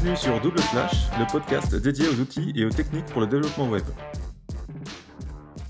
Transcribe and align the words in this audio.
Bienvenue 0.00 0.16
sur 0.16 0.40
Double 0.40 0.60
Slash, 0.60 0.92
le 1.18 1.26
podcast 1.32 1.74
dédié 1.74 2.06
aux 2.06 2.20
outils 2.20 2.52
et 2.54 2.64
aux 2.64 2.70
techniques 2.70 3.06
pour 3.06 3.20
le 3.20 3.26
développement 3.26 3.68
web. 3.68 3.82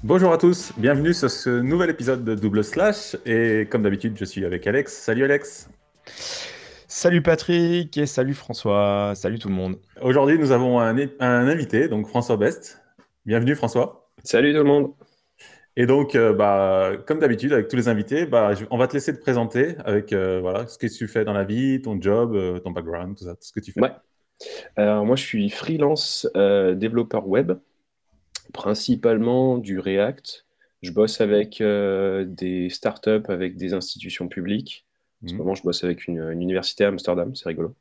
Bonjour 0.04 0.30
à 0.35 0.37
tous, 0.37 0.71
bienvenue 0.77 1.14
sur 1.14 1.30
ce 1.30 1.48
nouvel 1.48 1.89
épisode 1.89 2.25
de 2.25 2.35
Double 2.35 2.62
Slash. 2.62 3.17
Et 3.25 3.67
comme 3.71 3.83
d'habitude, 3.83 4.19
je 4.19 4.27
suis 4.27 4.45
avec 4.45 4.66
Alex. 4.66 4.93
Salut 4.93 5.25
Alex. 5.25 5.70
Salut 6.87 7.23
Patrick 7.23 7.96
et 7.96 8.05
salut 8.05 8.34
François. 8.34 9.14
Salut 9.14 9.38
tout 9.38 9.48
le 9.48 9.55
monde. 9.55 9.77
Aujourd'hui, 10.02 10.38
nous 10.38 10.52
avons 10.52 10.79
un, 10.79 10.95
un 11.20 11.48
invité, 11.48 11.88
donc 11.88 12.06
François 12.06 12.37
Best. 12.37 12.83
Bienvenue 13.24 13.55
François. 13.55 14.10
Salut 14.24 14.52
tout 14.52 14.59
le 14.59 14.65
monde. 14.65 14.92
Et 15.74 15.87
donc, 15.87 16.16
euh, 16.16 16.34
bah, 16.34 16.92
comme 17.06 17.20
d'habitude, 17.20 17.55
avec 17.55 17.69
tous 17.69 17.77
les 17.77 17.88
invités, 17.88 18.27
bah, 18.27 18.51
on 18.70 18.77
va 18.77 18.88
te 18.88 18.92
laisser 18.92 19.15
te 19.15 19.20
présenter 19.23 19.77
avec 19.87 20.12
euh, 20.12 20.41
voilà, 20.41 20.66
ce 20.66 20.77
que 20.77 20.87
tu 20.87 21.09
fais 21.09 21.24
dans 21.24 21.33
la 21.33 21.45
vie, 21.45 21.80
ton 21.80 21.98
job, 21.98 22.34
euh, 22.34 22.59
ton 22.59 22.73
background, 22.73 23.16
tout 23.16 23.24
ça, 23.24 23.34
tout 23.34 23.42
ce 23.42 23.52
que 23.52 23.60
tu 23.60 23.73
fais. 23.73 23.80
Ouais. 23.80 23.92
Alors, 24.77 25.05
moi, 25.05 25.16
je 25.16 25.23
suis 25.23 25.51
freelance 25.51 26.28
développeur 26.34 27.27
web, 27.27 27.52
principalement 28.52 29.59
du 29.59 29.78
React. 29.78 30.47
Je 30.83 30.92
bosse 30.92 31.20
avec 31.20 31.61
des 31.61 32.69
startups, 32.70 33.28
avec 33.28 33.56
des 33.56 33.74
institutions 33.74 34.28
publiques. 34.28 34.87
En 35.24 35.28
ce 35.28 35.33
mhm. 35.33 35.38
moment, 35.38 35.55
je 35.55 35.62
bosse 35.62 35.83
avec 35.83 36.06
une, 36.06 36.30
université 36.30 36.84
à 36.84 36.88
Amsterdam, 36.88 37.34
c'est 37.34 37.48
rigolo. 37.48 37.74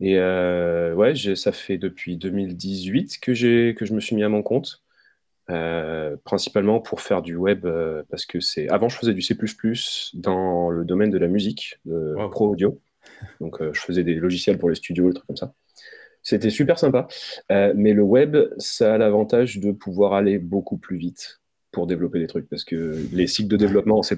Et 0.00 0.18
ouais, 0.18 1.14
ça 1.34 1.52
fait 1.52 1.78
depuis 1.78 2.16
2018 2.16 3.20
que, 3.20 3.72
que 3.72 3.84
je 3.84 3.94
me 3.94 4.00
suis 4.00 4.16
mis 4.16 4.24
à 4.24 4.28
mon 4.28 4.42
compte. 4.42 4.82
Euh, 5.50 6.16
principalement 6.24 6.78
pour 6.78 7.00
faire 7.00 7.22
du 7.22 7.34
web, 7.34 7.64
euh, 7.64 8.02
parce 8.10 8.26
que 8.26 8.38
c'est. 8.38 8.68
Avant, 8.68 8.90
je 8.90 8.98
faisais 8.98 9.14
du 9.14 9.22
C 9.22 9.34
dans 10.12 10.68
le 10.68 10.84
domaine 10.84 11.10
de 11.10 11.16
la 11.16 11.26
musique, 11.26 11.78
de 11.86 12.14
pro 12.30 12.50
audio. 12.50 12.78
Donc, 13.40 13.60
euh, 13.60 13.72
je 13.72 13.80
faisais 13.80 14.04
des 14.04 14.14
logiciels 14.14 14.58
pour 14.58 14.68
les 14.68 14.74
studios, 14.74 15.08
des 15.08 15.14
trucs 15.14 15.26
comme 15.26 15.36
ça. 15.36 15.54
C'était 16.22 16.50
super 16.50 16.78
sympa. 16.78 17.06
mais 17.48 17.94
le 17.94 18.02
web, 18.02 18.36
ça 18.58 18.94
a 18.94 18.98
l'avantage 18.98 19.58
de 19.58 19.72
pouvoir 19.72 20.12
aller 20.12 20.38
beaucoup 20.38 20.76
plus 20.76 20.96
vite 20.96 21.40
pour 21.70 21.86
développer 21.86 22.18
des 22.18 22.26
trucs, 22.26 22.48
parce 22.48 22.64
que 22.64 23.06
les 23.12 23.26
cycles 23.26 23.48
de 23.48 23.56
développement 23.56 23.98
en 23.98 24.02
C 24.02 24.16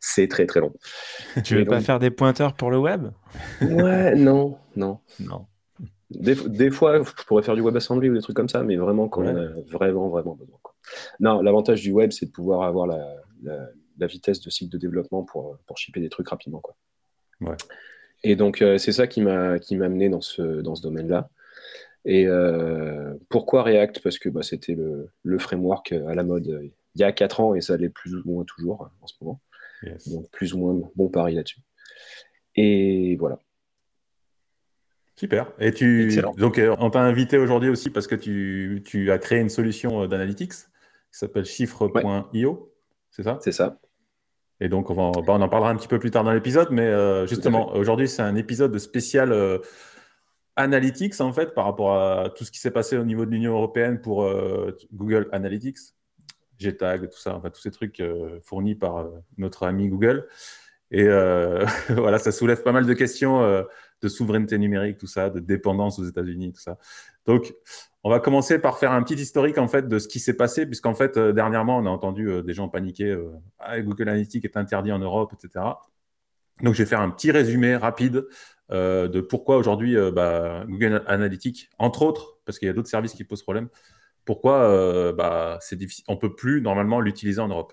c'est 0.00 0.28
très 0.28 0.46
très 0.46 0.60
long. 0.60 0.72
Tu 1.44 1.56
veux 1.56 1.64
pas 1.64 1.80
faire 1.80 1.98
des 1.98 2.10
pointeurs 2.10 2.54
pour 2.54 2.70
le 2.70 2.78
web? 2.78 3.08
Ouais, 3.60 4.14
non, 4.14 4.56
non. 4.76 4.98
Non. 5.20 5.46
Des, 6.10 6.70
fois, 6.70 7.02
je 7.02 7.24
pourrais 7.24 7.42
faire 7.42 7.54
du 7.54 7.62
WebAssembly 7.62 8.10
ou 8.10 8.14
des 8.14 8.22
trucs 8.22 8.34
comme 8.34 8.48
ça, 8.48 8.64
mais 8.64 8.76
vraiment 8.76 9.08
quand 9.08 9.22
on 9.22 9.36
a 9.36 9.48
vraiment, 9.70 10.08
vraiment 10.08 10.34
besoin. 10.34 10.58
Non, 11.20 11.40
l'avantage 11.40 11.82
du 11.82 11.92
web, 11.92 12.10
c'est 12.10 12.26
de 12.26 12.32
pouvoir 12.32 12.62
avoir 12.62 12.86
la, 12.86 14.06
vitesse 14.06 14.40
de 14.40 14.50
cycle 14.50 14.72
de 14.72 14.78
développement 14.78 15.22
pour, 15.22 15.58
pour 15.66 15.78
shipper 15.78 16.00
des 16.00 16.08
trucs 16.08 16.28
rapidement. 16.28 16.60
Quoi. 16.60 17.56
Et 18.22 18.36
donc, 18.36 18.62
euh, 18.62 18.78
c'est 18.78 18.92
ça 18.92 19.06
qui 19.06 19.20
m'a 19.22 19.58
amené 19.70 20.08
dans 20.08 20.20
ce, 20.20 20.42
dans 20.60 20.74
ce 20.74 20.82
domaine-là. 20.82 21.30
Et 22.04 22.26
euh, 22.26 23.14
pourquoi 23.28 23.62
React? 23.62 24.00
Parce 24.02 24.18
que 24.18 24.28
bah, 24.28 24.42
c'était 24.42 24.74
le, 24.74 25.10
le, 25.22 25.38
framework 25.38 25.92
à 25.92 26.14
la 26.14 26.22
mode 26.22 26.48
euh, 26.48 26.68
il 26.94 27.00
y 27.00 27.04
a 27.04 27.12
4 27.12 27.40
ans 27.40 27.54
et 27.54 27.60
ça 27.60 27.76
l'est 27.76 27.88
plus 27.88 28.14
ou 28.14 28.22
moins 28.24 28.44
toujours 28.44 28.90
en 29.00 29.06
ce 29.06 29.14
moment. 29.20 29.40
Donc, 30.06 30.30
plus 30.30 30.54
ou 30.54 30.58
moins 30.58 30.90
bon 30.96 31.08
pari 31.08 31.34
là-dessus. 31.34 31.60
Et 32.56 33.16
voilà. 33.16 33.38
Super. 35.20 35.52
Et 35.58 35.72
tu 35.72 36.10
donc 36.38 36.58
euh, 36.58 36.74
on 36.78 36.88
t'a 36.88 37.02
invité 37.02 37.36
aujourd'hui 37.36 37.68
aussi 37.68 37.90
parce 37.90 38.06
que 38.06 38.14
tu, 38.14 38.82
tu, 38.86 39.10
as 39.12 39.18
créé 39.18 39.38
une 39.38 39.50
solution 39.50 40.02
euh, 40.02 40.06
d'analytics 40.06 40.52
qui 40.52 40.64
s'appelle 41.10 41.44
chiffre.io, 41.44 42.74
c'est 43.10 43.22
ça? 43.22 43.38
C'est 43.42 43.52
ça. 43.52 43.78
Et 44.60 44.68
donc 44.68 44.90
on, 44.90 44.94
va, 44.94 45.10
bah, 45.22 45.34
on 45.34 45.40
en 45.40 45.48
parlera 45.48 45.70
un 45.70 45.76
petit 45.76 45.88
peu 45.88 45.98
plus 45.98 46.10
tard 46.10 46.24
dans 46.24 46.32
l'épisode, 46.32 46.68
mais 46.70 46.86
euh, 46.86 47.26
justement 47.26 47.72
aujourd'hui 47.74 48.08
c'est 48.08 48.22
un 48.22 48.36
épisode 48.36 48.76
spécial 48.78 49.34
analytics 50.56 51.20
en 51.20 51.32
fait 51.32 51.54
par 51.54 51.64
rapport 51.64 51.96
à 51.96 52.30
tout 52.30 52.44
ce 52.44 52.50
qui 52.50 52.58
s'est 52.58 52.70
passé 52.70 52.96
au 52.96 53.04
niveau 53.04 53.24
de 53.24 53.30
l'Union 53.30 53.52
européenne 53.54 54.00
pour 54.00 54.30
Google 54.92 55.28
Analytics, 55.32 55.78
GTAG, 56.58 57.08
tout 57.08 57.18
ça, 57.18 57.34
enfin 57.36 57.48
tous 57.48 57.60
ces 57.60 57.70
trucs 57.70 58.02
fournis 58.42 58.74
par 58.74 59.08
notre 59.38 59.66
ami 59.66 59.88
Google. 59.88 60.26
Et 60.90 61.04
voilà, 61.88 62.18
ça 62.18 62.32
soulève 62.32 62.62
pas 62.62 62.72
mal 62.72 62.84
de 62.84 62.92
questions 62.92 63.64
de 64.02 64.08
souveraineté 64.08 64.58
numérique, 64.58 64.98
tout 64.98 65.06
ça, 65.06 65.30
de 65.30 65.40
dépendance 65.40 65.98
aux 65.98 66.04
États-Unis, 66.04 66.52
tout 66.52 66.60
ça. 66.60 66.78
Donc, 67.30 67.54
on 68.02 68.10
va 68.10 68.18
commencer 68.18 68.58
par 68.58 68.76
faire 68.76 68.90
un 68.90 69.04
petit 69.04 69.14
historique 69.14 69.56
en 69.56 69.68
fait 69.68 69.86
de 69.86 70.00
ce 70.00 70.08
qui 70.08 70.18
s'est 70.18 70.36
passé, 70.36 70.66
puisqu'en 70.66 70.94
fait 70.94 71.16
euh, 71.16 71.32
dernièrement 71.32 71.78
on 71.78 71.86
a 71.86 71.88
entendu 71.88 72.28
euh, 72.28 72.42
des 72.42 72.54
gens 72.54 72.68
paniquer, 72.68 73.04
euh, 73.04 73.30
ah, 73.60 73.80
Google 73.80 74.08
Analytics 74.08 74.44
est 74.44 74.56
interdit 74.56 74.90
en 74.90 74.98
Europe, 74.98 75.32
etc. 75.32 75.64
Donc, 76.60 76.74
je 76.74 76.82
vais 76.82 76.88
faire 76.88 77.00
un 77.00 77.10
petit 77.10 77.30
résumé 77.30 77.76
rapide 77.76 78.26
de 78.70 79.20
pourquoi 79.20 79.56
aujourd'hui 79.56 79.96
bah, 80.12 80.64
Google 80.68 81.02
Analytics, 81.06 81.70
entre 81.78 82.02
autres, 82.02 82.38
parce 82.44 82.58
qu'il 82.58 82.66
y 82.66 82.70
a 82.70 82.74
d'autres 82.74 82.88
services 82.88 83.14
qui 83.14 83.24
posent 83.24 83.42
problème, 83.42 83.68
pourquoi 84.24 85.12
bah, 85.12 85.58
c'est 85.60 85.76
difficile, 85.76 86.04
on 86.06 86.16
peut 86.18 86.34
plus 86.34 86.60
normalement 86.60 87.00
l'utiliser 87.00 87.40
en 87.40 87.48
Europe. 87.48 87.72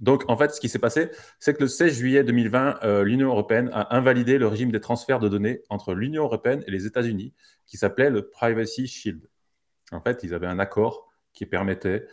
Donc, 0.00 0.24
en 0.28 0.36
fait, 0.36 0.50
ce 0.54 0.60
qui 0.60 0.68
s'est 0.68 0.78
passé, 0.78 1.10
c'est 1.38 1.54
que 1.54 1.60
le 1.60 1.68
16 1.68 1.94
juillet 1.94 2.24
2020, 2.24 2.80
euh, 2.82 3.04
l'Union 3.04 3.28
européenne 3.28 3.70
a 3.72 3.94
invalidé 3.96 4.38
le 4.38 4.46
régime 4.46 4.72
des 4.72 4.80
transferts 4.80 5.20
de 5.20 5.28
données 5.28 5.62
entre 5.68 5.94
l'Union 5.94 6.24
européenne 6.24 6.64
et 6.66 6.70
les 6.70 6.86
États-Unis, 6.86 7.34
qui 7.66 7.76
s'appelait 7.76 8.10
le 8.10 8.28
Privacy 8.28 8.86
Shield. 8.86 9.28
En 9.92 10.00
fait, 10.00 10.22
ils 10.22 10.32
avaient 10.34 10.46
un 10.46 10.58
accord 10.58 11.08
qui 11.34 11.44
permettait 11.44 12.06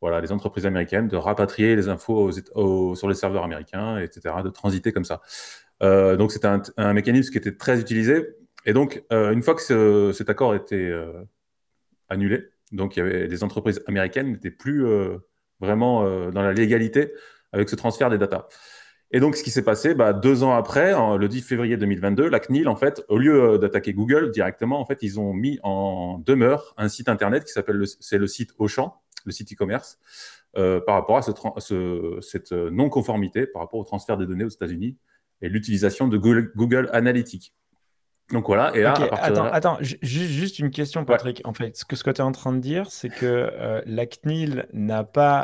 voilà, 0.00 0.20
les 0.20 0.32
entreprises 0.32 0.66
américaines 0.66 1.08
de 1.08 1.16
rapatrier 1.16 1.76
les 1.76 1.88
infos 1.88 2.30
sur 2.32 3.08
les 3.08 3.14
serveurs 3.14 3.44
américains, 3.44 3.98
etc., 3.98 4.36
de 4.42 4.50
transiter 4.50 4.92
comme 4.92 5.04
ça. 5.04 5.20
Euh, 5.82 6.16
donc, 6.16 6.32
c'était 6.32 6.48
un, 6.76 6.94
mécanisme 6.94 7.30
qui 7.30 7.38
était 7.38 7.56
très 7.56 7.78
utilisé. 7.78 8.36
Et 8.64 8.72
donc, 8.72 9.02
euh, 9.12 9.32
une 9.32 9.42
fois 9.42 9.54
que 9.54 10.12
cet 10.12 10.30
accord 10.30 10.54
était 10.54 10.92
annulé, 12.08 12.48
donc 12.72 12.96
il 12.96 13.00
y 13.00 13.02
avait 13.02 13.28
des 13.28 13.44
entreprises 13.44 13.82
américaines 13.86 14.32
n'étaient 14.32 14.50
plus 14.50 14.86
vraiment 15.60 16.04
dans 16.30 16.42
la 16.42 16.52
légalité 16.52 17.12
avec 17.54 17.68
ce 17.68 17.76
transfert 17.76 18.10
des 18.10 18.18
datas. 18.18 18.46
Et 19.14 19.20
donc, 19.20 19.36
ce 19.36 19.44
qui 19.44 19.50
s'est 19.50 19.62
passé, 19.62 19.94
bah, 19.94 20.12
deux 20.12 20.42
ans 20.42 20.54
après, 20.54 20.92
le 21.18 21.28
10 21.28 21.42
février 21.42 21.76
2022, 21.76 22.28
la 22.28 22.40
CNIL, 22.40 22.68
en 22.68 22.74
fait, 22.74 23.04
au 23.08 23.16
lieu 23.16 23.40
euh, 23.40 23.58
d'attaquer 23.58 23.92
Google 23.92 24.32
directement, 24.32 24.80
en 24.80 24.84
fait, 24.84 24.98
ils 25.02 25.20
ont 25.20 25.32
mis 25.32 25.60
en 25.62 26.18
demeure 26.18 26.74
un 26.76 26.88
site 26.88 27.08
internet 27.08 27.44
qui 27.44 27.52
s'appelle, 27.52 27.80
c'est 28.00 28.18
le 28.18 28.26
site 28.26 28.50
Auchan, 28.58 29.00
le 29.24 29.30
site 29.30 29.52
e-commerce, 29.52 30.00
euh, 30.56 30.80
par 30.80 30.96
rapport 30.96 31.18
à 31.18 31.22
ce, 31.22 32.18
cette 32.22 32.50
non-conformité 32.50 33.46
par 33.46 33.62
rapport 33.62 33.78
au 33.78 33.84
transfert 33.84 34.16
des 34.16 34.26
données 34.26 34.44
aux 34.44 34.48
États-Unis 34.48 34.96
et 35.42 35.48
l'utilisation 35.48 36.08
de 36.08 36.18
Google, 36.18 36.90
Analytics. 36.92 37.54
Donc 38.32 38.46
voilà, 38.46 38.74
et 38.74 38.80
là, 38.80 38.94
attends, 39.12 39.44
attends 39.44 39.78
juste 39.80 40.58
une 40.58 40.70
question, 40.70 41.04
Patrick. 41.04 41.42
En 41.44 41.52
fait, 41.52 41.76
ce 41.76 41.84
que, 41.84 41.94
ce 41.94 42.02
que 42.02 42.10
tu 42.10 42.20
es 42.20 42.24
en 42.24 42.32
train 42.32 42.52
de 42.52 42.58
dire, 42.58 42.90
c'est 42.90 43.10
que 43.10 43.26
euh, 43.26 43.82
la 43.84 44.06
CNIL 44.06 44.66
n'a 44.72 45.04
pas 45.04 45.40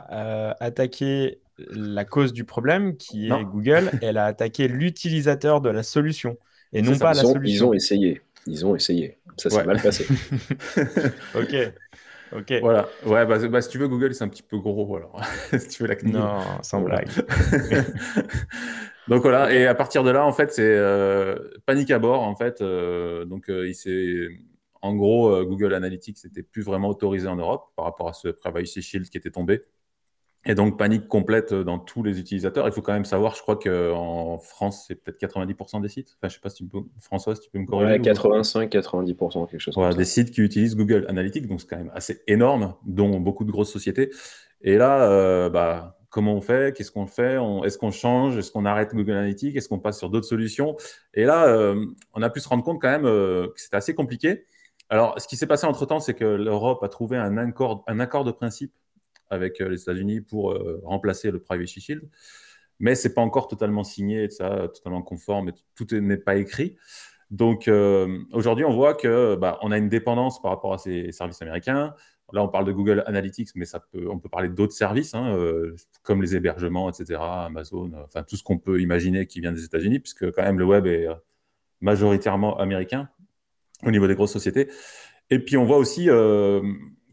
attaqué 0.59 1.41
la 1.71 2.04
cause 2.04 2.32
du 2.32 2.44
problème, 2.44 2.97
qui 2.97 3.28
est 3.28 3.44
Google, 3.44 3.91
elle 4.03 4.19
a 4.19 4.26
attaqué 4.26 4.69
l'utilisateur 4.69 5.60
de 5.60 5.71
la 5.71 5.82
solution 5.82 6.37
et 6.72 6.82
non 6.82 6.98
pas 6.98 7.15
la 7.15 7.22
solution. 7.22 7.43
Ils 7.44 7.65
ont 7.65 7.72
essayé. 7.72 8.21
Ils 8.47 8.66
ont 8.66 8.75
essayé. 8.75 9.19
Ça 9.37 9.50
s'est 9.50 9.65
mal 9.65 9.81
passé. 9.81 10.06
ok. 11.34 11.72
Ok. 12.32 12.53
Voilà. 12.60 12.88
Ouais, 13.04 13.26
bah, 13.26 13.38
bah, 13.48 13.60
si 13.60 13.69
tu 13.69 13.78
veux, 13.78 13.88
Google, 13.88 14.15
c'est 14.15 14.25
un 14.25 14.28
petit 14.28 14.43
peu 14.43 14.59
gros. 14.59 14.97
Alors, 14.97 15.21
si 15.59 15.69
tu 15.69 15.82
veux 15.82 15.88
la 15.88 15.97
Non, 16.04 16.41
sans 16.62 16.81
blague. 16.81 17.09
donc 19.09 19.22
voilà. 19.22 19.53
Et 19.53 19.66
à 19.66 19.75
partir 19.75 20.04
de 20.04 20.10
là, 20.10 20.25
en 20.25 20.32
fait, 20.32 20.53
c'est 20.53 20.62
euh, 20.62 21.37
panique 21.66 21.91
à 21.91 21.98
bord. 21.98 22.22
En 22.22 22.37
fait, 22.37 22.60
euh, 22.60 23.25
donc 23.25 23.50
euh, 23.50 23.69
il 23.69 23.75
s'est. 23.75 24.28
En 24.82 24.94
gros, 24.94 25.44
Google 25.44 25.75
Analytics 25.75 26.25
n'était 26.25 26.42
plus 26.42 26.62
vraiment 26.62 26.88
autorisé 26.88 27.28
en 27.28 27.37
Europe 27.37 27.71
par 27.77 27.84
rapport 27.84 28.09
à 28.09 28.15
ce 28.15 28.28
Privacy 28.28 28.81
Shield 28.81 29.10
qui 29.10 29.19
était 29.19 29.31
tombé. 29.31 29.62
Et 30.46 30.54
donc, 30.54 30.78
panique 30.78 31.06
complète 31.06 31.52
dans 31.52 31.78
tous 31.78 32.02
les 32.02 32.18
utilisateurs. 32.18 32.66
Il 32.66 32.72
faut 32.72 32.80
quand 32.80 32.94
même 32.94 33.04
savoir, 33.04 33.34
je 33.34 33.42
crois 33.42 33.56
qu'en 33.56 34.38
France, 34.38 34.86
c'est 34.88 34.94
peut-être 34.94 35.20
90% 35.20 35.82
des 35.82 35.88
sites. 35.88 36.16
Enfin, 36.16 36.28
je 36.28 36.34
sais 36.34 36.41
pas 36.41 36.48
si 36.48 36.65
tu 36.65 36.65
peux, 36.65 36.78
François, 36.98 37.34
si 37.34 37.42
tu 37.42 37.50
peux 37.50 37.59
me 37.59 37.66
corriger. 37.66 37.92
Ouais, 37.92 37.98
85-90%, 37.98 39.50
quelque 39.50 39.60
chose 39.60 39.74
voilà, 39.74 39.94
Des 39.94 40.06
sites 40.06 40.30
qui 40.30 40.41
utilisent 40.41 40.76
Google 40.76 41.04
Analytics, 41.09 41.47
donc 41.47 41.60
c'est 41.60 41.66
quand 41.66 41.76
même 41.76 41.92
assez 41.94 42.22
énorme, 42.26 42.74
dont 42.86 43.20
beaucoup 43.20 43.44
de 43.44 43.50
grosses 43.50 43.72
sociétés. 43.72 44.10
Et 44.62 44.78
là, 44.78 45.10
euh, 45.10 45.50
bah, 45.50 45.98
comment 46.09 46.34
on 46.34 46.41
fait? 46.41 46.74
Qu'est-ce 46.74 46.91
qu'on 46.91 47.06
fait? 47.06 47.36
Est-ce 47.65 47.76
qu'on 47.76 47.91
change? 47.91 48.38
Est-ce 48.38 48.50
qu'on 48.50 48.65
arrête 48.65 48.94
Google 48.94 49.12
Analytics? 49.12 49.56
Est-ce 49.56 49.68
qu'on 49.68 49.78
passe 49.78 49.98
sur 49.98 50.09
d'autres 50.09 50.26
solutions? 50.26 50.76
Et 51.12 51.24
là, 51.24 51.48
euh, 51.48 51.84
on 52.15 52.22
a 52.22 52.30
pu 52.30 52.41
se 52.41 52.48
rendre 52.48 52.65
compte 52.65 52.80
quand 52.80 52.91
même 52.91 53.06
euh, 53.06 53.48
que 53.48 53.60
c'était 53.60 53.76
assez 53.76 53.94
compliqué. 53.94 54.47
Alors, 54.88 55.20
ce 55.20 55.28
qui 55.28 55.36
s'est 55.36 55.47
passé 55.47 55.66
entre-temps, 55.66 56.00
c'est 56.00 56.15
que 56.15 56.24
l'Europe 56.24 56.82
a 56.82 56.88
trouvé 56.88 57.16
un 57.16 57.36
accord, 57.36 57.84
un 57.86 58.00
accord 58.00 58.24
de 58.24 58.32
principe 58.32 58.72
avec 59.30 59.60
euh, 59.60 59.68
les 59.68 59.80
États-Unis 59.80 60.21
pour 60.21 60.53
euh, 60.53 60.80
remplacer 60.84 61.30
le 61.30 61.41
Privacy 61.41 61.80
Shield. 61.80 62.03
Mais 62.78 62.94
ce 62.94 63.09
n'est 63.09 63.15
pas 63.15 63.22
encore 63.22 63.48
totalement 63.48 63.84
signé, 63.84 64.28
ça, 64.28 64.68
totalement 64.74 65.03
conforme, 65.03 65.50
et 65.50 65.53
tout 65.74 65.86
n'est 65.92 66.16
pas 66.16 66.36
écrit. 66.36 66.77
Donc 67.30 67.68
euh, 67.68 68.18
aujourd'hui, 68.32 68.65
on 68.65 68.74
voit 68.74 68.94
que 68.94 69.36
bah, 69.36 69.59
on 69.62 69.71
a 69.71 69.78
une 69.78 69.88
dépendance 69.88 70.42
par 70.42 70.50
rapport 70.50 70.74
à 70.74 70.78
ces 70.78 71.12
services 71.12 71.41
américains. 71.42 71.94
Là, 72.32 72.42
on 72.42 72.48
parle 72.48 72.65
de 72.65 72.72
Google 72.72 73.03
Analytics, 73.06 73.50
mais 73.56 73.66
on 74.09 74.18
peut 74.18 74.28
parler 74.28 74.48
d'autres 74.48 74.72
services, 74.72 75.15
hein, 75.15 75.36
comme 76.04 76.22
les 76.22 76.36
hébergements, 76.36 76.88
etc., 76.88 77.18
Amazon, 77.21 77.91
enfin 78.04 78.22
tout 78.22 78.36
ce 78.36 78.44
qu'on 78.44 78.59
peut 78.59 78.80
imaginer 78.80 79.27
qui 79.27 79.41
vient 79.41 79.50
des 79.50 79.65
États-Unis, 79.65 79.98
puisque 79.98 80.30
quand 80.30 80.42
même 80.42 80.60
le 80.60 80.65
web 80.65 80.86
est 80.86 81.09
majoritairement 81.80 82.56
américain. 82.59 83.09
au 83.84 83.91
niveau 83.91 84.06
des 84.06 84.15
grosses 84.15 84.32
sociétés. 84.32 84.71
Et 85.28 85.41
puis 85.41 85.56
on 85.56 85.65
voit 85.65 85.78
aussi 85.78 86.09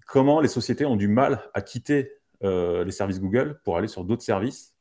comment 0.08 0.42
les 0.42 0.48
sociétés 0.48 0.86
ont 0.86 0.96
du 0.96 1.08
mal 1.08 1.50
à 1.54 1.62
quitter 1.62 2.14
les 2.42 2.92
services 2.92 3.20
Google 3.20 3.60
pour 3.64 3.78
aller 3.78 3.88
sur 3.88 4.04
d'autres 4.04 4.24
services. 4.24 4.76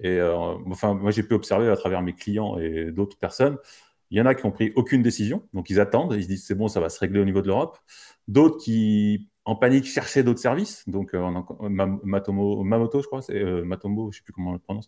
Et 0.00 0.20
enfin, 0.20 0.94
moi 0.94 1.10
j'ai 1.10 1.22
pu 1.22 1.34
observer 1.34 1.68
à 1.68 1.76
travers 1.76 2.02
mes 2.02 2.12
clients 2.12 2.58
et 2.58 2.90
d'autres 2.90 3.18
personnes, 3.18 3.56
il 4.10 4.18
y 4.18 4.20
en 4.20 4.26
a 4.26 4.34
qui 4.34 4.44
ont 4.44 4.50
pris 4.50 4.72
aucune 4.76 5.02
décision, 5.02 5.48
donc 5.54 5.70
ils 5.70 5.80
attendent, 5.80 6.14
ils 6.14 6.24
se 6.24 6.28
disent 6.28 6.44
c'est 6.44 6.54
bon, 6.54 6.68
ça 6.68 6.80
va 6.80 6.90
se 6.90 7.00
régler 7.00 7.18
au 7.18 7.24
niveau 7.24 7.40
de 7.40 7.46
l'Europe. 7.46 7.78
D'autres 8.28 8.58
qui 8.58 9.30
en 9.44 9.56
panique 9.56 9.86
cherchaient 9.86 10.22
d'autres 10.22 10.40
services, 10.40 10.86
donc 10.88 11.14
Matomo, 11.14 12.62
Mamoto, 12.62 13.00
je 13.00 13.06
crois, 13.06 13.22
c'est 13.22 13.42
Matomo, 13.42 14.12
je 14.12 14.16
ne 14.16 14.18
sais 14.18 14.22
plus 14.22 14.32
comment 14.34 14.50
on 14.50 14.54
le 14.54 14.58
prononce. 14.58 14.86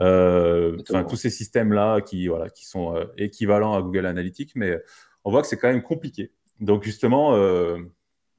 Euh, 0.00 0.76
tous 1.08 1.16
ces 1.16 1.30
systèmes-là 1.30 2.00
qui, 2.02 2.28
voilà, 2.28 2.50
qui 2.50 2.66
sont 2.66 2.94
euh, 2.94 3.04
équivalents 3.16 3.74
à 3.74 3.82
Google 3.82 4.06
Analytics, 4.06 4.52
mais 4.54 4.78
on 5.24 5.30
voit 5.30 5.42
que 5.42 5.48
c'est 5.48 5.56
quand 5.56 5.68
même 5.68 5.82
compliqué. 5.82 6.32
Donc 6.60 6.82
justement, 6.82 7.34
euh, 7.34 7.78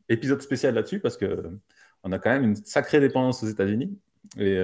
épisode 0.09 0.41
spécial 0.41 0.75
là-dessus 0.75 0.99
parce 0.99 1.17
que 1.17 1.43
on 2.03 2.11
a 2.11 2.19
quand 2.19 2.29
même 2.29 2.43
une 2.43 2.55
sacrée 2.55 2.99
dépendance 2.99 3.43
aux 3.43 3.47
États-Unis. 3.47 3.97
Et 4.37 4.57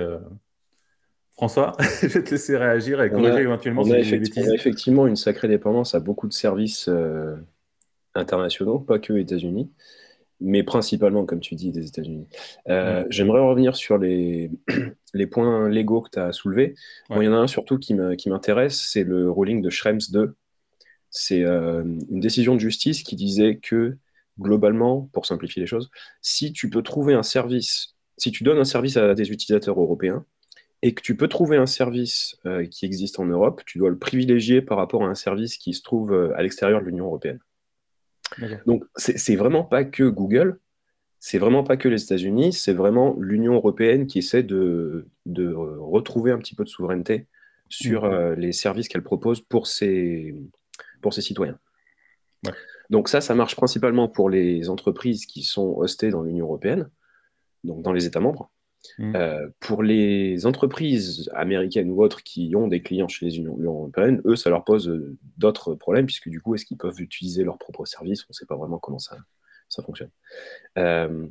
François, 1.32 1.76
je 2.02 2.08
vais 2.08 2.24
te 2.24 2.32
laisser 2.32 2.56
réagir 2.56 3.02
et 3.02 3.10
corriger 3.10 3.40
éventuellement 3.40 3.82
on 3.82 3.92
a, 3.92 3.98
effectivement 3.98 5.08
une 5.08 5.16
sacrée 5.16 5.48
dépendance 5.48 5.96
à 5.96 6.00
beaucoup 6.00 6.28
de 6.28 6.34
services 6.34 6.90
internationaux, 8.14 8.80
pas 8.80 9.00
que 9.00 9.14
aux 9.14 9.18
États-Unis 9.18 9.72
mais 10.44 10.64
principalement, 10.64 11.26
comme 11.26 11.40
tu 11.40 11.56
dis, 11.56 11.72
des 11.72 11.88
États-Unis. 11.88 12.28
Euh, 12.68 13.06
j'aimerais 13.10 13.40
revenir 13.40 13.76
sur 13.76 13.98
les, 13.98 14.52
les 15.14 15.26
points 15.26 15.70
légaux 15.70 16.02
que 16.02 16.10
tu 16.12 16.20
as 16.20 16.32
soulevés. 16.34 16.76
il 17.10 17.24
y 17.24 17.28
en 17.28 17.34
a 17.34 17.38
un 17.38 17.48
surtout 17.48 17.80
qui 17.80 17.96
m'intéresse, 17.96 18.88
c'est 18.92 19.04
le 19.04 19.32
ruling 19.32 19.62
de 19.62 19.70
Schrems 19.70 20.12
2. 20.12 20.36
C'est 21.10 21.44
euh, 21.44 21.84
une 22.10 22.20
décision 22.20 22.56
de 22.56 22.60
justice 22.60 23.04
qui 23.04 23.16
disait 23.16 23.56
que, 23.56 23.98
globalement, 24.40 25.10
pour 25.14 25.26
simplifier 25.26 25.62
les 25.62 25.68
choses, 25.68 25.90
si 26.22 26.54
tu 26.54 26.70
peux 26.70 26.82
trouver 26.82 27.14
un 27.14 27.24
service, 27.24 27.96
si 28.18 28.32
tu 28.32 28.44
donnes 28.44 28.60
un 28.60 28.66
service 28.66 28.98
à 28.98 29.14
des 29.14 29.32
utilisateurs 29.32 29.80
européens, 29.80 30.26
et 30.82 30.94
que 30.94 31.02
tu 31.02 31.16
peux 31.16 31.30
trouver 31.30 31.56
un 31.56 31.66
service 31.66 32.38
euh, 32.46 32.66
qui 32.66 32.86
existe 32.86 33.20
en 33.20 33.26
Europe, 33.26 33.62
tu 33.66 33.78
dois 33.78 33.90
le 33.90 33.98
privilégier 33.98 34.62
par 34.62 34.78
rapport 34.78 35.04
à 35.04 35.08
un 35.08 35.16
service 35.16 35.58
qui 35.58 35.74
se 35.74 35.82
trouve 35.82 36.34
à 36.36 36.42
l'extérieur 36.42 36.82
de 36.82 36.86
l'Union 36.86 37.06
européenne. 37.06 37.40
Donc, 38.66 38.84
c'est 38.96 39.36
vraiment 39.36 39.64
pas 39.64 39.84
que 39.84 40.04
Google, 40.04 40.60
c'est 41.26 41.38
vraiment 41.38 41.64
pas 41.64 41.78
que 41.78 41.88
les 41.88 42.04
États-Unis, 42.04 42.52
c'est 42.52 42.74
vraiment 42.74 43.16
l'Union 43.18 43.54
européenne 43.54 44.08
qui 44.08 44.20
essaie 44.20 44.44
de, 44.44 45.08
retrouver 45.26 46.32
un 46.32 46.38
petit 46.38 46.54
peu 46.54 46.66
de 46.66 46.70
souveraineté 46.70 47.28
sur 47.70 48.04
euh, 48.04 48.36
les 48.36 48.52
services 48.52 48.90
qu'elle 48.90 49.04
propose 49.04 49.40
pour 49.40 49.68
ses, 49.68 50.36
pour 51.02 51.14
ses 51.14 51.22
citoyens. 51.22 51.58
Donc 52.94 53.10
ça, 53.10 53.22
ça 53.22 53.34
marche 53.34 53.56
principalement 53.56 54.08
pour 54.08 54.30
les 54.30 54.70
entreprises 54.70 55.26
qui 55.26 55.42
sont 55.42 55.78
hostées 55.78 56.12
dans 56.12 56.22
l'Union 56.22 56.46
européenne, 56.46 56.92
donc 57.64 57.82
dans 57.82 57.92
les 57.92 58.06
États 58.06 58.20
membres. 58.20 58.52
Mmh. 59.00 59.16
Euh, 59.16 59.50
pour 59.60 59.82
les 59.82 60.46
entreprises 60.46 61.28
américaines 61.34 61.90
ou 61.90 62.04
autres 62.04 62.22
qui 62.22 62.56
ont 62.56 62.68
des 62.68 62.84
clients 62.84 63.08
chez 63.08 63.26
les 63.26 63.38
Unions 63.38 63.58
européennes, 63.60 64.22
eux, 64.26 64.36
ça 64.36 64.52
leur 64.52 64.64
pose 64.64 64.90
euh, 64.90 65.18
d'autres 65.38 65.74
problèmes, 65.74 66.06
puisque 66.06 66.30
du 66.30 66.40
coup, 66.40 66.54
est-ce 66.54 66.66
qu'ils 66.66 66.78
peuvent 66.78 67.02
utiliser 67.02 67.44
leurs 67.44 67.58
propres 67.58 67.86
services? 67.86 68.26
On 68.26 68.30
ne 68.30 68.36
sait 68.36 68.46
pas 68.46 68.58
vraiment 68.58 68.78
comment 68.78 69.00
ça, 69.00 69.18
ça 69.70 69.82
fonctionne. 69.82 70.12
Euh, 70.78 71.26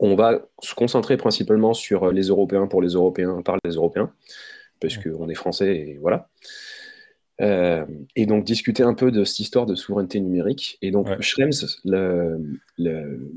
on 0.00 0.14
va 0.14 0.40
se 0.62 0.74
concentrer 0.74 1.18
principalement 1.18 1.74
sur 1.74 2.10
les 2.12 2.28
Européens 2.28 2.66
pour 2.66 2.80
les 2.80 2.92
Européens 2.92 3.42
par 3.42 3.58
les 3.62 3.72
Européens, 3.72 4.10
parce 4.80 4.96
qu'on 4.96 5.28
est 5.28 5.34
français 5.34 5.76
et 5.76 5.98
voilà. 5.98 6.30
Et 7.38 8.26
donc 8.26 8.44
discuter 8.44 8.82
un 8.82 8.94
peu 8.94 9.10
de 9.10 9.24
cette 9.24 9.40
histoire 9.40 9.66
de 9.66 9.74
souveraineté 9.74 10.20
numérique. 10.20 10.78
Et 10.82 10.90
donc 10.90 11.20
Schrems, 11.20 11.50
le, 11.84 12.58
le, 12.78 13.30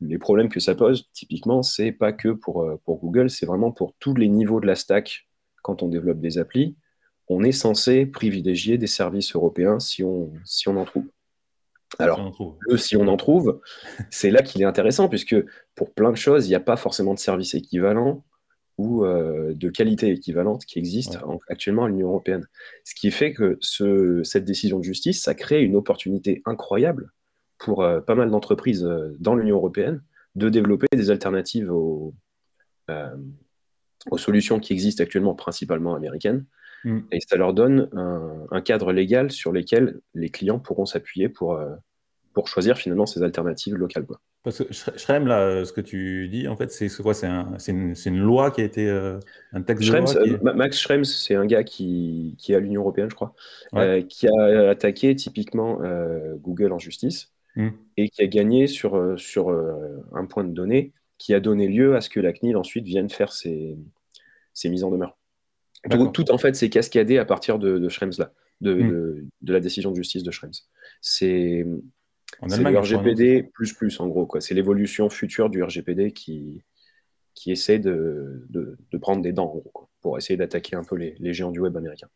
les 0.00 0.18
problèmes 0.18 0.48
que 0.48 0.60
ça 0.60 0.74
pose, 0.74 1.08
typiquement, 1.12 1.62
c'est 1.62 1.92
pas 1.92 2.12
que 2.12 2.28
pour, 2.28 2.62
euh, 2.62 2.80
pour 2.84 2.98
Google, 2.98 3.30
c'est 3.30 3.46
vraiment 3.46 3.70
pour 3.70 3.94
tous 3.98 4.14
les 4.14 4.28
niveaux 4.28 4.60
de 4.60 4.66
la 4.66 4.74
stack 4.74 5.28
quand 5.62 5.82
on 5.82 5.88
développe 5.88 6.20
des 6.20 6.38
applis. 6.38 6.76
On 7.28 7.42
est 7.42 7.52
censé 7.52 8.06
privilégier 8.06 8.78
des 8.78 8.86
services 8.86 9.34
européens 9.34 9.78
si 9.78 10.02
on, 10.02 10.32
si 10.44 10.68
on 10.68 10.76
en 10.76 10.84
trouve. 10.84 11.04
Alors, 11.98 12.56
le 12.60 12.76
si 12.76 12.96
on 12.96 13.08
en 13.08 13.16
trouve, 13.16 13.60
c'est 14.10 14.30
là 14.30 14.42
qu'il 14.42 14.62
est 14.62 14.64
intéressant, 14.64 15.08
puisque 15.08 15.36
pour 15.74 15.92
plein 15.92 16.12
de 16.12 16.16
choses, 16.16 16.46
il 16.46 16.50
n'y 16.50 16.54
a 16.54 16.60
pas 16.60 16.76
forcément 16.76 17.14
de 17.14 17.18
services 17.18 17.54
équivalents 17.54 18.24
ou 18.80 19.04
euh, 19.04 19.52
de 19.52 19.68
qualité 19.68 20.08
équivalente 20.08 20.64
qui 20.64 20.78
existent 20.78 21.38
actuellement 21.48 21.84
à 21.84 21.88
l'Union 21.88 22.08
européenne. 22.08 22.48
Ce 22.84 22.94
qui 22.94 23.10
fait 23.10 23.34
que 23.34 23.58
ce, 23.60 24.22
cette 24.24 24.46
décision 24.46 24.78
de 24.78 24.84
justice, 24.84 25.22
ça 25.22 25.34
crée 25.34 25.62
une 25.62 25.76
opportunité 25.76 26.40
incroyable 26.46 27.12
pour 27.58 27.82
euh, 27.82 28.00
pas 28.00 28.14
mal 28.14 28.30
d'entreprises 28.30 28.82
euh, 28.86 29.14
dans 29.18 29.34
l'Union 29.34 29.56
européenne 29.56 30.02
de 30.34 30.48
développer 30.48 30.86
des 30.92 31.10
alternatives 31.10 31.70
aux, 31.70 32.14
aux, 34.10 34.18
solutions 34.18 34.60
qui 34.60 34.72
existent 34.72 35.02
actuellement, 35.02 35.34
principalement 35.34 35.94
américaines. 35.94 36.46
Mm. 36.84 37.00
Et 37.12 37.18
ça 37.20 37.36
leur 37.36 37.52
donne 37.52 37.90
un, 37.92 38.60
cadre 38.62 38.92
légal 38.92 39.30
sur 39.30 39.52
lequel 39.52 40.00
les 40.14 40.30
clients 40.30 40.58
pourront 40.58 40.86
s'appuyer 40.86 41.28
pour, 41.28 41.60
pour 42.32 42.48
choisir 42.48 42.76
finalement 42.78 43.06
ces 43.06 43.22
alternatives 43.22 43.74
locales. 43.74 44.06
Quoi. 44.06 44.20
Parce 44.42 44.62
que 44.62 44.72
Schrem, 44.72 45.26
là, 45.26 45.64
ce 45.64 45.72
que 45.72 45.80
tu 45.80 46.28
dis, 46.28 46.48
en 46.48 46.56
fait, 46.56 46.70
c'est 46.70 46.88
quoi? 47.02 47.12
C'est 47.12 47.26
un, 47.26 47.56
une, 47.68 47.94
une, 48.06 48.18
loi 48.18 48.50
qui 48.50 48.60
a 48.60 48.64
été. 48.64 48.88
un 49.52 49.62
texte 49.62 49.86
de 49.90 50.36
loi 50.40 50.54
Max 50.54 50.78
Schrems, 50.78 51.04
c'est 51.04 51.34
un 51.34 51.46
gars 51.46 51.64
qui, 51.64 52.36
qui 52.38 52.52
est 52.52 52.56
à 52.56 52.60
l'Union 52.60 52.80
européenne, 52.80 53.10
je 53.10 53.16
crois, 53.16 53.34
qui 54.08 54.28
a 54.28 54.70
attaqué 54.70 55.14
typiquement 55.14 55.80
Google 56.40 56.72
en 56.72 56.78
justice. 56.78 57.32
Mm. 57.56 57.70
et 57.96 58.08
qui 58.08 58.22
a 58.22 58.26
gagné 58.28 58.68
sur, 58.68 58.96
euh, 58.96 59.16
sur 59.16 59.50
euh, 59.50 59.98
un 60.12 60.24
point 60.24 60.44
de 60.44 60.52
données 60.52 60.92
qui 61.18 61.34
a 61.34 61.40
donné 61.40 61.66
lieu 61.66 61.96
à 61.96 62.00
ce 62.00 62.08
que 62.08 62.20
la 62.20 62.32
CNIL 62.32 62.56
ensuite 62.56 62.84
vienne 62.84 63.10
faire 63.10 63.32
ses, 63.32 63.76
mises 64.64 64.84
en 64.84 64.90
demeure. 64.90 65.18
Tout, 66.12 66.30
en 66.30 66.38
fait, 66.38 66.54
c'est 66.54 66.70
cascadé 66.70 67.18
à 67.18 67.24
partir 67.24 67.58
de, 67.58 67.78
de 67.78 67.88
Schrems, 67.88 68.12
là, 68.18 68.32
mm. 68.60 68.66
de, 68.66 69.24
de, 69.42 69.52
la 69.52 69.60
décision 69.60 69.90
de 69.90 69.96
justice 69.96 70.22
de 70.22 70.30
Schrems. 70.30 70.52
C'est 71.00 71.66
le 72.42 72.78
RGPD 72.78 73.42
plus 73.42 73.72
plus, 73.72 74.00
en 74.00 74.08
gros. 74.08 74.28
C'est 74.40 74.54
l'évolution 74.54 75.08
future 75.10 75.50
du 75.50 75.62
RGPD 75.62 76.12
qui, 76.12 76.62
qui 77.34 77.52
essaie 77.52 77.78
de, 77.78 78.46
de, 78.50 78.98
prendre 78.98 79.22
des 79.22 79.32
dents, 79.32 79.62
pour 80.00 80.18
essayer 80.18 80.36
d'attaquer 80.36 80.76
un 80.76 80.84
peu 80.84 80.96
les, 80.96 81.14
les, 81.18 81.32
géants 81.32 81.50
du 81.50 81.60
web 81.60 81.76
américain. 81.76 82.08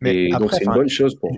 Mais 0.00 0.26
et 0.26 0.30
donc, 0.30 0.52
c'est 0.52 0.64
une 0.64 0.72
bonne 0.72 0.88
chose 0.88 1.14
pour 1.14 1.30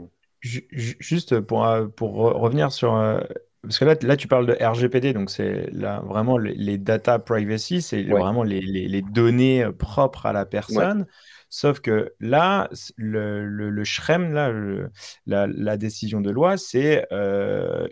juste 0.43 1.41
pour, 1.41 1.67
euh, 1.67 1.87
pour 1.87 2.15
revenir 2.15 2.73
sur. 2.73 2.95
Euh, 2.95 3.21
parce 3.63 3.79
que 3.79 3.85
là, 3.85 3.95
là, 4.03 4.17
tu 4.17 4.27
parles 4.27 4.47
de 4.47 4.57
RGPD, 4.61 5.13
donc 5.13 5.31
c'est 5.31 5.71
là 5.71 6.01
vraiment 6.01 6.37
les, 6.37 6.79
data 6.79 7.21
privacy, 7.21 7.81
c'est 7.81 8.03
vraiment 8.03 8.43
les, 8.43 8.61
les, 8.61 9.03
données 9.03 9.63
euh, 9.63 9.73
propres 9.73 10.27
à 10.27 10.33
la 10.33 10.45
personne. 10.45 11.07
Sauf 11.55 11.81
que 11.81 12.15
là, 12.19 12.71
le, 12.97 13.47
le, 13.47 13.69
le 13.69 13.85
SHREM, 13.85 14.33
là, 14.33 14.51
la, 15.27 15.47
la, 15.47 15.77
décision 15.77 16.23
de 16.23 16.31
loi, 16.31 16.57
c'est 16.57 17.07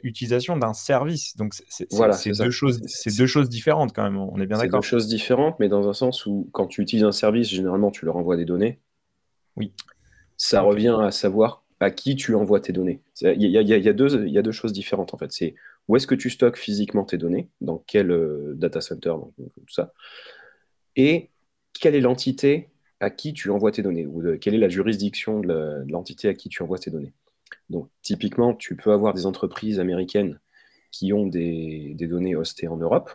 utilisation 0.02 0.56
d'un 0.56 0.72
service. 0.72 1.36
Donc, 1.36 1.52
c'est 1.68 1.86
voilà, 1.92 2.16
deux, 2.38 2.50
choses, 2.50 2.80
deux 3.18 3.26
choses 3.26 3.50
différentes 3.50 3.94
quand 3.94 4.02
même, 4.02 4.16
on 4.16 4.40
est 4.40 4.46
bien 4.46 4.56
d'accord. 4.56 4.82
C'est 4.82 4.92
deux 4.92 4.98
choses 5.02 5.08
différentes, 5.08 5.60
mais 5.60 5.68
dans 5.68 5.90
un 5.90 5.92
sens 5.92 6.24
où 6.24 6.48
quand 6.52 6.68
tu 6.68 6.80
utilises 6.80 7.04
un 7.04 7.12
service, 7.12 7.50
généralement, 7.50 7.90
tu 7.90 8.06
leur 8.06 8.16
envoies 8.16 8.38
des 8.38 8.46
données. 8.46 8.80
Oui. 9.56 9.74
Ça 10.38 10.62
revient 10.62 10.96
à 10.98 11.10
savoir 11.10 11.62
à 11.80 11.90
qui 11.90 12.16
tu 12.16 12.34
envoies 12.34 12.60
tes 12.60 12.72
données. 12.72 13.02
Il 13.20 13.42
y, 13.42 13.58
a, 13.58 13.92
deux, 13.92 14.26
il 14.26 14.32
y 14.32 14.38
a 14.38 14.42
deux 14.42 14.52
choses 14.52 14.72
différentes 14.72 15.12
en 15.12 15.18
fait. 15.18 15.32
C'est 15.32 15.54
où 15.86 15.96
est-ce 15.96 16.06
que 16.06 16.14
tu 16.14 16.30
stockes 16.30 16.56
physiquement 16.56 17.04
tes 17.04 17.18
données, 17.18 17.50
dans 17.60 17.76
quel 17.86 18.10
euh, 18.10 18.54
data 18.56 18.80
center, 18.80 19.14
tout 19.36 19.68
ça, 19.68 19.92
et 20.96 21.28
quelle 21.78 21.94
est 21.94 22.00
l'entité 22.00 22.70
à 23.00 23.10
qui 23.10 23.32
tu 23.32 23.50
envoies 23.50 23.72
tes 23.72 23.82
données, 23.82 24.06
ou 24.06 24.22
quelle 24.38 24.54
est 24.54 24.58
la 24.58 24.68
juridiction 24.68 25.40
de 25.40 25.84
l'entité 25.88 26.28
à 26.28 26.34
qui 26.34 26.48
tu 26.48 26.62
envoies 26.62 26.78
tes 26.78 26.90
données. 26.90 27.14
Donc 27.70 27.88
typiquement, 28.02 28.54
tu 28.54 28.76
peux 28.76 28.92
avoir 28.92 29.14
des 29.14 29.26
entreprises 29.26 29.80
américaines 29.80 30.38
qui 30.90 31.12
ont 31.12 31.26
des, 31.26 31.96
données 31.98 32.36
hostées 32.36 32.68
en 32.68 32.76
Europe, 32.76 33.10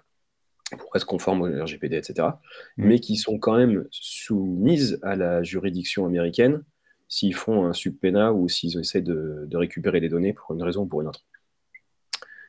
pour 0.77 0.95
être 0.95 1.05
conformes 1.05 1.41
au 1.41 1.63
RGPD, 1.63 1.97
etc., 1.97 2.29
mmh. 2.77 2.87
mais 2.87 2.99
qui 2.99 3.17
sont 3.17 3.37
quand 3.37 3.55
même 3.55 3.85
soumises 3.91 4.99
à 5.03 5.15
la 5.15 5.43
juridiction 5.43 6.05
américaine 6.05 6.63
s'ils 7.07 7.35
font 7.35 7.65
un 7.65 7.73
subpena 7.73 8.33
ou 8.33 8.49
s'ils 8.49 8.79
essaient 8.79 9.01
de, 9.01 9.47
récupérer 9.53 9.99
les 9.99 10.09
données 10.09 10.33
pour 10.33 10.55
une 10.55 10.63
raison 10.63 10.83
ou 10.83 10.85
pour 10.87 11.01
une 11.01 11.07
autre. 11.07 11.23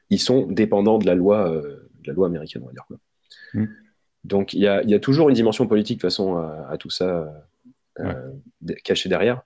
Ils 0.08 0.20
sont 0.20 0.46
dépendants 0.46 0.98
de 0.98 1.04
la 1.04 1.14
loi, 1.14 1.52
euh, 1.52 1.90
de 2.00 2.08
la 2.08 2.12
loi 2.14 2.28
américaine, 2.28 2.62
on 2.62 2.66
va 2.66 2.72
dire. 2.72 2.86
Mm. 3.52 3.66
Donc 4.26 4.54
il 4.54 4.60
y, 4.60 4.66
a, 4.66 4.98
toujours 4.98 5.28
une 5.28 5.36
dimension 5.36 5.68
politique 5.68 5.98
de 5.98 6.02
façon 6.02 6.36
à, 6.36 6.76
tout 6.78 6.90
ça 6.90 7.32
euh, 8.00 8.32
caché 8.82 9.08
derrière. 9.08 9.42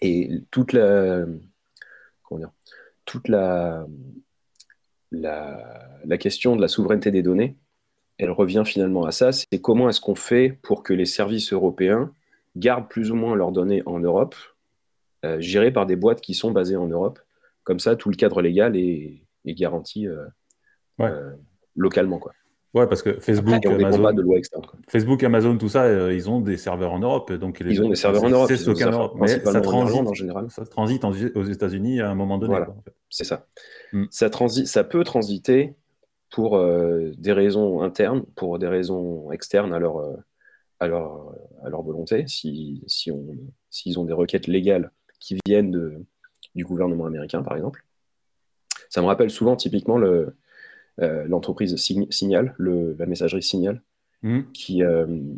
Et 0.00 0.42
toute 0.52 0.72
la, 0.72 1.24
comment 2.22 2.38
dire, 2.38 2.52
toute 3.04 3.26
la, 3.26 3.84
la, 5.10 5.98
la 6.04 6.18
question 6.18 6.54
de 6.54 6.60
la 6.60 6.68
souveraineté 6.68 7.10
des 7.10 7.22
données, 7.22 7.56
elle 8.18 8.30
revient 8.30 8.62
finalement 8.64 9.06
à 9.06 9.10
ça. 9.10 9.32
C'est 9.32 9.60
comment 9.60 9.88
est-ce 9.88 10.00
qu'on 10.00 10.14
fait 10.14 10.56
pour 10.62 10.84
que 10.84 10.92
les 10.92 11.06
services 11.06 11.52
européens 11.52 12.14
gardent 12.56 12.88
plus 12.88 13.10
ou 13.10 13.16
moins 13.16 13.34
leurs 13.34 13.50
données 13.50 13.82
en 13.86 13.98
Europe, 13.98 14.36
euh, 15.24 15.40
gérées 15.40 15.72
par 15.72 15.86
des 15.86 15.96
boîtes 15.96 16.20
qui 16.20 16.34
sont 16.34 16.52
basées 16.52 16.76
en 16.76 16.86
Europe, 16.86 17.18
Comme 17.64 17.80
ça, 17.80 17.96
tout 17.96 18.08
le 18.08 18.16
cadre 18.16 18.40
légal 18.40 18.76
est, 18.76 19.26
garanti 19.46 20.06
localement. 21.74 22.18
Quoi. 22.20 22.32
Ouais, 22.72 22.86
parce 22.86 23.02
que 23.02 23.18
Facebook, 23.18 23.66
Amazon, 23.66 24.12
de 24.12 24.22
loi 24.22 24.38
externe, 24.38 24.62
Facebook, 24.88 25.22
Amazon, 25.24 25.58
tout 25.58 25.68
ça, 25.68 26.12
ils 26.12 26.30
ont 26.30 26.40
des 26.40 26.56
serveurs 26.56 26.92
en 26.92 27.00
Europe. 27.00 27.32
Donc 27.32 27.60
ils 27.60 27.82
ont 27.82 27.88
des 27.88 27.96
serveurs 27.96 28.24
en 28.24 28.28
Europe. 28.28 28.48
C'est 28.48 28.56
ce 28.56 28.70
en 28.70 28.90
Europe. 28.90 29.16
Mais 29.20 29.26
ça 29.26 29.60
transite, 29.60 30.06
en, 30.06 30.14
général. 30.14 30.50
ça 30.50 30.64
transite 30.64 31.04
aux 31.04 31.42
États-Unis 31.42 32.00
à 32.00 32.10
un 32.10 32.14
moment 32.14 32.38
donné. 32.38 32.54
Voilà. 32.54 32.68
C'est 33.08 33.24
ça. 33.24 33.46
Mm. 33.92 34.04
Ça, 34.10 34.30
ça 34.64 34.84
peut 34.84 35.02
transiter 35.02 35.74
pour 36.30 36.56
euh, 36.56 37.10
des 37.18 37.32
raisons 37.32 37.82
internes, 37.82 38.24
pour 38.36 38.58
des 38.58 38.68
raisons 38.68 39.30
externes 39.32 39.72
à 39.72 39.78
leur, 39.78 39.98
euh, 39.98 40.16
à 40.78 40.86
leur, 40.86 41.34
à 41.64 41.68
leur 41.68 41.82
volonté, 41.82 42.24
si, 42.28 42.82
si 42.86 43.10
on, 43.10 43.26
s'ils 43.68 43.98
ont 43.98 44.04
des 44.04 44.12
requêtes 44.12 44.46
légales 44.46 44.92
qui 45.18 45.36
viennent 45.44 45.72
de, 45.72 46.04
du 46.54 46.64
gouvernement 46.64 47.06
américain, 47.06 47.42
par 47.42 47.56
exemple. 47.56 47.84
Ça 48.88 49.02
me 49.02 49.06
rappelle 49.06 49.30
souvent 49.30 49.56
typiquement 49.56 49.98
le, 49.98 50.08
euh, 50.08 50.36
l'entreprise 51.00 51.74
Signal, 51.76 52.54
le, 52.58 52.94
la 52.98 53.06
messagerie 53.06 53.42
Signal, 53.42 53.82
mm. 54.22 54.40
qui, 54.52 54.82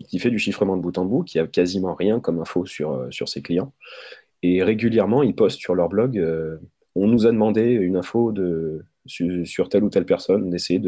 qui 0.09 0.19
fait 0.19 0.31
du 0.31 0.39
chiffrement 0.39 0.77
de 0.77 0.83
bout 0.83 0.99
en 0.99 1.05
bout, 1.05 1.23
qui 1.23 1.39
a 1.39 1.47
quasiment 1.47 1.95
rien 1.95 2.21
comme 2.21 2.41
info 2.41 2.67
sur, 2.67 3.07
sur 3.11 3.29
ses 3.29 3.43
clients. 3.43 3.73
Et 4.43 4.63
régulièrement, 4.63 5.23
ils 5.23 5.35
postent 5.35 5.61
sur 5.61 5.75
leur 5.75 5.89
blog 5.89 6.21
on 6.95 7.07
nous 7.07 7.27
a 7.27 7.31
demandé 7.31 7.63
une 7.63 7.97
info 7.97 8.33
de, 8.33 8.85
sur, 9.07 9.69
telle 9.69 9.85
ou 9.85 9.91
telle 9.91 10.05
personne, 10.05 10.51
d'essayer 10.51 10.81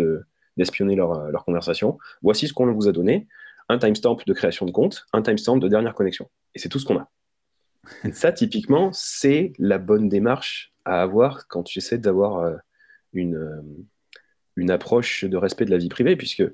d'espionner 0.57 0.97
leur, 0.97 1.31
leur, 1.31 1.45
conversation. 1.45 1.99
Voici 2.23 2.49
ce 2.49 2.52
qu'on 2.52 2.71
vous 2.73 2.88
a 2.88 2.93
donné 2.93 3.26
un 3.69 3.78
timestamp 3.78 4.19
de 4.26 4.33
création 4.33 4.66
de 4.66 4.71
compte, 4.71 5.07
un 5.12 5.23
timestamp 5.23 5.57
de 5.57 5.69
dernière 5.69 5.95
connexion. 5.95 6.28
Et 6.54 6.59
c'est 6.59 6.69
tout 6.69 6.78
ce 6.78 6.85
qu'on 6.85 6.99
a. 6.99 7.11
ça, 8.12 8.33
typiquement, 8.33 8.90
c'est 8.93 9.52
la 9.59 9.78
bonne 9.78 10.09
démarche 10.09 10.73
à 10.85 11.02
avoir 11.02 11.49
quand 11.49 11.62
tu 11.62 11.78
essaies 11.78 11.99
d'avoir 11.99 12.38
euh, 12.38 12.57
une, 13.12 13.37
euh, 13.37 13.62
une 14.57 14.71
approche 14.71 15.25
de 15.25 15.37
respect 15.37 15.65
de 15.65 15.71
la 15.71 15.79
vie 15.79 15.89
privée, 15.89 16.17
puisque 16.17 16.45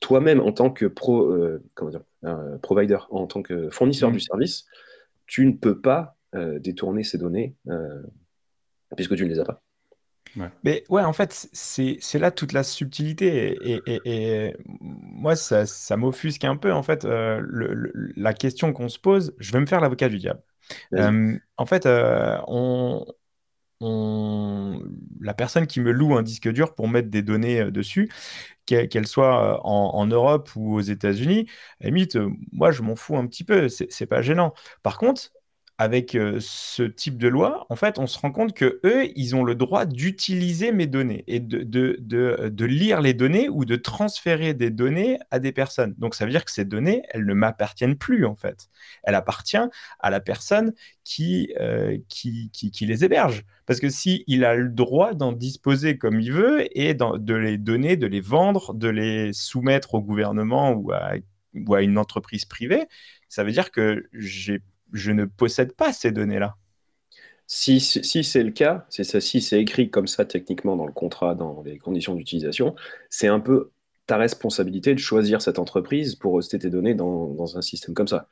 toi-même, 0.00 0.40
en 0.40 0.52
tant 0.52 0.70
que 0.70 0.86
pro, 0.86 1.22
euh, 1.22 1.62
comment 1.74 1.90
dire, 1.90 2.04
provider, 2.62 2.98
en 3.10 3.26
tant 3.26 3.42
que 3.42 3.70
fournisseur 3.70 4.10
mmh. 4.10 4.14
du 4.14 4.20
service, 4.20 4.66
tu 5.26 5.46
ne 5.46 5.52
peux 5.52 5.80
pas 5.80 6.16
détourner 6.60 7.04
ces 7.04 7.16
données 7.16 7.54
puisque 8.96 9.16
tu 9.16 9.24
ne 9.24 9.30
les 9.30 9.40
as 9.40 9.44
pas. 9.44 9.62
Mais 10.64 10.84
ouais, 10.88 11.02
en 11.02 11.12
fait, 11.12 11.48
c'est 11.52 12.18
là 12.18 12.30
toute 12.30 12.52
la 12.52 12.62
subtilité. 12.62 13.56
Et, 14.04 14.54
moi, 14.66 15.36
ça, 15.36 15.66
ça 15.66 15.96
m'offusque 15.96 16.44
un 16.44 16.56
peu, 16.56 16.72
en 16.72 16.82
fait, 16.82 17.04
euh, 17.04 17.42
la 18.16 18.34
question 18.34 18.72
qu'on 18.72 18.88
se 18.88 18.98
pose. 18.98 19.34
Je 19.38 19.52
vais 19.52 19.60
me 19.60 19.66
faire 19.66 19.80
l'avocat 19.80 20.08
du 20.08 20.18
diable. 20.18 20.42
Euh, 20.94 21.36
en 21.56 21.66
fait, 21.66 21.86
euh, 21.86 22.38
on, 22.46 23.04
on, 23.80 24.82
la 25.20 25.34
personne 25.34 25.66
qui 25.66 25.80
me 25.80 25.92
loue 25.92 26.16
un 26.16 26.22
disque 26.22 26.48
dur 26.48 26.74
pour 26.74 26.88
mettre 26.88 27.08
des 27.10 27.22
données 27.22 27.70
dessus, 27.70 28.10
qu'elle 28.66 29.06
soit 29.06 29.64
en, 29.66 29.94
en, 29.94 30.06
Europe 30.06 30.50
ou 30.56 30.74
aux 30.76 30.80
États-Unis, 30.80 31.46
limite, 31.80 32.18
moi, 32.52 32.70
je 32.70 32.82
m'en 32.82 32.96
fous 32.96 33.16
un 33.16 33.26
petit 33.26 33.44
peu. 33.44 33.68
C'est 33.68 34.06
pas 34.06 34.22
gênant. 34.22 34.52
Par 34.82 34.98
contre, 34.98 35.30
avec 35.78 36.16
euh, 36.16 36.38
ce 36.40 36.82
type 36.82 37.18
de 37.18 37.28
loi, 37.28 37.64
en 37.70 37.76
fait, 37.76 38.00
on 38.00 38.08
se 38.08 38.18
rend 38.18 38.32
compte 38.32 38.52
que 38.52 38.80
eux, 38.84 39.06
ils 39.14 39.36
ont 39.36 39.44
le 39.44 39.54
droit 39.54 39.86
d'utiliser 39.86 40.72
mes 40.72 40.88
données 40.88 41.22
et 41.28 41.38
de, 41.38 41.62
de, 41.62 41.96
de, 42.00 42.48
de, 42.48 42.64
lire 42.64 43.00
les 43.00 43.14
données 43.14 43.48
ou 43.48 43.64
de 43.64 43.76
transférer 43.76 44.54
des 44.54 44.70
données 44.70 45.20
à 45.30 45.38
des 45.38 45.52
personnes. 45.52 45.94
Donc, 45.96 46.16
ça 46.16 46.24
veut 46.24 46.32
dire 46.32 46.44
que 46.44 46.50
ces 46.50 46.64
données, 46.64 47.02
elles 47.10 47.24
ne 47.24 47.32
m'appartiennent 47.32 47.96
plus, 47.96 48.26
en 48.26 48.34
fait. 48.34 48.68
Elles 49.04 49.14
appartiennent 49.14 49.70
à 50.00 50.10
la 50.10 50.18
personne 50.18 50.72
qui, 51.04 51.54
euh, 51.60 51.96
qui, 52.08 52.50
qui, 52.52 52.72
qui, 52.72 52.84
les 52.84 53.04
héberge. 53.04 53.44
Parce 53.64 53.78
que 53.78 53.88
s'il 53.88 54.24
il 54.26 54.44
a 54.44 54.56
le 54.56 54.70
droit 54.70 55.14
d'en 55.14 55.30
disposer 55.32 55.96
comme 55.96 56.20
il 56.20 56.32
veut 56.32 56.66
et 56.76 56.94
de 56.94 57.34
les 57.34 57.56
donner, 57.56 57.96
de 57.96 58.08
les 58.08 58.20
vendre, 58.20 58.74
de 58.74 58.88
les 58.88 59.32
soumettre 59.32 59.94
au 59.94 60.00
gouvernement 60.02 60.72
ou 60.72 60.90
à, 60.92 61.12
ou 61.54 61.74
à 61.74 61.82
une 61.82 61.98
entreprise 61.98 62.44
privée, 62.46 62.86
ça 63.28 63.44
veut 63.44 63.52
dire 63.52 63.70
que 63.70 64.08
j'ai 64.12 64.60
je 64.92 65.12
ne 65.12 65.24
possède 65.24 65.72
pas 65.72 65.92
ces 65.92 66.12
données-là. 66.12 66.56
Si, 67.46 67.80
si 67.80 68.24
c'est 68.24 68.42
le 68.42 68.50
cas, 68.50 68.86
c'est 68.90 69.04
ça, 69.04 69.20
si 69.20 69.40
c'est 69.40 69.60
écrit 69.60 69.90
comme 69.90 70.06
ça 70.06 70.26
techniquement 70.26 70.76
dans 70.76 70.86
le 70.86 70.92
contrat, 70.92 71.34
dans 71.34 71.62
les 71.62 71.78
conditions 71.78 72.14
d'utilisation, 72.14 72.76
c'est 73.08 73.28
un 73.28 73.40
peu 73.40 73.70
ta 74.06 74.18
responsabilité 74.18 74.94
de 74.94 74.98
choisir 74.98 75.40
cette 75.40 75.58
entreprise 75.58 76.14
pour 76.14 76.36
rester 76.36 76.58
tes 76.58 76.70
données 76.70 76.94
dans, 76.94 77.56
un 77.56 77.62
système 77.62 77.94
comme 77.94 78.08
ça. 78.08 78.28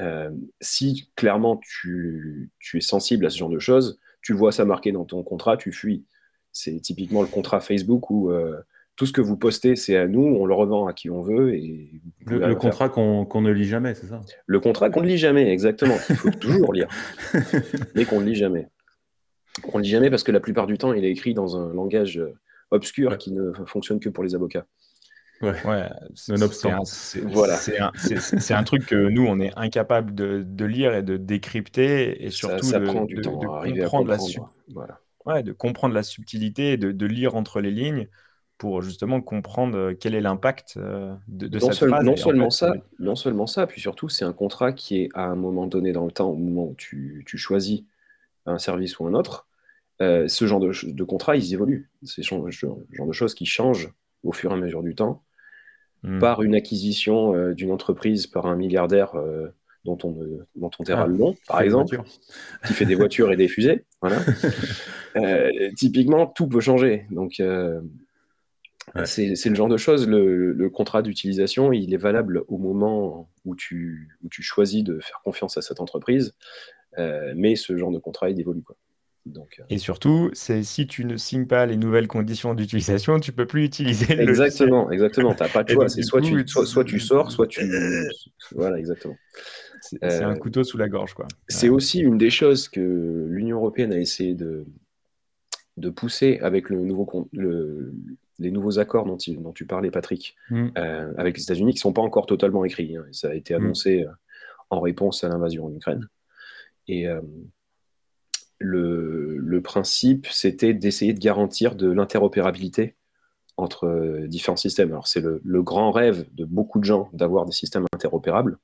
Euh, 0.00 0.30
si 0.60 1.10
clairement 1.16 1.60
tu, 1.62 2.50
tu, 2.60 2.78
es 2.78 2.80
sensible 2.80 3.26
à 3.26 3.30
ce 3.30 3.38
genre 3.38 3.48
de 3.48 3.58
choses, 3.58 3.98
tu 4.22 4.32
vois 4.32 4.52
ça 4.52 4.64
marqué 4.64 4.92
dans 4.92 5.04
ton 5.04 5.22
contrat, 5.22 5.56
tu 5.56 5.72
fuis. 5.72 6.04
C'est 6.52 6.80
typiquement 6.80 7.22
le 7.22 7.28
contrat 7.28 7.60
Facebook 7.60 8.10
où 8.10 8.30
euh, 8.30 8.60
tout 8.98 9.06
ce 9.06 9.12
que 9.12 9.20
vous 9.20 9.36
postez, 9.36 9.76
c'est 9.76 9.96
à 9.96 10.08
nous, 10.08 10.22
on 10.22 10.44
le 10.44 10.52
revend 10.54 10.88
à 10.88 10.92
qui 10.92 11.08
on 11.08 11.22
veut. 11.22 11.54
Et 11.54 12.02
le, 12.26 12.54
contrat 12.56 12.88
qu'on 12.88 13.40
ne 13.40 13.50
lit 13.52 13.64
jamais, 13.64 13.94
c'est 13.94 14.08
ça? 14.08 14.20
Le 14.46 14.58
contrat 14.58 14.90
qu'on 14.90 15.02
ne 15.02 15.06
lit 15.06 15.18
jamais, 15.18 15.48
exactement. 15.52 15.94
Il 16.10 16.16
faut 16.16 16.30
toujours 16.30 16.72
lire, 16.72 16.88
mais 17.94 18.04
qu'on 18.04 18.20
ne 18.20 18.26
lit 18.26 18.34
jamais. 18.34 18.68
On 19.72 19.78
ne 19.78 19.84
lit 19.84 19.88
jamais 19.88 20.10
parce 20.10 20.24
que 20.24 20.32
la 20.32 20.40
plupart 20.40 20.66
du 20.66 20.78
temps, 20.78 20.92
il 20.92 21.04
est 21.04 21.12
écrit 21.12 21.32
dans 21.32 21.56
un 21.56 21.72
langage 21.72 22.18
euh, 22.18 22.34
obscur 22.72 23.16
qui 23.18 23.30
ne 23.30 23.52
fonctionne 23.66 24.00
que 24.00 24.08
pour 24.08 24.24
les 24.24 24.34
avocats. 24.34 24.66
Ouais, 25.42 25.54
ouais 25.64 25.88
c'est 26.16 26.34
voilà. 27.22 27.56
C'est 27.56 28.54
un, 28.54 28.64
truc 28.64 28.84
que 28.84 28.96
nous, 28.96 29.24
on 29.24 29.38
est 29.38 29.52
incapable 29.56 30.12
de, 30.12 30.64
lire 30.64 30.96
et 30.96 31.04
de 31.04 31.16
décrypter 31.16 32.24
et 32.24 32.30
surtout 32.30 32.66
ça, 32.66 32.80
de, 32.80 32.86
prend 32.86 33.04
du 33.04 33.20
temps 33.20 33.38
à 33.60 33.70
comprendre, 33.70 34.10
la 34.10 34.18
voilà. 34.74 35.00
ouais, 35.24 35.44
de 35.44 35.52
comprendre 35.52 35.94
la 35.94 36.02
subtilité, 36.02 36.76
de, 36.76 36.90
de 36.90 37.06
lire 37.06 37.36
entre 37.36 37.60
les 37.60 37.70
lignes 37.70 38.08
pour 38.58 38.82
justement 38.82 39.20
comprendre 39.20 39.78
euh, 39.78 39.94
quel 39.98 40.14
est 40.14 40.20
l'impact 40.20 40.74
euh, 40.76 41.14
de, 41.28 41.58
cette 41.58 41.88
phrase. 41.88 42.04
Non 42.04 42.16
seulement, 42.16 42.50
ça, 42.50 42.74
non 42.98 43.14
seulement 43.14 43.46
ça, 43.46 43.66
puis 43.66 43.80
surtout, 43.80 44.08
c'est 44.08 44.24
un 44.24 44.32
contrat 44.32 44.72
qui 44.72 45.00
est 45.00 45.08
à 45.14 45.24
un 45.24 45.36
moment 45.36 45.66
donné 45.66 45.92
dans 45.92 46.04
le 46.04 46.10
temps, 46.10 46.28
au 46.28 46.36
moment 46.36 46.64
où 46.64 46.74
tu, 46.76 47.24
choisis 47.36 47.84
un 48.46 48.58
service 48.58 48.98
ou 48.98 49.06
un 49.06 49.14
autre, 49.14 49.46
euh, 50.02 50.26
ce 50.28 50.46
genre 50.46 50.60
de, 50.60 50.72
de 50.84 51.04
contrat, 51.04 51.36
ils 51.36 51.54
évoluent. 51.54 51.90
C'est 52.02 52.22
ce 52.22 52.28
genre 52.28 52.44
de 52.44 53.12
choses 53.12 53.34
qui 53.34 53.46
changent 53.46 53.92
au 54.24 54.32
fur 54.32 54.50
et 54.50 54.54
à 54.54 54.56
mesure 54.56 54.82
du 54.82 54.96
temps, 54.96 55.22
hmm. 56.02 56.18
par 56.18 56.42
une 56.42 56.56
acquisition 56.56 57.52
d'une 57.52 57.70
entreprise 57.70 58.26
par 58.26 58.46
un 58.46 58.56
milliardaire 58.56 59.12
dont 59.84 59.98
on, 60.02 60.18
dont 60.56 60.70
on 60.78 60.84
taira 60.84 61.04
ah, 61.04 61.06
le 61.06 61.16
nom, 61.16 61.36
par 61.46 61.60
exemple, 61.60 62.00
qui 62.66 62.72
fait 62.72 62.86
des 62.86 62.96
voitures 62.96 63.30
et 63.30 63.36
des 63.36 63.46
fusées. 63.46 63.84
Voilà. 64.00 64.18
typiquement, 65.76 66.26
tout 66.26 66.48
peut 66.48 66.60
changer. 66.60 67.06
Donc, 67.10 67.40
c'est 69.04 69.48
le 69.48 69.54
genre 69.54 69.68
de 69.68 69.76
choses, 69.76 70.08
le, 70.08 70.70
contrat 70.70 71.02
d'utilisation, 71.02 71.72
il 71.72 71.92
est 71.94 71.98
valable 71.98 72.44
au 72.48 72.58
moment 72.58 73.30
où 73.44 73.56
tu, 73.56 74.16
où 74.22 74.28
tu, 74.28 74.42
choisis 74.42 74.84
de 74.84 75.00
faire 75.00 75.20
confiance 75.24 75.56
à 75.56 75.62
cette 75.62 75.80
entreprise, 75.80 76.34
euh, 76.98 77.32
mais 77.36 77.56
ce 77.56 77.76
genre 77.76 77.90
de 77.90 77.98
contrat, 77.98 78.30
il 78.30 78.40
évolue. 78.40 78.62
Quoi. 78.62 78.76
Donc, 79.26 79.56
euh, 79.60 79.64
Et 79.70 79.78
surtout, 79.78 80.30
c'est 80.32 80.62
si 80.62 80.86
tu 80.86 81.04
ne 81.04 81.16
signes 81.16 81.46
pas 81.46 81.66
les 81.66 81.76
nouvelles 81.76 82.08
conditions 82.08 82.54
d'utilisation, 82.54 83.20
tu 83.20 83.32
peux 83.32 83.46
plus 83.46 83.64
utiliser 83.64 84.14
le 84.14 84.22
Exactement, 84.22 84.90
exactement. 84.90 85.34
Tu 85.34 85.42
n'as 85.42 85.48
pas 85.48 85.64
de 85.64 85.72
choix. 85.72 85.88
C'est 85.88 86.02
soit, 86.02 86.20
tu, 86.20 86.46
soit, 86.46 86.84
tu 86.84 86.98
sors, 86.98 87.30
soit 87.30 87.46
tu... 87.46 87.60
voilà, 88.52 88.78
exactement. 88.78 89.16
C'est 89.80 90.02
un 90.02 90.32
euh, 90.32 90.36
couteau 90.36 90.64
sous 90.64 90.78
la 90.78 90.88
gorge. 90.88 91.14
quoi. 91.14 91.28
C'est 91.48 91.68
aussi 91.68 92.00
une 92.00 92.18
des 92.18 92.30
choses 92.30 92.68
que 92.68 93.26
l'Union 93.28 93.58
européenne 93.58 93.92
a 93.92 93.98
essayé 93.98 94.34
de, 94.34 94.64
de 95.76 95.90
pousser 95.90 96.38
avec 96.42 96.68
le 96.70 96.80
nouveau, 96.80 97.28
le, 97.32 97.92
les 98.38 98.50
nouveaux 98.50 98.78
accords 98.78 99.04
dont, 99.04 99.18
dont 99.38 99.52
tu 99.52 99.66
parlais, 99.66 99.90
Patrick, 99.90 100.36
mm. 100.50 100.68
euh, 100.76 101.12
avec 101.16 101.36
les 101.36 101.42
États-Unis, 101.42 101.72
qui 101.72 101.78
ne 101.78 101.82
sont 101.82 101.92
pas 101.92 102.02
encore 102.02 102.26
totalement 102.26 102.64
écrits. 102.64 102.96
Hein. 102.96 103.04
ça 103.12 103.30
a 103.30 103.34
été 103.34 103.54
mm. 103.54 103.56
annoncé 103.56 104.02
euh, 104.02 104.10
en 104.70 104.80
réponse 104.80 105.24
à 105.24 105.28
l'invasion 105.28 105.66
en 105.66 105.72
Ukraine. 105.72 106.08
Et 106.86 107.06
euh, 107.08 107.20
le, 108.58 109.60
principe, 109.62 110.26
c'était 110.28 110.72
d'essayer 110.72 111.12
de 111.12 111.18
garantir 111.18 111.74
de 111.74 111.90
l'interopérabilité 111.90 112.96
entre 113.56 114.24
différents 114.26 114.56
systèmes. 114.56 114.90
Alors, 114.90 115.08
c'est 115.08 115.20
le, 115.20 115.62
grand 115.62 115.90
rêve 115.90 116.26
de 116.32 116.44
beaucoup 116.44 116.78
de 116.78 116.84
gens 116.84 117.10
d'avoir 117.12 117.44
des 117.44 117.52
systèmes 117.52 117.86
interopérables. 117.92 118.58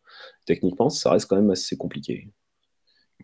Techniquement, 0.46 0.88
ça 0.88 1.10
reste 1.10 1.28
quand 1.28 1.36
même 1.36 1.50
assez 1.50 1.76
compliqué. 1.76 2.28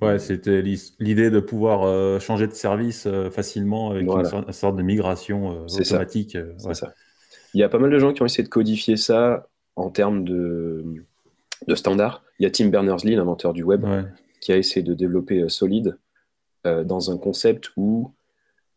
Ouais, 0.00 0.18
c'était 0.18 0.62
l'idée 0.62 1.30
de 1.30 1.40
pouvoir 1.40 1.82
euh, 1.82 2.18
changer 2.18 2.46
de 2.46 2.52
service 2.52 3.06
euh, 3.06 3.30
facilement 3.30 3.90
avec 3.90 4.08
une, 4.08 4.52
sorte, 4.52 4.76
de 4.76 4.82
migration 4.82 5.52
euh, 5.52 5.66
automatique. 5.66 6.38
Ça. 6.72 6.94
Il 7.52 7.60
y 7.60 7.62
a 7.62 7.68
pas 7.68 7.78
mal 7.78 7.90
de 7.90 7.98
gens 7.98 8.14
qui 8.14 8.22
ont 8.22 8.26
essayé 8.26 8.42
de 8.42 8.48
codifier 8.48 8.96
ça 8.96 9.48
en 9.76 9.90
termes 9.90 10.24
de, 10.24 11.04
de 11.66 11.74
standards. 11.74 12.24
Il 12.38 12.44
y 12.44 12.46
a 12.46 12.50
Tim 12.50 12.68
Berners-Lee, 12.68 13.14
l'inventeur 13.14 13.52
du 13.52 13.62
web, 13.62 13.84
qui 14.40 14.52
a 14.52 14.56
essayé 14.56 14.82
de 14.82 14.94
développer 14.94 15.46
Solid 15.48 15.98
dans 16.64 17.10
un 17.10 17.18
concept 17.18 17.70
où 17.76 18.14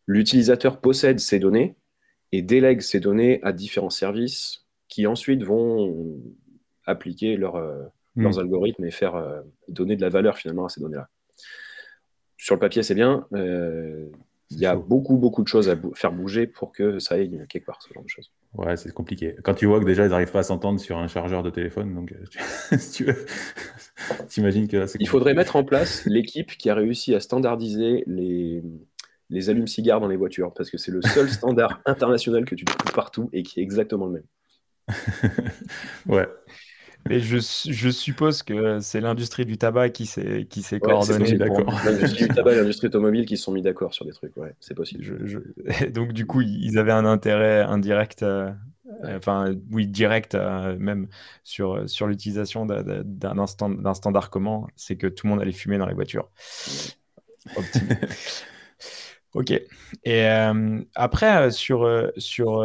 l'utilisateur 0.08 0.82
possède 0.82 1.20
ses 1.20 1.40
données 1.40 1.76
et 2.32 2.42
délègue 2.42 2.82
ces 2.82 3.00
données 3.00 3.40
à 3.44 3.54
différents 3.54 3.90
services 3.90 4.66
qui 4.90 5.08
ensuite 5.08 5.44
vont 5.44 6.18
appliquer 6.86 7.38
leur, 7.38 7.56
leurs 8.16 8.36
hmm. 8.36 8.40
algorithmes 8.40 8.86
et 8.86 8.92
faire 8.92 9.16
euh, 9.16 9.42
donner 9.68 9.96
de 9.96 10.02
la 10.02 10.10
valeur 10.10 10.38
finalement 10.38 10.66
à 10.66 10.70
ces 10.70 10.82
données-là. 10.82 11.10
Sur 12.38 12.56
le 12.56 12.60
papier, 12.60 12.84
c'est 12.84 12.96
bien. 12.96 13.26
Euh, 13.34 14.08
il 14.52 14.60
y 14.60 14.66
a 14.66 14.76
beaucoup, 14.76 15.18
beaucoup 15.18 15.42
de 15.42 15.48
choses 15.48 15.70
à 15.70 15.76
faire 15.96 16.12
bouger 16.12 16.46
pour 16.46 16.72
que 16.72 17.00
ça 17.00 17.16
aille 17.16 17.44
quelque 17.50 17.66
part, 17.66 17.82
ce 17.82 17.92
genre 17.94 18.04
de 18.04 18.10
choses. 18.10 18.32
Ouais, 18.54 18.78
c'est 18.78 18.94
compliqué. 18.94 19.36
Quand 19.44 19.56
tu 19.56 19.66
vois 19.66 19.80
que 19.80 19.86
déjà, 19.86 20.06
ils 20.06 20.10
n'arrivent 20.10 20.32
pas 20.32 20.40
à 20.40 20.44
s'entendre 20.44 20.80
sur 20.80 20.98
un 20.98 21.08
chargeur 21.08 21.42
de 21.42 21.50
téléphone, 21.50 21.96
donc 21.96 22.14
si 22.78 22.92
tu 22.92 23.06
veux, 23.06 23.26
t'imagines 24.28 24.68
que 24.68 24.86
Il 25.00 25.08
faudrait 25.08 25.34
mettre 25.34 25.56
en 25.56 25.64
place 25.64 26.06
l'équipe 26.06 26.52
qui 26.58 26.70
a 26.70 26.76
réussi 26.76 27.16
à 27.16 27.20
standardiser 27.20 28.04
les, 28.06 28.62
les 29.30 29.50
allumes-cigares 29.50 30.00
dans 30.00 30.08
les 30.08 30.18
voitures, 30.18 30.54
parce 30.54 30.70
que 30.70 30.78
c'est 30.78 30.92
le 30.92 31.02
seul 31.02 31.30
standard 31.32 31.82
international 31.86 32.46
que 32.46 32.56
tu 32.56 32.66
trouves 32.66 32.94
partout 32.94 33.30
et 33.34 33.44
qui 33.44 33.60
est 33.60 33.64
exactement 33.64 34.08
le 34.08 34.12
même. 34.14 34.24
ouais. 36.08 36.28
Mais 37.10 37.20
je, 37.20 37.38
je 37.38 37.90
suppose 37.90 38.44
que 38.44 38.80
c'est 38.80 39.02
l'industrie 39.02 39.46
du 39.46 39.58
tabac 39.58 39.90
qui 39.90 40.06
s'est 40.06 40.46
qui 40.50 40.62
s'est 40.62 40.80
coordonnée. 40.80 41.34
D'accord. 41.34 41.74
L'industrie 41.86 42.28
du 42.28 42.34
tabac 42.34 42.54
et 42.54 42.56
l'industrie 42.56 42.88
automobile 42.88 43.26
qui 43.26 43.38
se 43.38 43.44
sont 43.44 43.52
mis 43.52 43.62
d'accord 43.62 43.94
sur 43.94 44.06
des 44.06 44.14
trucs. 44.14 44.36
Ouais, 44.38 44.54
c'est 44.60 44.74
possible. 44.74 45.04
Je, 45.04 45.88
Donc 45.90 46.14
du 46.14 46.26
coup, 46.26 46.42
ils 46.42 46.78
avaient 46.78 46.92
un 46.92 47.06
intérêt 47.06 47.62
indirect, 47.62 48.24
euh, 48.24 48.52
enfin 49.06 49.54
oui 49.72 49.88
direct 49.88 50.36
euh, 50.36 50.78
même 50.80 51.08
sur 51.44 51.90
sur 51.90 52.08
l'utilisation 52.08 52.66
d'un 52.66 53.48
standard 53.94 54.30
commun, 54.30 54.68
c'est 54.76 54.96
que 54.96 55.08
tout 55.08 55.28
le 55.28 55.32
monde 55.32 55.42
allait 55.42 55.52
fumer 55.52 55.78
dans 55.78 55.88
les 55.88 55.94
voitures. 55.94 56.30
Ok. 59.34 59.50
Et 59.50 60.28
euh, 60.28 60.80
après, 60.94 61.50
sur, 61.50 61.90
sur 62.18 62.62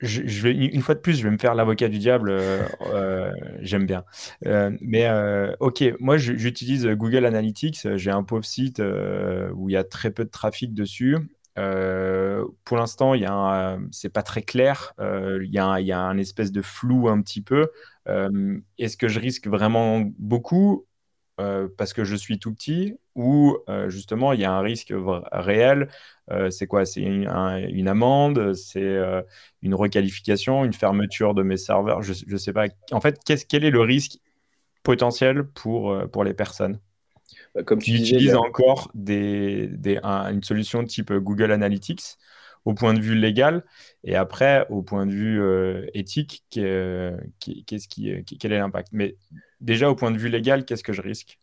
une 0.00 0.82
fois 0.82 0.94
de 0.94 1.00
plus, 1.00 1.18
je 1.18 1.24
vais 1.24 1.30
me 1.30 1.38
faire 1.38 1.54
l'avocat 1.54 1.88
du 1.88 1.98
diable. 1.98 2.30
Euh, 2.30 2.62
euh, 2.92 3.30
j'aime 3.60 3.86
bien. 3.86 4.04
Euh, 4.46 4.70
mais 4.80 5.08
ok, 5.60 5.84
moi 6.00 6.16
j'utilise 6.18 6.86
Google 6.86 7.24
Analytics. 7.24 7.96
J'ai 7.96 8.10
un 8.10 8.22
pauvre 8.22 8.44
site 8.44 8.82
où 9.54 9.68
il 9.68 9.72
y 9.72 9.76
a 9.76 9.84
très 9.84 10.10
peu 10.10 10.24
de 10.24 10.30
trafic 10.30 10.74
dessus. 10.74 11.16
pour 11.54 12.76
l'instant, 12.76 13.14
il 13.14 13.26
c'est 13.90 14.12
pas 14.12 14.22
très 14.22 14.42
clair. 14.42 14.92
il, 14.98 15.50
y 15.50 15.58
a 15.58 15.80
il 15.80 15.86
y 15.86 15.92
a 15.92 16.00
un 16.00 16.18
espèce 16.18 16.52
de 16.52 16.62
flou 16.62 17.08
un 17.08 17.22
petit 17.22 17.42
peu. 17.42 17.68
Est-ce 18.78 18.96
que 18.96 19.08
je 19.08 19.20
risque 19.20 19.48
vraiment 19.48 20.02
beaucoup? 20.18 20.86
Parce 21.36 21.92
que 21.92 22.04
je 22.04 22.16
suis 22.16 22.38
tout 22.38 22.54
petit 22.54 22.98
ou 23.14 23.58
justement 23.88 24.32
il 24.32 24.40
y 24.40 24.44
a 24.44 24.52
un 24.52 24.60
risque 24.60 24.92
réel 25.32 25.88
euh, 26.30 26.50
c'est 26.50 26.66
quoi? 26.66 26.84
C'est 26.84 27.02
une, 27.02 27.28
amende 27.88 28.54
C'est 28.54 28.82
euh, 28.82 29.22
une 29.62 29.74
requalification 29.74 30.64
Une 30.64 30.72
fermeture 30.72 31.34
de 31.34 31.42
mes 31.42 31.56
serveurs 31.56 32.02
Je 32.02 32.12
ne 32.28 32.36
sais 32.36 32.52
pas. 32.52 32.66
En 32.92 33.00
fait, 33.00 33.20
quel 33.48 33.64
est 33.64 33.70
le 33.70 33.80
risque 33.80 34.18
potentiel 34.82 35.44
pour, 35.44 35.92
euh, 35.92 36.06
pour 36.06 36.24
les 36.24 36.34
personnes? 36.34 36.80
Bah, 37.54 37.62
Comme 37.62 37.80
tu 37.80 37.92
utilises 37.92 38.34
encore 38.34 38.90
des, 38.94 39.70
une 39.84 40.42
solution 40.42 40.84
type 40.84 41.12
Google 41.12 41.52
Analytics 41.52 42.16
au 42.64 42.74
point 42.74 42.94
de 42.94 43.00
vue 43.00 43.14
légal 43.14 43.64
et 44.02 44.16
après 44.16 44.66
au 44.70 44.82
point 44.82 45.06
de 45.06 45.12
vue 45.12 45.88
éthique, 45.94 46.44
qu'est-ce 46.50 47.88
qui, 47.88 48.24
quel 48.24 48.52
est 48.52 48.58
l'impact? 48.58 48.88
Mais 48.90 49.16
déjà 49.60 49.90
au 49.90 49.94
point 49.94 50.10
de 50.10 50.18
vue 50.18 50.28
légal, 50.28 50.64
qu'est-ce 50.64 50.84
que 50.84 50.92
je 50.92 51.02
risque? 51.02 51.38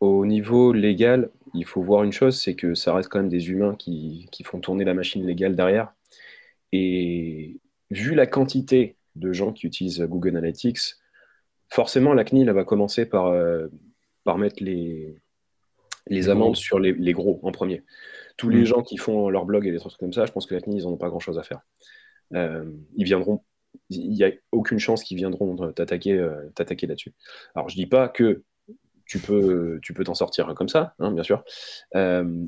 Au 0.00 0.26
niveau 0.26 0.72
légal, 0.72 1.30
il 1.54 1.64
faut 1.64 1.82
voir 1.82 2.04
une 2.04 2.12
chose, 2.12 2.38
c'est 2.38 2.54
que 2.54 2.74
ça 2.74 2.94
reste 2.94 3.08
quand 3.08 3.20
même 3.20 3.30
des 3.30 3.48
humains 3.48 3.74
qui, 3.74 4.28
font 4.44 4.60
tourner 4.60 4.84
la 4.84 4.92
machine 4.92 5.26
légale 5.26 5.56
derrière. 5.56 5.94
Et 6.72 7.60
vu 7.90 8.14
la 8.14 8.26
quantité 8.26 8.96
de 9.16 9.32
gens 9.32 9.52
qui 9.52 9.66
utilisent 9.66 10.02
Google 10.02 10.36
Analytics, 10.36 10.96
forcément 11.70 12.12
la 12.12 12.24
CNIL 12.24 12.50
va 12.50 12.64
commencer 12.64 13.06
par, 13.06 13.26
euh, 13.28 13.68
par 14.24 14.36
mettre 14.36 14.62
les, 14.62 15.16
les 16.08 16.28
amendes 16.28 16.56
sur 16.56 16.78
les, 16.78 17.12
gros 17.12 17.40
en 17.42 17.52
premier. 17.52 17.82
Tous 18.36 18.50
les 18.50 18.62
mm. 18.62 18.66
gens 18.66 18.82
qui 18.82 18.98
font 18.98 19.30
leur 19.30 19.46
blog 19.46 19.66
et 19.66 19.72
des 19.72 19.78
trucs 19.78 19.96
comme 19.96 20.12
ça, 20.12 20.26
je 20.26 20.32
pense 20.32 20.46
que 20.46 20.54
la 20.54 20.60
CNIL, 20.60 20.80
ils 20.80 20.84
n'en 20.84 20.92
ont 20.92 20.98
pas 20.98 21.08
grand-chose 21.08 21.38
à 21.38 21.42
faire. 21.42 21.60
Euh, 22.34 22.64
ils 22.96 23.04
viendront 23.04 23.42
il 23.90 24.10
n'y 24.10 24.24
a 24.24 24.30
aucune 24.52 24.78
chance 24.78 25.02
qu'ils 25.02 25.16
viendront 25.16 25.72
t'attaquer 25.72 26.12
euh, 26.12 26.48
t'attaquer 26.54 26.86
là-dessus. 26.86 27.12
Alors 27.54 27.68
je 27.68 27.76
dis 27.76 27.86
pas 27.86 28.08
que 28.08 28.42
tu 29.06 29.18
peux 29.18 30.04
t'en 30.04 30.14
sortir 30.14 30.52
comme 30.54 30.68
ça, 30.68 30.94
hein, 30.98 31.12
bien 31.12 31.22
sûr. 31.22 31.44
Euh, 31.94 32.46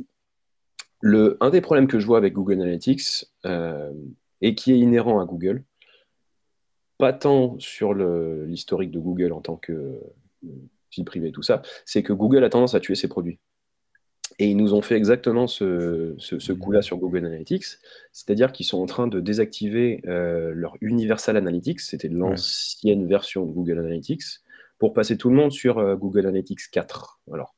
le, 1.01 1.37
un 1.41 1.51
des 1.51 1.61
problèmes 1.61 1.87
que 1.87 1.99
je 1.99 2.07
vois 2.07 2.19
avec 2.19 2.33
Google 2.33 2.55
Analytics 2.55 3.27
euh, 3.45 3.93
et 4.41 4.55
qui 4.55 4.73
est 4.73 4.79
inhérent 4.79 5.21
à 5.21 5.25
Google, 5.25 5.65
pas 6.99 7.13
tant 7.13 7.59
sur 7.59 7.95
l'historique 7.95 8.91
de 8.91 8.99
Google 8.99 9.33
en 9.33 9.41
tant 9.41 9.57
que 9.57 9.73
euh, 9.73 10.01
vie 10.93 11.05
privée, 11.05 11.33
tout 11.33 11.43
ça, 11.43 11.63
c'est 11.85 12.03
que 12.03 12.13
Google 12.13 12.45
a 12.45 12.49
tendance 12.49 12.75
à 12.75 12.81
tuer 12.81 12.95
ses 12.95 13.09
produits. 13.09 13.39
Et 14.39 14.49
ils 14.49 14.57
nous 14.57 14.75
ont 14.75 14.83
fait 14.83 14.97
exactement 14.97 15.47
ce, 15.47 16.15
ce, 16.19 16.53
coup-là 16.53 16.83
sur 16.83 16.99
Google 16.99 17.25
Analytics, 17.25 17.65
c'est-à-dire 18.13 18.53
qu'ils 18.53 18.67
sont 18.67 18.79
en 18.79 18.87
train 18.87 19.07
de 19.07 19.19
désactiver 19.19 20.03
leur 20.05 20.77
Universal 20.83 21.39
Analytics, 21.39 21.81
c'était 21.81 22.09
l'ancienne 22.09 23.07
version 23.07 23.47
de 23.47 23.53
Google 23.53 23.79
Analytics, 23.79 24.43
pour 24.79 24.93
passer 24.93 25.17
tout 25.17 25.31
le 25.31 25.37
monde 25.37 25.53
sur 25.53 25.79
euh, 25.79 25.97
Google 25.97 26.27
Analytics 26.27 26.71
4. 26.71 27.21
Alors, 27.33 27.55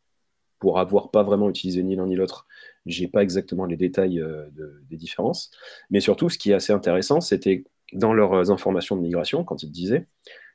pour 0.58 0.78
avoir 0.78 1.10
pas 1.10 1.22
vraiment 1.22 1.48
utilisé 1.48 1.82
ni 1.82 1.96
l'un 1.96 2.06
ni 2.06 2.16
l'autre, 2.16 2.46
j'ai 2.86 3.08
pas 3.08 3.22
exactement 3.22 3.64
les 3.64 3.76
détails 3.76 4.20
euh, 4.20 4.48
des 4.88 4.96
différences. 4.96 5.50
Mais 5.90 6.00
surtout, 6.00 6.28
ce 6.28 6.38
qui 6.38 6.50
est 6.50 6.54
assez 6.54 6.72
intéressant, 6.72 7.20
c'était 7.20 7.64
dans 7.92 8.12
leurs 8.12 8.50
informations 8.50 8.96
de 8.96 9.00
migration, 9.00 9.44
quand 9.44 9.62
ils 9.62 9.70
disaient, 9.70 10.06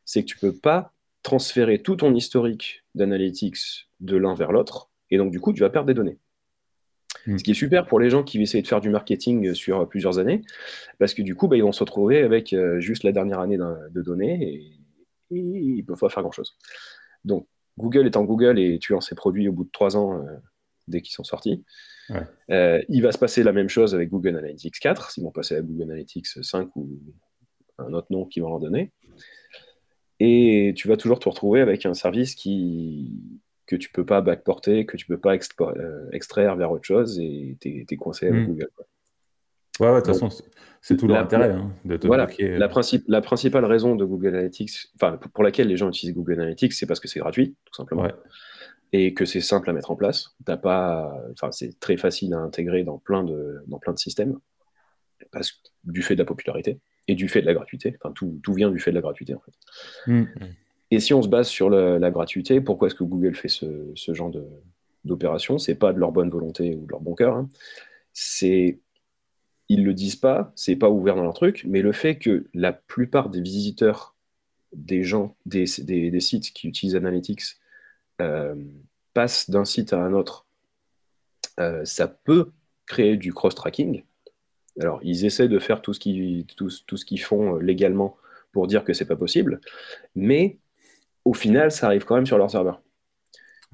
c'est 0.05 0.23
que 0.23 0.27
tu 0.27 0.37
peux 0.37 0.53
pas 0.53 0.93
transférer 1.23 1.81
tout 1.81 1.95
ton 1.95 2.13
historique 2.13 2.83
d'analytics 2.95 3.87
de 4.01 4.17
l'un 4.17 4.35
vers 4.35 4.51
l'autre, 4.51 4.89
et 5.13 5.17
donc 5.17 5.31
du 5.31 5.39
coup, 5.39 5.53
tu 5.53 5.61
vas 5.61 5.69
perdre 5.69 5.87
des 5.87 5.93
données. 5.93 6.17
Hmm. 7.27 7.37
Ce 7.37 7.43
qui 7.43 7.51
est 7.51 7.55
super 7.55 7.85
pour 7.85 7.99
les 7.99 8.09
gens 8.09 8.23
qui 8.23 8.41
essayer 8.41 8.61
de 8.61 8.67
faire 8.67 8.81
du 8.81 8.89
marketing 8.89 9.53
sur 9.53 9.87
plusieurs 9.87 10.17
années, 10.17 10.41
parce 10.99 11.13
que 11.13 11.21
du 11.21 11.35
coup, 11.35 11.47
bah, 11.47 11.55
ils 11.55 11.63
vont 11.63 11.71
se 11.71 11.81
retrouver 11.81 12.21
avec 12.23 12.51
euh, 12.53 12.79
juste 12.79 13.03
la 13.03 13.11
dernière 13.11 13.39
année 13.39 13.57
de 13.57 14.01
données, 14.01 14.43
et 14.43 14.73
ils 15.29 15.77
ne 15.77 15.81
peuvent 15.83 15.99
pas 15.99 16.09
faire 16.09 16.23
grand-chose. 16.23 16.57
Donc, 17.23 17.47
Google 17.77 18.07
étant 18.07 18.23
Google 18.23 18.59
et 18.59 18.79
tuant 18.79 19.01
ses 19.01 19.15
produits 19.15 19.47
au 19.47 19.51
bout 19.51 19.63
de 19.63 19.71
trois 19.71 19.95
ans 19.95 20.17
euh, 20.17 20.31
dès 20.87 21.01
qu'ils 21.01 21.13
sont 21.13 21.23
sortis, 21.23 21.63
euh, 22.49 22.81
il 22.89 23.01
va 23.01 23.11
se 23.11 23.17
passer 23.17 23.43
la 23.43 23.53
même 23.53 23.69
chose 23.69 23.95
avec 23.95 24.09
Google 24.09 24.37
Analytics 24.37 24.79
4, 24.79 25.11
s'ils 25.11 25.23
vont 25.23 25.31
passer 25.31 25.55
à 25.55 25.61
Google 25.61 25.83
Analytics 25.83 26.27
5 26.27 26.75
ou 26.75 26.99
un 27.77 27.93
autre 27.93 28.07
nom 28.09 28.25
qu'ils 28.25 28.43
vont 28.43 28.49
leur 28.49 28.59
donner. 28.59 28.91
Et 30.19 30.73
tu 30.75 30.87
vas 30.87 30.97
toujours 30.97 31.19
te 31.19 31.27
retrouver 31.27 31.61
avec 31.61 31.85
un 31.85 31.93
service 31.93 32.35
qui, 32.35 33.41
que 33.73 33.81
tu 33.83 33.89
peux 33.91 34.05
pas 34.05 34.21
backporter, 34.21 34.85
que 34.85 34.97
tu 34.97 35.05
peux 35.05 35.17
pas 35.17 35.33
euh, 35.33 36.09
extraire 36.11 36.55
vers 36.55 36.71
autre 36.71 36.85
chose 36.85 37.19
et 37.19 37.57
tu 37.59 37.85
es, 37.89 37.95
coincé 37.95 38.27
avec. 38.27 38.45
Google. 38.45 38.69
Ouais, 39.79 39.91
de 39.91 39.95
toute 39.97 40.07
façon, 40.07 40.29
c'est 40.81 40.97
tout 40.97 41.07
l'intérêt 41.07 41.49
hein, 41.51 41.73
de 41.83 41.97
te 41.97 42.05
voilà, 42.05 42.27
euh. 42.39 42.57
La, 42.59 42.69
la, 43.07 43.21
principale 43.21 43.65
raison 43.65 43.95
de 43.95 44.05
Google 44.05 44.35
Analytics, 44.35 44.91
enfin, 44.95 45.17
pour 45.33 45.43
laquelle 45.43 45.67
les 45.67 45.77
gens 45.77 45.89
utilisent 45.89 46.13
Google 46.13 46.33
Analytics, 46.33 46.73
c'est 46.73 46.85
parce 46.85 46.99
que 46.99 47.07
c'est 47.07 47.19
gratuit, 47.19 47.55
tout 47.65 47.73
simplement. 47.73 48.07
Et 48.91 49.15
que 49.15 49.25
c'est 49.25 49.41
simple 49.41 49.71
à 49.71 49.73
mettre 49.73 49.89
en 49.89 49.95
place. 49.95 50.35
pas, 50.45 51.19
enfin, 51.31 51.51
c'est 51.51 51.79
très 51.79 51.97
facile 51.97 52.35
à 52.35 52.37
intégrer 52.37 52.83
dans 52.83 52.99
plein 52.99 53.23
de, 53.23 53.63
dans 53.65 53.79
plein 53.79 53.93
de 53.93 53.97
systèmes, 53.97 54.37
parce, 55.31 55.59
du 55.83 56.03
fait 56.03 56.13
de 56.13 56.19
la 56.19 56.25
popularité 56.25 56.79
et 57.07 57.15
du 57.15 57.27
fait 57.27 57.41
de 57.41 57.47
la 57.47 57.55
gratuité. 57.55 57.97
Enfin, 57.99 58.13
tout, 58.13 58.39
tout 58.43 58.53
vient 58.53 58.69
du 58.69 58.79
fait 58.79 58.91
de 58.91 58.95
la 58.95 59.01
gratuité, 59.01 59.33
en 59.33 59.39
fait. 59.39 60.11
Mm. 60.11 60.25
Et 60.93 60.99
si 60.99 61.11
on 61.15 61.23
se 61.23 61.27
base 61.27 61.47
sur 61.47 61.71
la 61.71 62.11
gratuité, 62.11 62.61
pourquoi 62.61 62.87
est-ce 62.87 62.93
que 62.93 63.03
Google 63.03 63.33
fait 63.33 63.47
ce, 63.47 64.13
genre 64.13 64.31
d'opération? 65.03 65.57
C'est 65.57 65.73
pas 65.73 65.91
de 65.91 65.97
leur 65.97 66.11
bonne 66.11 66.29
volonté 66.29 66.75
ou 66.75 66.85
de 66.85 66.91
leur 66.91 67.01
bon 67.01 67.15
cœur. 67.15 67.35
Hein. 67.35 67.49
C'est 68.13 68.79
ils 69.69 69.83
le 69.83 69.95
disent 69.95 70.17
pas, 70.17 70.51
c'est 70.55 70.75
pas 70.75 70.91
ouvert 70.91 71.15
dans 71.15 71.23
leur 71.23 71.33
truc, 71.33 71.63
mais 71.67 71.81
le 71.81 71.93
fait 71.93 72.19
que 72.19 72.45
la 72.53 72.73
plupart 72.73 73.29
des 73.29 73.41
visiteurs, 73.41 74.15
des 74.71 75.01
gens, 75.01 75.35
des, 75.47 75.65
sites 75.65 76.53
qui 76.53 76.67
utilisent 76.67 76.95
Analytics 76.95 77.41
euh, 78.21 78.53
passent 79.15 79.49
d'un 79.49 79.65
site 79.65 79.93
à 79.93 79.97
un 79.99 80.13
autre, 80.13 80.45
euh, 81.59 81.83
ça 81.85 82.07
peut 82.07 82.51
créer 82.85 83.17
du 83.17 83.33
cross-tracking. 83.33 84.03
Alors, 84.79 84.99
ils 85.01 85.25
essaient 85.25 85.47
de 85.47 85.57
faire 85.57 85.81
tout 85.81 85.93
ce 85.93 85.99
qu'ils 85.99 86.45
tout, 86.45 86.69
ce 86.69 87.05
qu'ils 87.05 87.21
font 87.21 87.55
légalement 87.55 88.15
pour 88.51 88.67
dire 88.67 88.83
que 88.83 88.93
c'est 88.93 89.07
pas 89.07 89.15
possible, 89.15 89.59
mais 90.13 90.59
au 91.25 91.33
final, 91.33 91.71
ça 91.71 91.87
arrive 91.87 92.05
quand 92.05 92.15
même 92.15 92.25
sur 92.25 92.37
leur 92.37 92.51
serveur. 92.51 92.81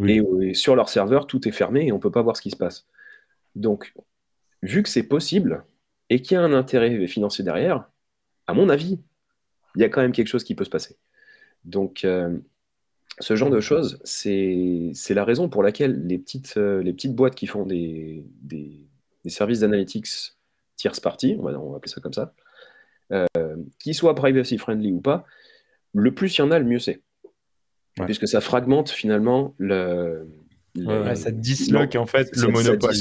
Et, 0.05 0.21
et, 0.41 0.53
sur 0.53 0.75
leur 0.75 0.87
serveur, 0.87 1.27
tout 1.27 1.45
est 1.47 1.51
fermé 1.51 1.87
et 1.87 1.91
on 1.91 1.99
peut 1.99 2.11
pas 2.11 2.21
voir 2.21 2.37
ce 2.37 2.41
qui 2.41 2.51
se 2.51 2.55
passe. 2.55 2.87
Donc, 3.55 3.93
vu 4.61 4.81
que 4.81 4.89
c'est 4.89 5.03
possible, 5.03 5.65
et 6.09 6.21
qu'il 6.21 6.35
y 6.35 6.37
a 6.37 6.43
un 6.43 6.53
intérêt 6.53 7.07
financier 7.07 7.43
derrière, 7.43 7.89
à 8.47 8.53
mon 8.53 8.69
avis, 8.69 8.99
il 9.75 9.81
y 9.81 9.83
a 9.83 9.89
quand 9.89 10.01
même 10.01 10.11
quelque 10.11 10.27
chose 10.27 10.43
qui 10.43 10.55
peut 10.55 10.63
se 10.63 10.69
passer. 10.69 10.97
Donc, 11.65 12.03
euh, 12.03 12.37
ce 13.19 13.35
genre 13.35 13.49
de 13.49 13.59
choses, 13.59 13.99
c'est 14.03 14.93
la 15.09 15.23
raison 15.23 15.49
pour 15.49 15.61
laquelle 15.61 16.05
les 16.07 16.17
petites, 16.17 16.55
euh, 16.57 16.81
les 16.81 16.93
petites 16.93 17.15
boîtes 17.15 17.35
qui 17.35 17.47
font 17.47 17.65
des, 17.65 18.25
des, 18.41 18.87
services 19.27 19.59
d'analytics 19.59 20.07
tierce 20.75 20.99
party, 20.99 21.35
on 21.37 21.43
va, 21.43 21.59
on 21.59 21.69
va, 21.71 21.77
appeler 21.77 21.91
ça 21.91 22.01
comme 22.01 22.13
ça, 22.13 22.33
euh, 23.11 23.27
qui 23.77 23.93
soient 23.93 24.15
privacy 24.15 24.57
friendly 24.57 24.91
ou 24.91 25.01
pas, 25.01 25.25
le 25.93 26.13
plus 26.13 26.35
il 26.35 26.39
y 26.39 26.43
en 26.43 26.51
a, 26.51 26.57
le 26.57 26.65
mieux 26.65 26.79
c'est. 26.79 27.01
Puisque 28.05 28.27
ça 28.27 28.41
fragmente 28.41 28.89
finalement 28.89 29.53
le, 29.57 30.27
ça 31.15 31.31
disloque 31.31 31.95
en 31.95 32.05
fait 32.05 32.29
le 32.35 32.47
monopole. 32.47 32.93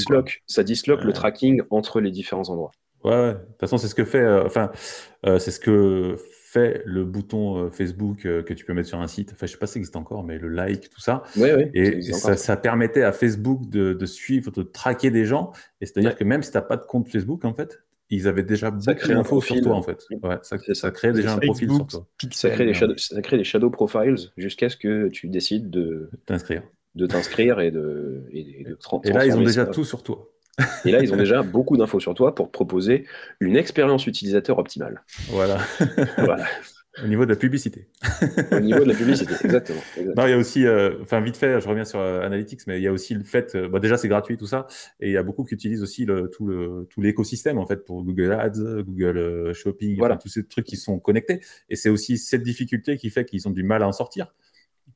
Ça 0.47 0.63
disloque, 0.63 1.03
le 1.03 1.13
tracking 1.13 1.61
entre 1.69 2.01
les 2.01 2.11
différents 2.11 2.49
endroits. 2.49 2.71
Ouais, 3.03 3.33
de 3.33 3.33
toute 3.33 3.59
façon, 3.61 3.77
c'est 3.77 3.87
ce 3.87 3.95
que 3.95 4.03
fait, 4.03 4.27
enfin, 4.27 4.71
c'est 5.23 5.51
ce 5.51 5.59
que 5.59 6.17
fait 6.17 6.81
le 6.85 7.05
bouton 7.05 7.69
Facebook 7.69 8.23
que 8.23 8.53
tu 8.53 8.65
peux 8.65 8.73
mettre 8.73 8.89
sur 8.89 8.99
un 8.99 9.07
site. 9.07 9.31
Enfin, 9.33 9.45
je 9.45 9.51
sais 9.51 9.57
pas 9.57 9.67
si 9.67 9.73
ça 9.73 9.79
existe 9.79 9.95
encore, 9.95 10.23
mais 10.23 10.37
le 10.37 10.49
like, 10.49 10.89
tout 10.89 10.99
ça. 10.99 11.23
et 11.73 12.01
ça, 12.01 12.57
permettait 12.57 13.03
à 13.03 13.11
Facebook 13.11 13.69
de, 13.69 14.05
suivre, 14.05 14.51
de 14.51 14.63
traquer 14.63 15.11
des 15.11 15.25
gens. 15.25 15.51
Et 15.79 15.85
c'est-à-dire 15.85 16.15
que 16.15 16.23
même 16.23 16.43
si 16.43 16.51
tu 16.51 16.57
n'as 16.57 16.63
pas 16.63 16.77
de 16.77 16.85
compte 16.85 17.07
Facebook, 17.07 17.45
en 17.45 17.53
fait, 17.53 17.79
ils 18.09 18.27
avaient 18.27 18.43
déjà 18.43 18.71
beaucoup 18.71 19.07
d'infos 19.07 19.41
sur 19.41 19.61
toi, 19.61 19.75
en 19.75 19.81
fait. 19.81 20.05
Ouais, 20.23 20.37
ça, 20.41 20.57
ça 20.73 20.91
crée 20.91 21.13
déjà 21.13 21.33
un 21.33 21.37
profil 21.37 21.71
sur 21.71 21.87
toi. 21.87 22.07
Ça 22.31 22.49
crée, 22.49 22.65
des 22.65 22.73
shadow, 22.73 22.97
ça 22.97 23.21
crée 23.21 23.37
des 23.37 23.43
shadow 23.43 23.69
profiles 23.69 24.15
jusqu'à 24.37 24.69
ce 24.69 24.77
que 24.77 25.09
tu 25.09 25.27
décides 25.27 25.69
de 25.69 26.09
t'inscrire. 26.25 26.63
De 26.95 27.05
t'inscrire 27.05 27.59
et 27.59 27.71
de, 27.71 28.25
et, 28.31 28.63
de 28.63 28.77
Et 29.03 29.11
là, 29.11 29.25
ils 29.25 29.35
ont 29.35 29.43
déjà 29.43 29.65
tout 29.65 29.85
sur 29.85 30.01
toi. 30.01 30.29
Et 30.85 30.91
là, 30.91 31.01
ils 31.01 31.13
ont 31.13 31.17
déjà 31.17 31.43
beaucoup 31.43 31.77
d'infos 31.77 31.99
sur 31.99 32.13
toi 32.15 32.33
pour 32.33 32.51
proposer 32.51 33.05
une 33.39 33.55
expérience 33.55 34.07
utilisateur 34.07 34.57
optimale. 34.57 35.03
Voilà. 35.29 35.59
voilà. 36.17 36.45
Au 37.03 37.07
niveau 37.07 37.23
de 37.23 37.29
la 37.29 37.35
publicité. 37.35 37.87
Au 38.51 38.59
niveau 38.59 38.79
de 38.79 38.85
la 38.85 38.95
publicité, 38.95 39.33
exactement. 39.43 39.79
Non, 40.17 40.25
il 40.25 40.31
y 40.31 40.33
a 40.33 40.37
aussi, 40.37 40.65
euh, 40.65 41.01
enfin 41.01 41.21
vite 41.21 41.37
fait, 41.37 41.61
je 41.61 41.67
reviens 41.67 41.85
sur 41.85 41.99
euh, 41.99 42.21
Analytics, 42.21 42.65
mais 42.67 42.79
il 42.79 42.83
y 42.83 42.87
a 42.87 42.91
aussi 42.91 43.13
le 43.13 43.23
fait, 43.23 43.55
euh, 43.55 43.69
bah, 43.69 43.79
déjà 43.79 43.95
c'est 43.95 44.07
gratuit 44.07 44.37
tout 44.37 44.47
ça, 44.47 44.65
et 44.99 45.07
il 45.07 45.13
y 45.13 45.17
a 45.17 45.23
beaucoup 45.23 45.43
qui 45.43 45.53
utilisent 45.53 45.83
aussi 45.83 46.05
le, 46.05 46.29
tout, 46.29 46.47
le, 46.47 46.87
tout 46.89 47.01
l'écosystème 47.01 47.57
en 47.57 47.65
fait 47.65 47.85
pour 47.85 48.03
Google 48.03 48.33
Ads, 48.33 48.83
Google 48.83 49.53
Shopping, 49.53 49.97
voilà. 49.97 50.17
tous 50.17 50.29
ces 50.29 50.45
trucs 50.45 50.65
qui 50.65 50.77
sont 50.77 50.99
connectés. 50.99 51.41
Et 51.69 51.75
c'est 51.75 51.89
aussi 51.89 52.17
cette 52.17 52.43
difficulté 52.43 52.97
qui 52.97 53.09
fait 53.11 53.23
qu'ils 53.23 53.47
ont 53.47 53.51
du 53.51 53.63
mal 53.63 53.83
à 53.83 53.87
en 53.87 53.93
sortir, 53.93 54.33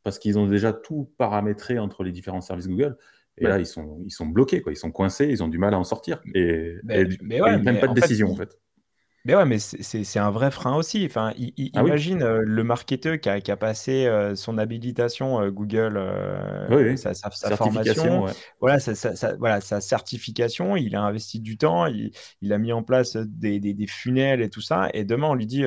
parce 0.04 0.20
qu'ils 0.20 0.40
ont 0.40 0.48
déjà 0.48 0.74
tout 0.74 1.12
paramétré 1.18 1.80
entre 1.80 2.04
les 2.04 2.12
différents 2.12 2.42
services 2.42 2.68
Google. 2.68 2.98
Et 3.40 3.46
là, 3.46 3.58
ils 3.58 3.66
sont, 3.66 4.00
ils 4.06 4.12
sont 4.12 4.28
bloqués, 4.28 4.62
quoi. 4.62 4.72
Ils 4.72 4.78
sont 4.78 4.92
coincés, 4.92 5.26
ils 5.26 5.42
ont 5.44 5.48
du 5.48 5.58
mal 5.58 5.74
à 5.74 5.80
en 5.80 5.84
sortir. 5.84 6.22
Et, 6.36 6.76
mais, 6.84 7.02
ils 7.02 7.64
n'ont 7.64 7.80
pas 7.80 7.88
de 7.88 8.00
décision, 8.00 8.30
en 8.30 8.36
fait. 8.36 8.60
Mais 9.26 9.36
ouais, 9.36 9.46
mais 9.46 9.58
c'est 9.58 10.20
un 10.20 10.32
vrai 10.32 10.52
frein 10.52 10.76
aussi. 10.76 11.06
Enfin, 11.06 11.34
ah 11.34 11.82
imagine 11.82 12.22
euh, 12.22 12.42
le 12.44 12.64
marketeur 12.66 13.18
qui 13.18 13.30
a, 13.30 13.40
qui 13.40 13.52
a 13.52 13.58
passé 13.58 14.06
euh, 14.06 14.36
son 14.36 14.58
habilitation 14.58 15.42
euh, 15.42 15.50
Google, 15.50 15.98
sa, 16.98 17.14
formation, 17.56 18.26
voilà, 18.60 18.80
sa, 18.80 19.36
voilà, 19.38 19.62
sa 19.62 19.80
certification. 19.80 20.76
Il 20.76 20.94
a 20.98 21.02
investi 21.04 21.40
du 21.40 21.58
temps, 21.58 21.86
il, 21.86 22.12
il 22.42 22.52
a 22.52 22.58
mis 22.58 22.74
en 22.74 22.84
place 22.84 23.16
des, 23.16 23.62
des, 23.62 23.74
des, 23.74 23.88
funnels 23.88 24.42
et 24.42 24.50
tout 24.50 24.62
ça. 24.62 24.90
Et 24.94 25.06
demain, 25.06 25.28
on 25.30 25.36
lui 25.36 25.48
dit 25.48 25.64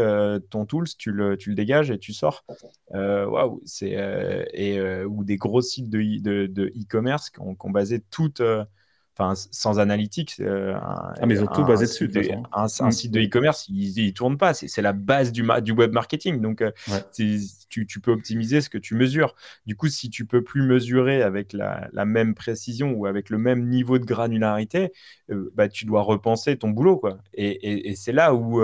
ton 0.50 0.66
tools, 0.66 0.88
tu 0.98 1.10
le, 1.10 1.38
tu 1.38 1.48
le 1.48 1.54
dégages 1.54 1.90
et 1.90 1.98
tu 1.98 2.12
sors. 2.12 2.44
Waouh, 2.92 3.62
c'est 3.64 3.96
et 4.52 5.02
ou 5.04 5.24
des 5.24 5.38
gros 5.38 5.62
sites 5.62 5.88
de 5.88 5.98
e-commerce 5.98 7.32
de, 7.32 7.40
e 7.40 7.56
qui 7.56 7.66
ont 7.66 7.70
basé 7.70 8.02
toute 8.10 8.42
enfin 9.18 9.34
sans 9.50 9.78
analytiques. 9.78 10.36
Euh, 10.40 10.74
ah, 10.80 11.14
mais 11.26 11.34
ils 11.34 11.42
ont 11.42 11.46
tout 11.46 11.64
basé 11.64 11.86
dessus. 11.86 12.10
un, 12.52 12.64
mm. 12.64 12.92
site 12.92 13.12
de 13.12 13.20
e-commerce, 13.20 13.66
il, 13.68 14.06
ne 14.06 14.10
tourne 14.10 14.36
pas. 14.36 14.52
C'est 14.54 14.82
la 14.82 14.92
base 14.92 15.32
du, 15.32 15.46
du 15.62 15.72
web 15.72 15.92
marketing. 15.92 16.40
Donc, 16.40 16.60
euh, 16.60 16.70
tu, 17.68 18.00
peux 18.00 18.12
optimiser 18.12 18.60
ce 18.60 18.68
que 18.68 18.78
tu 18.78 18.94
mesures. 18.94 19.34
Du 19.66 19.74
coup, 19.74 19.88
si 19.88 20.10
tu 20.10 20.26
peux 20.26 20.42
plus 20.42 20.62
mesurer 20.62 21.22
avec 21.22 21.52
la, 21.52 21.88
même 22.04 22.34
précision 22.34 22.92
ou 22.92 23.06
avec 23.06 23.30
le 23.30 23.38
même 23.38 23.68
niveau 23.68 23.98
de 23.98 24.04
granularité, 24.04 24.92
euh, 25.30 25.50
bah, 25.54 25.68
tu 25.68 25.86
dois 25.86 26.02
repenser 26.02 26.56
ton 26.56 26.68
boulot. 26.70 26.98
Quoi. 26.98 27.18
Et, 27.34 27.94
c'est 27.96 28.12
là 28.12 28.34
où 28.34 28.62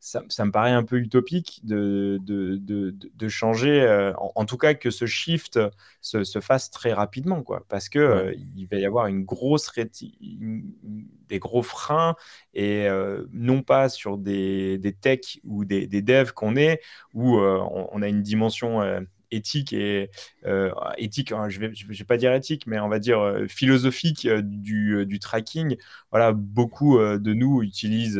ça, 0.00 0.22
me 0.44 0.50
paraît 0.50 0.72
un 0.72 0.84
peu 0.84 0.96
utopique 0.96 1.60
de, 1.64 2.18
de, 2.22 3.28
changer, 3.28 4.12
en, 4.16 4.44
tout 4.46 4.56
cas 4.56 4.74
que 4.74 4.90
ce 4.90 5.04
shift 5.06 5.60
se, 6.00 6.40
fasse 6.40 6.70
très 6.70 6.92
rapidement. 6.92 7.42
Quoi, 7.42 7.64
parce 7.68 7.88
qu'il 7.88 8.46
il 8.56 8.66
va 8.66 8.78
y 8.78 8.86
avoir 8.86 9.06
une 9.06 9.24
grosse 9.24 9.68
des 9.84 11.38
gros 11.38 11.62
freins 11.62 12.14
et 12.54 12.86
euh, 12.88 13.24
non 13.32 13.62
pas 13.62 13.88
sur 13.88 14.18
des, 14.18 14.78
des 14.78 14.92
techs 14.92 15.40
ou 15.44 15.64
des, 15.64 15.86
des 15.86 16.02
devs 16.02 16.32
qu'on 16.32 16.56
est 16.56 16.80
où 17.14 17.38
euh, 17.38 17.58
on, 17.92 18.02
a 18.02 18.08
une 18.08 18.22
dimension 18.22 18.82
euh, 18.82 19.00
éthique 19.30 19.72
et 19.72 20.10
éthique, 20.98 21.32
hein, 21.32 21.48
je 21.48 21.58
vais, 21.58 21.70
je 21.72 21.86
vais 21.86 22.04
pas 22.04 22.18
dire 22.18 22.34
éthique, 22.34 22.66
mais 22.66 22.78
on 22.80 22.88
va 22.90 22.98
dire 22.98 23.44
philosophique 23.48 24.28
du, 24.28 25.06
du, 25.06 25.18
tracking. 25.18 25.76
Voilà, 26.10 26.32
beaucoup 26.32 26.98
de 26.98 27.32
nous 27.32 27.62
utilisent 27.62 28.18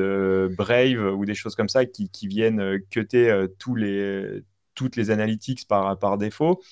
Brave 0.57 1.14
ou 1.14 1.27
des 1.27 1.35
choses 1.35 1.55
comme 1.55 1.68
ça 1.68 1.85
qui, 1.85 2.09
qui 2.09 2.29
viennent 2.29 2.81
cutter 2.88 3.44
tous 3.59 3.75
les, 3.75 4.42
toutes 4.75 4.96
les 4.96 5.11
analytics 5.11 5.68
par, 5.68 5.98
par 5.98 6.16
défaut. 6.16 6.62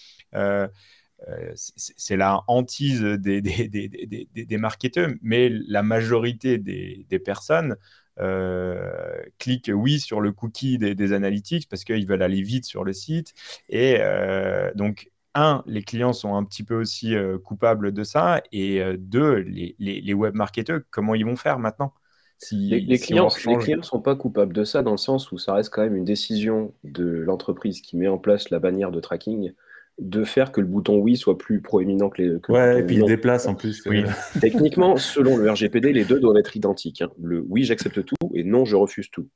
Euh, 1.28 1.52
c'est 1.54 2.16
la 2.16 2.42
hantise 2.46 3.02
des, 3.02 3.40
des, 3.42 3.68
des, 3.68 4.28
des, 4.34 4.58
marketeurs, 4.58 5.10
mais 5.22 5.50
la 5.50 5.82
majorité 5.82 6.58
des, 6.58 7.18
personnes 7.18 7.76
euh, 8.20 9.22
cliquent 9.38 9.70
oui 9.72 10.00
sur 10.00 10.20
le 10.20 10.32
cookie 10.32 10.78
des, 10.78 11.12
analytics 11.12 11.68
parce 11.68 11.84
qu'ils 11.84 12.06
veulent 12.06 12.22
aller 12.22 12.42
vite 12.42 12.64
sur 12.64 12.84
le 12.84 12.92
site. 12.92 13.34
Et 13.68 13.98
euh, 14.00 14.70
donc, 14.74 15.10
un, 15.34 15.62
les 15.66 15.82
clients 15.82 16.12
sont 16.12 16.34
un 16.34 16.44
petit 16.44 16.64
peu 16.64 16.74
aussi 16.74 17.14
coupables 17.44 17.92
de 17.92 18.02
ça. 18.02 18.42
Et 18.50 18.82
deux, 18.98 19.36
les, 19.36 19.76
les, 19.78 20.14
web 20.14 20.34
marketeurs, 20.34 20.80
comment 20.90 21.14
ils 21.14 21.24
vont 21.24 21.36
faire 21.36 21.58
maintenant? 21.58 21.92
Si, 22.38 22.56
les, 22.56 22.98
clients, 22.98 23.28
les 23.46 23.56
clients 23.58 23.76
ne 23.76 23.82
sont 23.82 24.00
pas 24.00 24.16
coupables 24.16 24.54
de 24.54 24.64
ça 24.64 24.82
dans 24.82 24.92
le 24.92 24.96
sens 24.96 25.30
où 25.30 25.36
ça 25.36 25.52
reste 25.52 25.70
quand 25.70 25.82
même 25.82 25.94
une 25.94 26.06
décision 26.06 26.72
de 26.84 27.04
l'entreprise 27.04 27.82
qui 27.82 27.98
met 27.98 28.08
en 28.08 28.16
place 28.16 28.48
la 28.48 28.58
bannière 28.58 28.90
de 28.90 28.98
tracking 28.98 29.52
de 30.00 30.24
faire 30.24 30.50
que 30.50 30.60
le 30.60 30.66
bouton 30.66 30.96
oui 30.96 31.16
soit 31.16 31.38
plus 31.38 31.60
proéminent 31.60 32.08
que 32.08 32.22
les. 32.22 32.40
Que 32.40 32.52
ouais, 32.52 32.80
et 32.80 32.82
puis 32.82 32.96
il 32.96 33.04
déplace 33.04 33.46
en 33.46 33.54
plus. 33.54 33.82
Oui. 33.86 34.02
Techniquement, 34.40 34.96
selon 34.96 35.36
le 35.36 35.50
RGPD, 35.50 35.92
les 35.92 36.04
deux 36.04 36.18
doivent 36.18 36.38
être 36.38 36.56
identiques. 36.56 37.02
Hein. 37.02 37.10
Le 37.22 37.44
oui, 37.48 37.64
j'accepte 37.64 38.04
tout 38.04 38.16
et 38.34 38.44
non, 38.44 38.64
je 38.64 38.76
refuse 38.76 39.10
tout. 39.10 39.28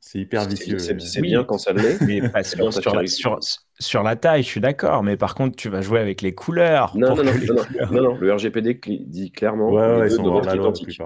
C'est 0.00 0.18
hyper 0.18 0.48
vicieux. 0.48 0.78
C'est 0.78 1.20
bien 1.20 1.44
quand 1.44 1.58
ça 1.58 1.72
l'est. 1.72 2.00
Mais 2.00 2.20
sur, 2.42 2.94
la, 2.94 3.38
sur, 3.78 4.02
la, 4.02 4.16
taille, 4.16 4.42
je 4.42 4.48
suis 4.48 4.60
d'accord. 4.60 5.02
Mais 5.02 5.18
par 5.18 5.34
contre, 5.34 5.56
tu 5.56 5.68
vas 5.68 5.82
jouer 5.82 6.00
avec 6.00 6.22
les 6.22 6.34
couleurs. 6.34 6.96
Non, 6.96 7.14
non, 7.14 7.22
non, 7.22 8.02
non, 8.02 8.14
Le 8.16 8.32
RGPD 8.32 8.80
dit 9.06 9.30
clairement 9.30 9.70
ouais, 9.70 10.08
les 10.08 10.16
deux 10.16 10.22
doivent 10.22 10.44
être 10.44 10.54
identiques. 10.56 10.98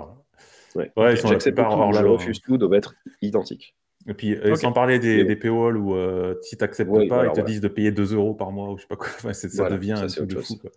Ouais, 0.76 1.16
J'accepte 1.16 1.56
tout, 1.56 1.92
je 1.92 2.04
refuse 2.04 2.40
tout, 2.40 2.56
doivent 2.56 2.74
être 2.74 2.94
identiques. 3.20 3.74
Et 4.06 4.14
puis, 4.14 4.36
sans 4.56 4.72
parler 4.72 4.98
des, 4.98 5.24
des 5.24 5.36
paywalls 5.36 5.76
où 5.76 5.94
euh, 5.94 6.34
si 6.42 6.56
tu 6.56 6.64
n'acceptes 6.64 6.90
pas, 7.08 7.26
ils 7.26 7.32
te 7.32 7.40
disent 7.40 7.60
de 7.60 7.68
payer 7.68 7.90
2 7.90 8.14
euros 8.14 8.34
par 8.34 8.52
mois 8.52 8.70
ou 8.70 8.76
je 8.76 8.82
sais 8.82 8.88
pas 8.88 8.96
quoi. 8.96 9.32
ça 9.32 9.70
devient 9.70 9.92
un 9.92 10.06
truc 10.06 10.28
de 10.28 10.40
fou. 10.40 10.58
Quoi. 10.58 10.70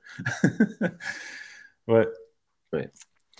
ouais. 2.73 2.89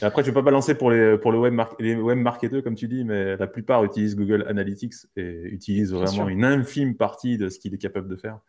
Et 0.01 0.05
après, 0.05 0.23
je 0.23 0.27
ne 0.27 0.31
vais 0.31 0.39
pas 0.39 0.43
balancer 0.43 0.75
pour 0.75 0.91
les, 0.91 1.17
pour 1.17 1.31
le 1.31 1.39
web, 1.39 1.59
les 1.79 1.95
web 1.95 2.19
marketeurs, 2.19 2.63
comme 2.63 2.75
tu 2.75 2.87
dis, 2.87 3.03
mais 3.03 3.37
la 3.37 3.47
plupart 3.47 3.83
utilisent 3.83 4.15
Google 4.15 4.45
Analytics 4.47 4.93
et 5.15 5.43
utilisent 5.45 5.93
vraiment 5.93 6.27
une 6.27 6.43
infime 6.43 6.95
partie 6.95 7.37
de 7.37 7.49
ce 7.49 7.57
qu'il 7.57 7.73
est 7.73 7.79
capable 7.79 8.09
de 8.09 8.15
faire. 8.15 8.39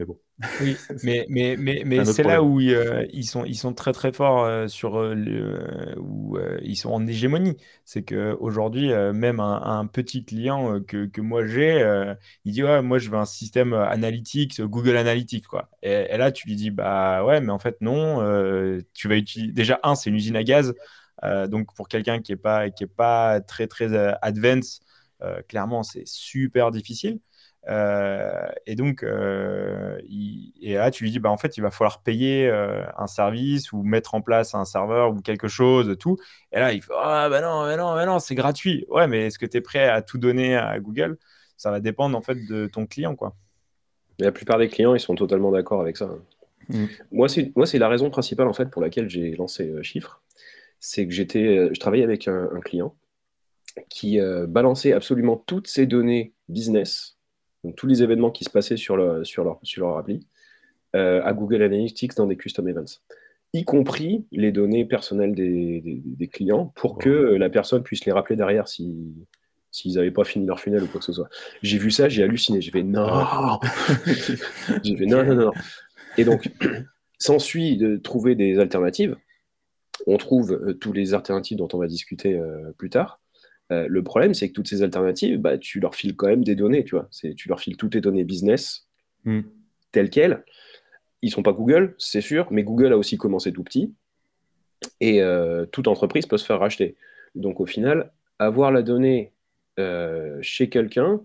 Mais 0.00 0.06
bon. 0.06 0.18
Oui, 0.62 0.78
mais, 1.02 1.26
mais, 1.28 1.56
mais, 1.58 1.82
mais 1.84 2.06
c'est 2.06 2.22
là 2.22 2.42
où 2.42 2.58
euh, 2.58 3.06
ils, 3.12 3.26
sont, 3.26 3.44
ils 3.44 3.54
sont 3.54 3.74
très 3.74 3.92
très 3.92 4.12
forts 4.12 4.44
euh, 4.44 4.66
sur 4.66 4.98
euh, 4.98 5.14
le, 5.14 5.94
où 5.98 6.38
ils 6.62 6.76
sont 6.76 6.88
en 6.88 7.06
hégémonie. 7.06 7.58
C'est 7.84 8.02
qu'aujourd'hui, 8.02 8.94
même 9.12 9.40
un, 9.40 9.86
petit 9.86 10.24
client 10.24 10.80
que, 10.80 11.04
que 11.04 11.20
moi 11.20 11.46
j'ai, 11.46 11.84
il 12.46 12.52
dit 12.52 12.62
ouais, 12.62 12.80
moi 12.80 12.98
je 12.98 13.10
veux 13.10 13.18
un 13.18 13.26
système 13.26 13.74
analytics, 13.74 14.62
Google 14.62 14.96
Analytics 14.96 15.46
quoi. 15.46 15.68
Et, 15.82 16.16
là 16.16 16.32
tu 16.32 16.48
lui 16.48 16.56
dis 16.56 16.70
bah 16.70 17.22
ouais, 17.22 17.42
mais 17.42 17.52
en 17.52 17.58
fait 17.58 17.76
non, 17.82 18.20
tu 18.94 19.06
vas 19.06 19.16
utiliser 19.16 19.52
déjà 19.52 19.80
un, 19.82 19.94
c'est 19.94 20.08
une 20.08 20.16
usine 20.16 20.36
à 20.36 20.44
gaz. 20.44 20.72
donc 21.48 21.74
pour 21.74 21.88
quelqu'un 21.88 22.20
qui 22.20 22.32
est 22.32 22.36
pas 22.36 22.70
qui 22.70 22.84
est 22.84 22.94
pas 22.94 23.42
très 23.42 23.66
très 23.66 23.94
advanced, 24.22 24.80
clairement 25.46 25.82
c'est 25.82 26.06
super 26.06 26.70
difficile. 26.70 27.18
Euh, 27.68 28.48
et 28.66 28.74
donc, 28.74 29.02
euh, 29.02 30.00
et 30.60 30.74
là, 30.74 30.90
tu 30.90 31.04
lui 31.04 31.10
dis, 31.10 31.18
bah, 31.18 31.30
en 31.30 31.36
fait, 31.36 31.56
il 31.56 31.60
va 31.60 31.70
falloir 31.70 32.02
payer 32.02 32.48
euh, 32.48 32.82
un 32.96 33.06
service 33.06 33.72
ou 33.72 33.82
mettre 33.82 34.14
en 34.14 34.22
place 34.22 34.54
un 34.54 34.64
serveur 34.64 35.12
ou 35.12 35.20
quelque 35.20 35.48
chose, 35.48 35.96
tout. 35.98 36.16
Et 36.52 36.58
là, 36.58 36.72
il 36.72 36.82
fait, 36.82 36.92
ah, 36.96 37.28
bah 37.28 37.40
non, 37.40 37.66
mais 37.66 37.76
non, 37.76 37.94
mais 37.94 38.06
non, 38.06 38.18
c'est 38.18 38.34
gratuit. 38.34 38.86
Ouais, 38.88 39.06
mais 39.06 39.26
est-ce 39.26 39.38
que 39.38 39.46
tu 39.46 39.58
es 39.58 39.60
prêt 39.60 39.88
à 39.88 40.02
tout 40.02 40.18
donner 40.18 40.56
à 40.56 40.78
Google? 40.80 41.18
Ça 41.56 41.70
va 41.70 41.80
dépendre, 41.80 42.16
en 42.16 42.22
fait, 42.22 42.46
de 42.46 42.66
ton 42.66 42.86
client, 42.86 43.14
quoi. 43.14 43.34
la 44.18 44.32
plupart 44.32 44.58
des 44.58 44.68
clients, 44.68 44.94
ils 44.94 45.00
sont 45.00 45.14
totalement 45.14 45.50
d'accord 45.50 45.82
avec 45.82 45.96
ça. 45.96 46.08
Mm. 46.68 46.86
Moi, 47.12 47.28
c'est, 47.28 47.52
moi, 47.56 47.66
c'est 47.66 47.78
la 47.78 47.88
raison 47.88 48.10
principale, 48.10 48.48
en 48.48 48.54
fait, 48.54 48.70
pour 48.70 48.80
laquelle 48.80 49.10
j'ai 49.10 49.32
lancé 49.36 49.70
Chiffre. 49.82 50.22
C'est 50.78 51.06
que 51.06 51.12
j'étais, 51.12 51.68
je 51.74 51.78
travaillais 51.78 52.04
avec 52.04 52.26
un, 52.26 52.48
un 52.54 52.60
client 52.60 52.94
qui 53.90 54.18
balançait 54.48 54.92
absolument 54.92 55.36
toutes 55.36 55.68
ses 55.68 55.86
données 55.86 56.32
business 56.48 57.19
donc 57.64 57.76
tous 57.76 57.86
les 57.86 58.02
événements 58.02 58.30
qui 58.30 58.44
se 58.44 58.50
passaient 58.50 58.76
sur, 58.76 58.96
le, 58.96 59.24
sur, 59.24 59.44
leur, 59.44 59.58
sur 59.62 59.86
leur 59.86 59.98
appli, 59.98 60.26
euh, 60.96 61.22
à 61.24 61.32
Google 61.32 61.62
Analytics 61.62 62.16
dans 62.16 62.26
des 62.26 62.36
custom 62.36 62.68
events, 62.68 63.00
y 63.52 63.64
compris 63.64 64.26
les 64.32 64.52
données 64.52 64.84
personnelles 64.84 65.34
des, 65.34 66.02
des, 66.04 66.28
clients 66.28 66.72
pour 66.76 66.98
que 66.98 67.08
la 67.08 67.50
personne 67.50 67.82
puisse 67.82 68.04
les 68.04 68.12
rappeler 68.12 68.36
derrière 68.36 68.68
si, 68.68 69.14
s'ils 69.70 69.94
n'avaient 69.94 70.10
pas 70.10 70.24
fini 70.24 70.46
leur 70.46 70.60
funnel 70.60 70.82
ou 70.82 70.86
quoi 70.86 71.00
que 71.00 71.06
ce 71.06 71.12
soit. 71.12 71.28
J'ai 71.62 71.78
vu 71.78 71.90
ça, 71.90 72.08
j'ai 72.08 72.22
halluciné. 72.22 72.60
J'ai 72.60 72.70
fait 72.70 72.82
non. 72.82 73.58
j'ai 74.84 74.96
fait 74.96 75.06
non, 75.06 75.24
non, 75.24 75.34
non, 75.34 75.52
Et 76.16 76.24
donc, 76.24 76.50
S'ensuit 77.20 77.76
de 77.76 77.98
trouver 77.98 78.34
des 78.34 78.58
alternatives. 78.58 79.14
On 80.06 80.16
trouve 80.16 80.52
euh, 80.52 80.72
tous 80.72 80.94
les 80.94 81.12
alternatives 81.12 81.58
dont 81.58 81.68
on 81.74 81.78
va 81.78 81.86
discuter 81.86 82.34
euh, 82.34 82.72
plus 82.78 82.88
tard. 82.88 83.19
Euh, 83.72 83.86
le 83.88 84.02
problème, 84.02 84.34
c'est 84.34 84.48
que 84.48 84.54
toutes 84.54 84.68
ces 84.68 84.82
alternatives, 84.82 85.38
bah, 85.38 85.58
tu 85.58 85.80
leur 85.80 85.94
files 85.94 86.16
quand 86.16 86.26
même 86.26 86.44
des 86.44 86.56
données, 86.56 86.84
tu 86.84 86.96
vois. 86.96 87.08
Tu 87.36 87.48
leur 87.48 87.60
files 87.60 87.76
toutes 87.76 87.92
tes 87.92 88.00
données 88.00 88.24
business 88.24 88.88
mm. 89.24 89.40
telles 89.92 90.10
quelles. 90.10 90.44
Ils 91.22 91.30
sont 91.30 91.42
pas 91.42 91.52
Google, 91.52 91.94
c'est 91.98 92.20
sûr, 92.20 92.48
mais 92.50 92.62
Google 92.62 92.92
a 92.92 92.96
aussi 92.96 93.16
commencé 93.16 93.52
tout 93.52 93.62
petit. 93.62 93.94
Et 95.00 95.20
toute 95.70 95.88
entreprise 95.88 96.24
peut 96.24 96.38
se 96.38 96.46
faire 96.46 96.58
racheter. 96.58 96.96
Donc 97.34 97.60
au 97.60 97.66
final, 97.66 98.10
avoir 98.38 98.72
la 98.72 98.80
donnée 98.80 99.34
chez 100.40 100.70
quelqu'un, 100.70 101.20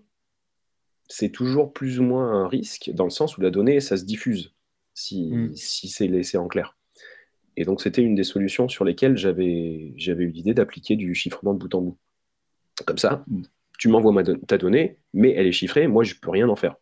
c'est 1.08 1.30
toujours 1.30 1.72
plus 1.72 2.00
ou 2.00 2.04
moins 2.04 2.44
un 2.44 2.48
risque, 2.48 2.92
dans 2.94 3.06
le 3.06 3.10
sens 3.10 3.38
où 3.38 3.42
la 3.42 3.52
donnée, 3.52 3.80
ça 3.80 3.96
se 3.96 4.04
diffuse, 4.04 4.54
si, 4.94 5.32
mm. 5.32 5.56
si 5.56 5.88
c'est 5.88 6.08
laissé 6.08 6.38
en 6.38 6.48
clair. 6.48 6.78
Et 7.58 7.64
donc, 7.64 7.82
c'était 7.82 8.02
une 8.02 8.16
des 8.16 8.24
solutions 8.24 8.68
sur 8.68 8.84
lesquelles 8.84 9.18
j'avais 9.18 9.94
eu 9.96 10.30
l'idée 10.30 10.54
d'appliquer 10.54 10.96
du 10.96 11.16
chiffrement 11.16 11.54
de 11.54 11.60
bout 11.60 11.74
en 11.74 11.82
bout. 11.82 11.98
Comme 12.86 12.98
ça, 12.98 13.24
tu 13.78 13.88
m'envoies 13.88 14.24
ta 14.48 14.58
donnée, 14.58 14.98
mais 15.14 15.32
elle 15.32 15.48
est 15.48 15.52
chiffrée, 15.52 15.88
moi, 15.88 16.04
je 16.04 16.16
ne 16.16 16.20
peux 16.20 16.30
rien 16.30 16.50
en 16.50 16.56
faire. 16.56 16.76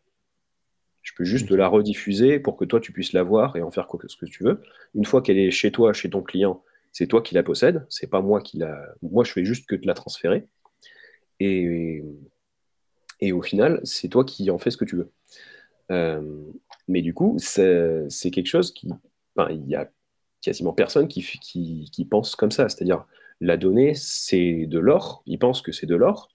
Je 1.02 1.12
peux 1.16 1.26
juste 1.26 1.52
la 1.52 1.68
rediffuser 1.68 2.40
pour 2.40 2.56
que 2.56 2.66
toi, 2.66 2.80
tu 2.80 2.94
puisses 2.94 3.14
la 3.14 3.24
voir 3.24 3.56
et 3.58 3.62
en 3.62 3.72
faire 3.72 3.88
ce 4.08 4.16
que 4.16 4.26
tu 4.26 4.44
veux. 4.44 4.62
Une 4.96 5.06
fois 5.06 5.22
qu'elle 5.22 5.38
est 5.38 5.52
chez 5.52 5.72
toi, 5.72 5.94
chez 5.94 6.10
ton 6.10 6.22
client, 6.22 6.64
c'est 6.94 7.08
toi 7.08 7.22
qui 7.22 7.36
la 7.36 7.44
possèdes, 7.44 7.86
c'est 7.90 8.10
pas 8.10 8.22
moi 8.22 8.40
qui 8.42 8.58
la. 8.58 8.82
Moi, 9.02 9.24
je 9.24 9.32
fais 9.32 9.44
juste 9.44 9.68
que 9.68 9.76
de 9.76 9.86
la 9.86 9.94
transférer. 9.96 10.48
Et, 11.40 12.04
et 13.20 13.32
au 13.34 13.42
final, 13.42 13.82
c'est 13.84 14.08
toi 14.08 14.24
qui 14.24 14.50
en 14.50 14.58
fais 14.58 14.72
ce 14.72 14.78
que 14.78 14.86
tu 14.86 14.96
veux. 14.96 15.12
Euh, 15.92 16.22
mais 16.88 17.02
du 17.02 17.14
coup, 17.14 17.36
c'est 17.40 18.08
quelque 18.32 18.48
chose 18.48 18.74
qui. 18.74 18.88
il 19.50 19.68
y 19.68 19.76
a 19.76 19.90
quasiment 20.42 20.74
personne 20.74 21.08
qui, 21.08 21.22
qui, 21.22 22.06
pense 22.06 22.36
comme 22.36 22.52
ça. 22.52 22.70
C'est-à-dire, 22.70 23.06
la 23.44 23.58
donnée, 23.58 23.94
c'est 23.94 24.66
de 24.66 24.80
l'or. 24.80 25.22
Il 25.26 25.38
pense 25.38 25.62
que 25.62 25.72
c'est 25.72 25.86
de 25.86 25.96
l'or, 25.96 26.30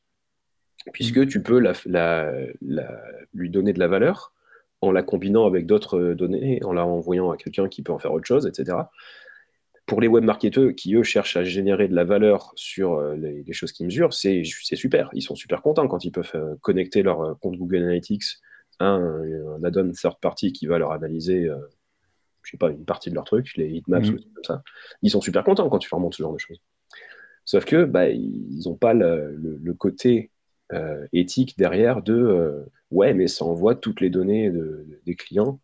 puisque 0.92 1.27
tu 1.27 1.42
peux 1.42 1.59
la, 1.59 2.33
lui 3.33 3.51
donner 3.51 3.73
de 3.73 3.79
la 3.79 3.88
valeur 3.88 4.35
en 4.81 4.92
la 4.92 5.03
combinant 5.03 5.47
avec 5.47 5.66
d'autres 5.66 6.12
données, 6.12 6.62
en 6.64 6.73
la 6.73 6.87
envoyant 6.87 7.31
à 7.31 7.37
quelqu'un 7.37 7.68
qui 7.68 7.83
peut 7.83 7.92
en 7.92 7.99
faire 7.99 8.12
autre 8.12 8.27
chose, 8.27 8.47
etc. 8.47 8.77
Pour 9.87 10.03
les 10.03 10.07
web 10.07 10.23
marketeurs 10.23 10.75
qui, 10.77 10.94
eux, 10.94 11.03
cherchent 11.03 11.38
à 11.38 11.44
générer 11.44 11.88
de 11.88 11.94
la 11.94 12.05
valeur 12.05 12.53
sur 12.57 12.94
euh, 12.94 13.16
les, 13.16 13.53
choses 13.55 13.73
qu'ils 13.73 13.87
mesurent, 13.87 14.12
c'est 14.12 14.44
super. 14.44 15.09
Ils 15.14 15.23
sont 15.23 15.35
super 15.35 15.62
contents 15.62 15.88
quand 15.88 16.05
ils 16.05 16.12
peuvent 16.12 16.31
euh, 16.35 16.57
connecter 16.61 17.03
leur 17.03 17.23
euh, 17.23 17.35
compte 17.37 17.57
Google 17.57 17.79
Analytics 17.85 18.25
à 18.81 18.88
un, 18.90 19.64
add-on 19.64 19.90
third 19.92 20.21
party 20.21 20.53
qui 20.53 20.66
va 20.66 20.79
leur 20.79 20.92
analyser 20.92 21.49
je 22.42 22.53
sais 22.53 22.59
pas, 22.59 22.71
une 22.71 22.85
partie 22.85 23.11
de 23.11 23.14
leur 23.14 23.25
truc, 23.25 23.57
les 23.57 23.68
heatmaps 23.68 24.11
mm. 24.11 24.14
ou 24.14 24.18
comme 24.35 24.44
ça. 24.44 24.62
Ils 25.03 25.11
sont 25.11 25.21
super 25.21 25.42
contents 25.42 25.68
quand 25.68 25.79
tu 25.79 25.88
leur 25.90 26.01
montres 26.01 26.16
ce 26.16 26.23
genre 26.23 26.33
de 26.33 26.38
choses. 26.38 26.61
Sauf 27.49 27.65
que 27.65 27.87
bah, 27.87 28.11
ils 28.11 28.61
n'ont 28.67 28.75
pas 28.75 28.93
le, 28.93 29.73
côté 29.79 30.31
euh, 30.75 31.07
éthique 31.15 31.57
derrière 31.57 32.03
de 32.03 32.13
euh, 32.13 32.71
ouais, 32.91 33.15
mais 33.15 33.27
ça 33.27 33.47
envoie 33.47 33.75
toutes 33.75 34.03
les 34.03 34.11
données 34.11 34.53
des 35.07 35.15
clients 35.15 35.59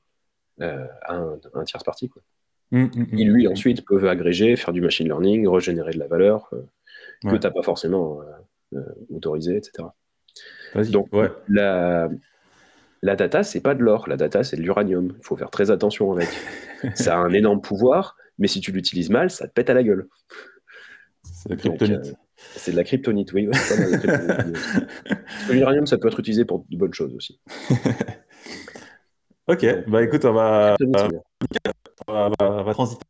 euh, 0.63 0.87
à 1.03 1.17
un, 1.17 1.65
tiers 1.65 1.85
parti. 1.85 2.09
Quoi. 2.09 2.23
Mm, 2.71 2.85
mm, 2.85 3.07
ils, 3.13 3.31
lui, 3.31 3.47
ensuite, 3.47 3.85
peuvent 3.85 4.07
agréger, 4.07 4.57
faire 4.57 4.73
du 4.73 4.81
machine 4.81 5.05
learning, 5.09 5.47
régénérer 5.47 5.93
de 5.93 5.99
la 5.99 6.07
valeur 6.07 6.49
que 7.21 7.37
tu 7.37 7.39
n'as 7.39 7.51
pas 7.51 7.63
forcément 7.63 8.21
autorisé, 9.11 9.59
etc. 9.59 9.87
Donc, 10.91 11.13
ouais. 11.13 11.29
la, 11.49 12.09
la 13.03 13.15
data, 13.15 13.43
c'est 13.43 13.61
pas 13.61 13.75
de 13.75 13.83
l'or. 13.83 14.09
La 14.09 14.17
data, 14.17 14.43
c'est 14.43 14.57
de 14.57 14.63
l'uranium. 14.63 15.13
Il 15.19 15.23
faut 15.23 15.37
faire 15.37 15.51
très 15.51 15.71
attention 15.71 16.13
avec. 16.13 16.31
ça 16.95 17.17
a 17.17 17.19
un 17.19 17.35
énorme 17.35 17.61
pouvoir, 17.61 18.17
mais 18.39 18.49
si 18.49 18.63
tu 18.63 18.73
l'utilises 18.73 19.11
mal, 19.11 19.29
ça 19.29 19.47
te 19.47 19.53
pète 19.53 19.69
à 19.69 19.75
la 19.75 19.83
gueule. 19.83 20.09
C'est 21.45 21.51
la 21.51 21.57
kryptonite. 21.57 22.07
Euh, 22.07 22.13
c'est 22.57 22.73
de 22.73 22.77
la 22.77 22.85
kryptonite, 22.85 23.33
oui. 23.33 23.49
L'uranium, 25.51 25.87
ça 25.87 25.99
peut 25.99 26.09
être 26.09 26.19
utilisé 26.19 26.45
pour 26.45 26.65
de 26.69 26.77
bonnes 26.77 26.95
choses 26.95 27.15
aussi. 27.15 27.41
ok, 29.47 29.89
bah 29.89 30.03
écoute, 30.03 30.25
on 30.25 30.33
va, 30.33 30.77
on 32.09 32.63
va, 32.65 32.75
transiter 32.75 33.05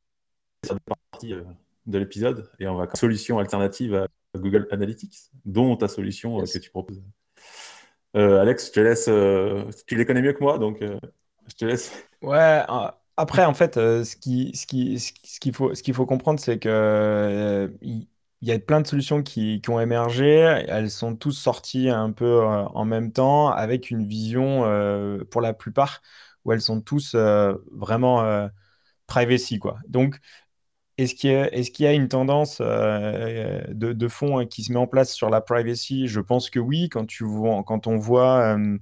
sur 0.65 0.75
la 0.75 0.81
partie 1.11 1.33
euh, 1.33 1.43
de 1.87 1.99
l'épisode 1.99 2.51
et 2.59 2.67
on 2.67 2.77
va 2.77 2.89
solution 2.95 3.39
alternative 3.39 3.95
à 3.95 4.09
Google 4.37 4.67
Analytics, 4.71 5.31
dont 5.45 5.77
ta 5.77 5.89
solution 5.89 6.41
euh, 6.41 6.45
que 6.45 6.59
tu 6.59 6.71
proposes. 6.71 7.03
Euh, 8.17 8.41
Alex, 8.41 8.69
je 8.69 8.73
te 8.73 8.81
laisse. 8.81 9.07
Euh, 9.09 9.65
tu 9.87 9.97
les 9.97 10.07
connais 10.07 10.23
mieux 10.23 10.33
que 10.33 10.43
moi, 10.43 10.59
donc 10.59 10.83
euh, 10.83 10.99
je 11.49 11.55
te 11.55 11.65
laisse. 11.65 11.93
Ouais. 12.23 12.63
Après, 13.17 13.45
en 13.45 13.55
fait, 13.55 13.75
ce 13.75 14.17
qui, 14.17 14.53
ce 14.57 14.67
qui, 14.67 14.99
ce 14.99 15.41
qu'il 15.41 15.55
faut, 15.55 15.75
ce 15.75 15.83
qu'il 15.83 15.95
faut 15.95 16.07
comprendre, 16.07 16.41
c'est 16.41 16.59
que 16.59 17.73
il 17.81 18.09
y 18.49 18.53
a 18.53 18.59
plein 18.59 18.81
de 18.81 18.87
solutions 18.87 19.23
qui, 19.23 19.61
ont 19.69 19.81
émergé. 19.81 20.27
Elles 20.69 20.91
sont 20.91 21.17
toutes 21.17 21.35
sorties 21.35 21.89
un 21.89 22.13
peu 22.13 22.43
en 22.43 22.85
même 22.85 23.13
temps, 23.13 23.51
avec 23.51 23.91
une 23.91 24.07
vision, 24.07 24.63
pour 25.31 25.41
la 25.41 25.55
plupart, 25.55 26.03
où 26.45 26.53
elles 26.53 26.61
sont 26.61 26.81
tous 26.81 27.15
vraiment 27.15 28.49
privacy, 29.07 29.59
quoi. 29.59 29.79
Donc, 29.89 30.21
est-ce 30.97 31.15
qu'il 31.17 31.85
y, 31.85 31.87
a 31.87 31.93
une 31.93 32.09
tendance 32.09 32.59
euh, 32.61 33.65
de, 33.69 34.09
fond 34.09 34.39
hein, 34.39 34.47
qui 34.47 34.63
se 34.63 34.73
met 34.73 34.79
en 34.79 34.87
place 34.87 35.13
sur 35.13 35.29
la 35.29 35.41
privacy? 35.41 36.07
Je 36.07 36.21
pense 36.21 36.51
que 36.51 36.61
oui. 36.61 36.89
Quand, 36.89 37.05
tu 37.07 37.25
vois, 37.25 37.65
quand 37.65 37.89
on 37.89 37.97
voit 37.97 38.57
euh, 38.57 38.79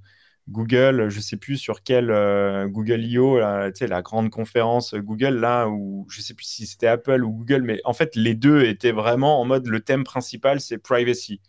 Google, 0.49 1.09
je 1.09 1.17
ne 1.17 1.23
sais 1.23 1.37
plus 1.37 1.57
sur 1.57 1.83
quel 1.83 2.11
euh, 2.11 2.67
Google 2.69 3.05
I.O., 3.05 3.39
la 3.39 4.03
grande 4.03 4.31
conférence 4.31 4.95
Google, 4.95 5.37
là, 5.39 5.69
où 5.69 6.07
je 6.11 6.19
ne 6.19 6.23
sais 6.23 6.35
plus 6.35 6.47
si 6.47 6.67
c'était 6.67 6.89
Apple 6.89 7.25
ou 7.25 7.31
Google, 7.31 7.63
mais 7.63 7.81
en 7.85 7.93
fait, 7.93 8.17
les 8.17 8.35
deux 8.35 8.65
étaient 8.65 8.93
vraiment 8.93 9.41
en 9.41 9.45
mode 9.45 9.67
le 9.67 9.81
thème 9.81 10.05
principal, 10.05 10.61
c'est 10.61 10.79
privacy. 10.79 11.41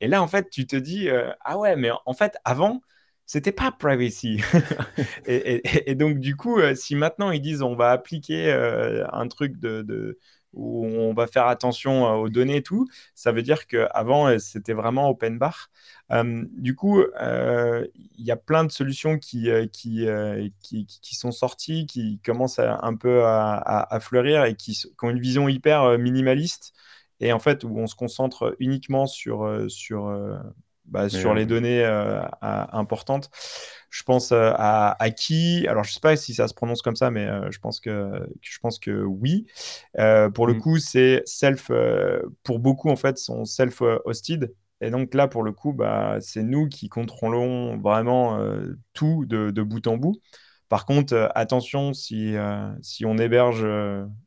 Et 0.00 0.08
là, 0.08 0.22
en 0.22 0.28
fait, 0.28 0.50
tu 0.50 0.66
te 0.66 0.76
dis, 0.76 1.08
ah 1.44 1.58
ouais, 1.58 1.76
mais 1.76 1.90
en 2.06 2.14
fait, 2.14 2.36
avant, 2.44 2.80
c'était 3.28 3.52
pas 3.52 3.70
privacy. 3.70 4.40
et, 5.26 5.94
donc, 5.94 6.18
du 6.18 6.34
coup, 6.34 6.58
euh, 6.58 6.74
si 6.74 6.96
maintenant 6.96 7.30
ils 7.30 7.42
disent 7.42 7.60
on 7.60 7.76
va 7.76 7.90
appliquer 7.90 8.50
euh, 8.50 9.06
un 9.12 9.28
truc 9.28 9.58
de, 9.60 10.18
où 10.54 10.86
on 10.86 11.12
va 11.12 11.26
faire 11.26 11.46
attention 11.46 12.06
euh, 12.06 12.16
aux 12.16 12.30
données 12.30 12.56
et 12.56 12.62
tout, 12.62 12.88
ça 13.14 13.30
veut 13.30 13.42
dire 13.42 13.66
qu'avant, 13.66 14.38
c'était 14.38 14.72
vraiment 14.72 15.10
open 15.10 15.38
bar. 15.38 15.68
Du 16.10 16.74
coup, 16.74 17.02
il 17.20 18.24
y 18.24 18.30
a 18.30 18.36
plein 18.36 18.64
de 18.64 18.72
solutions 18.72 19.18
qui, 19.18 19.48
qui, 19.72 20.06
qui, 20.62 21.14
sont 21.14 21.32
sorties, 21.32 21.86
qui 21.86 22.20
commencent 22.24 22.58
un 22.58 22.96
peu 22.96 23.24
à, 23.24 23.98
fleurir 24.00 24.44
et 24.44 24.54
qui, 24.54 24.80
ont 25.02 25.10
une 25.10 25.20
vision 25.20 25.48
hyper 25.48 25.98
minimaliste 25.98 26.72
et 27.20 27.32
en 27.32 27.38
fait 27.38 27.64
où 27.64 27.76
on 27.78 27.86
se 27.86 27.94
concentre 27.94 28.56
uniquement 28.58 29.06
sur, 29.06 29.66
sur 29.68 30.08
bah, 30.88 31.10
sur 31.10 31.34
les 31.34 31.44
données 31.44 31.84
euh, 31.84 32.22
importantes. 32.40 33.30
Je 33.90 34.02
pense 34.04 34.32
euh, 34.32 34.52
à, 34.54 35.02
à, 35.02 35.10
qui? 35.10 35.66
Alors, 35.68 35.84
je 35.84 35.90
ne 35.90 35.92
sais 35.94 36.00
pas 36.00 36.16
si 36.16 36.32
ça 36.34 36.48
se 36.48 36.54
prononce 36.54 36.80
comme 36.80 36.96
ça, 36.96 37.10
mais 37.10 37.26
euh, 37.26 37.50
je, 37.50 37.58
pense 37.58 37.78
que, 37.78 38.26
je 38.40 38.58
pense 38.58 38.78
que 38.78 39.02
oui. 39.02 39.46
pour 40.34 40.46
le 40.46 40.54
mm. 40.54 40.60
coup, 40.60 40.78
c'est 40.78 41.22
self. 41.26 41.70
pour 42.42 42.58
beaucoup, 42.58 42.88
en 42.88 42.96
fait, 42.96 43.18
sont 43.18 43.44
self-hosted. 43.44 44.54
Et 44.80 44.90
donc 44.90 45.14
là, 45.14 45.28
pour 45.28 45.42
le 45.42 45.52
coup, 45.52 45.72
bah, 45.72 46.18
c'est 46.20 46.42
nous 46.42 46.68
qui 46.68 46.88
contrôlons 46.88 47.76
vraiment 47.78 48.38
tout 48.92 49.24
de, 49.26 49.50
de, 49.50 49.62
bout 49.62 49.86
en 49.86 49.96
bout. 49.96 50.16
Par 50.68 50.86
contre, 50.86 51.30
attention, 51.34 51.92
si, 51.94 52.34
si 52.80 53.04
on 53.04 53.18
héberge 53.18 53.66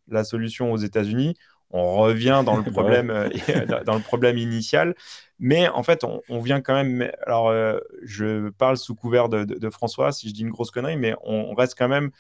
la 0.10 0.24
solution 0.24 0.74
aux 0.74 0.78
États-Unis, 0.78 1.36
on 1.74 1.96
revient 1.96 2.44
dans 2.46 2.58
le 2.58 2.64
problème, 2.72 3.08
dans 3.86 3.96
le 3.96 4.02
problème 4.02 4.38
initial. 4.38 4.96
Mais 5.40 5.68
en 5.70 5.84
fait, 5.84 6.04
on, 6.04 6.40
vient 6.40 6.62
quand 6.62 6.76
même. 6.76 7.10
Alors, 7.26 7.50
euh, 7.50 7.80
je 8.04 8.50
parle 8.50 8.78
sous 8.78 8.96
couvert 8.96 9.30
de, 9.30 9.70
François, 9.70 10.12
si 10.12 10.30
je 10.30 10.34
dis 10.34 10.42
une 10.42 10.52
grosse 10.52 10.72
connerie, 10.72 10.98
mais 10.98 11.16
on, 11.24 11.54
reste 11.56 11.76
quand 11.78 11.88
même 11.88 12.12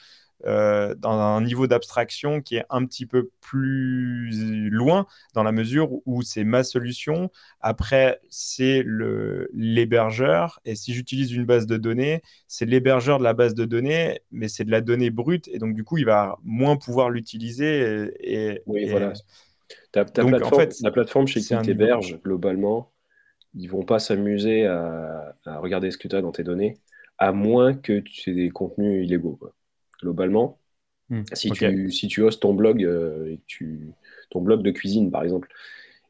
euh, 0.45 0.95
dans 0.95 1.11
un 1.11 1.41
niveau 1.41 1.67
d'abstraction 1.67 2.41
qui 2.41 2.55
est 2.55 2.65
un 2.69 2.85
petit 2.85 3.05
peu 3.05 3.29
plus 3.41 4.69
loin, 4.69 5.05
dans 5.33 5.43
la 5.43 5.51
mesure 5.51 5.89
où 6.05 6.21
c'est 6.21 6.43
ma 6.43 6.63
solution. 6.63 7.29
Après, 7.59 8.19
c'est 8.29 8.83
l'hébergeur. 9.53 10.59
Et 10.65 10.75
si 10.75 10.93
j'utilise 10.93 11.31
une 11.31 11.45
base 11.45 11.67
de 11.67 11.77
données, 11.77 12.21
c'est 12.47 12.65
l'hébergeur 12.65 13.19
de 13.19 13.23
la 13.23 13.33
base 13.33 13.53
de 13.53 13.65
données, 13.65 14.19
mais 14.31 14.47
c'est 14.47 14.63
de 14.63 14.71
la 14.71 14.81
donnée 14.81 15.09
brute. 15.09 15.47
Et 15.49 15.59
donc, 15.59 15.75
du 15.75 15.83
coup, 15.83 15.97
il 15.97 16.05
va 16.05 16.37
moins 16.43 16.77
pouvoir 16.77 17.09
l'utiliser. 17.09 18.11
Et, 18.19 18.61
oui, 18.65 18.89
voilà. 18.89 19.13
Ta, 19.91 20.05
plateforme, 20.05 20.43
en 20.43 20.57
fait, 20.57 20.75
la 20.81 20.91
plateforme 20.91 21.27
chez 21.27 21.41
qui 21.41 21.55
tu 21.63 21.69
héberges, 21.71 22.19
globalement, 22.21 22.91
ils 23.53 23.67
vont 23.67 23.83
pas 23.83 23.99
s'amuser 23.99 24.65
à, 24.65 25.35
regarder 25.45 25.91
ce 25.91 25.97
que 25.97 26.07
tu 26.07 26.15
as 26.15 26.21
dans 26.21 26.31
tes 26.31 26.43
données, 26.43 26.77
à 27.17 27.31
moins 27.31 27.73
que 27.73 27.99
tu 27.99 28.31
aies 28.31 28.33
des 28.33 28.49
contenus 28.49 29.05
illégaux. 29.05 29.39
Globalement, 30.01 30.59
hmm, 31.09 31.23
si, 31.33 31.51
tu, 31.51 31.91
si 31.91 32.07
tu 32.07 32.21
hostes 32.21 32.41
ton 32.41 32.53
blog, 32.53 32.83
euh, 32.83 33.31
et 33.31 33.39
tu, 33.47 33.91
ton 34.29 34.41
blog 34.41 34.63
de 34.63 34.71
cuisine, 34.71 35.11
par 35.11 35.23
exemple, 35.23 35.49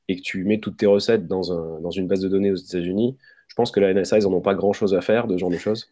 et 0.07 0.15
que 0.15 0.21
tu 0.21 0.43
mets 0.43 0.59
toutes 0.59 0.77
tes 0.77 0.85
recettes 0.85 1.27
dans, 1.27 1.51
un, 1.51 1.79
dans 1.81 1.91
une 1.91 2.07
base 2.07 2.21
de 2.21 2.29
données 2.29 2.51
aux 2.51 2.55
États-Unis, 2.55 3.17
Je 3.47 3.55
pense 3.55 3.71
que 3.71 3.79
la 3.79 3.93
NSA, 3.93 4.19
ils 4.19 4.23
n'en 4.23 4.33
ont 4.33 4.41
pas 4.41 4.55
grand-chose 4.55 4.93
à 4.93 5.01
faire 5.01 5.27
de 5.27 5.33
ce 5.33 5.39
genre 5.39 5.49
de 5.49 5.57
choses. 5.57 5.89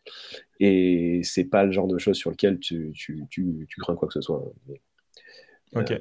Et 0.60 1.22
c'est 1.24 1.46
pas 1.46 1.66
le 1.66 1.72
genre 1.72 1.88
de 1.88 1.98
choses 1.98 2.18
sur 2.18 2.30
lequel 2.30 2.60
tu, 2.60 2.92
tu, 2.94 3.24
tu, 3.30 3.66
tu 3.70 3.82
crains 3.82 3.96
quoi 3.96 4.08
que 4.08 4.14
ce 4.14 4.22
soit. 4.22 4.44
Ok. 5.76 5.94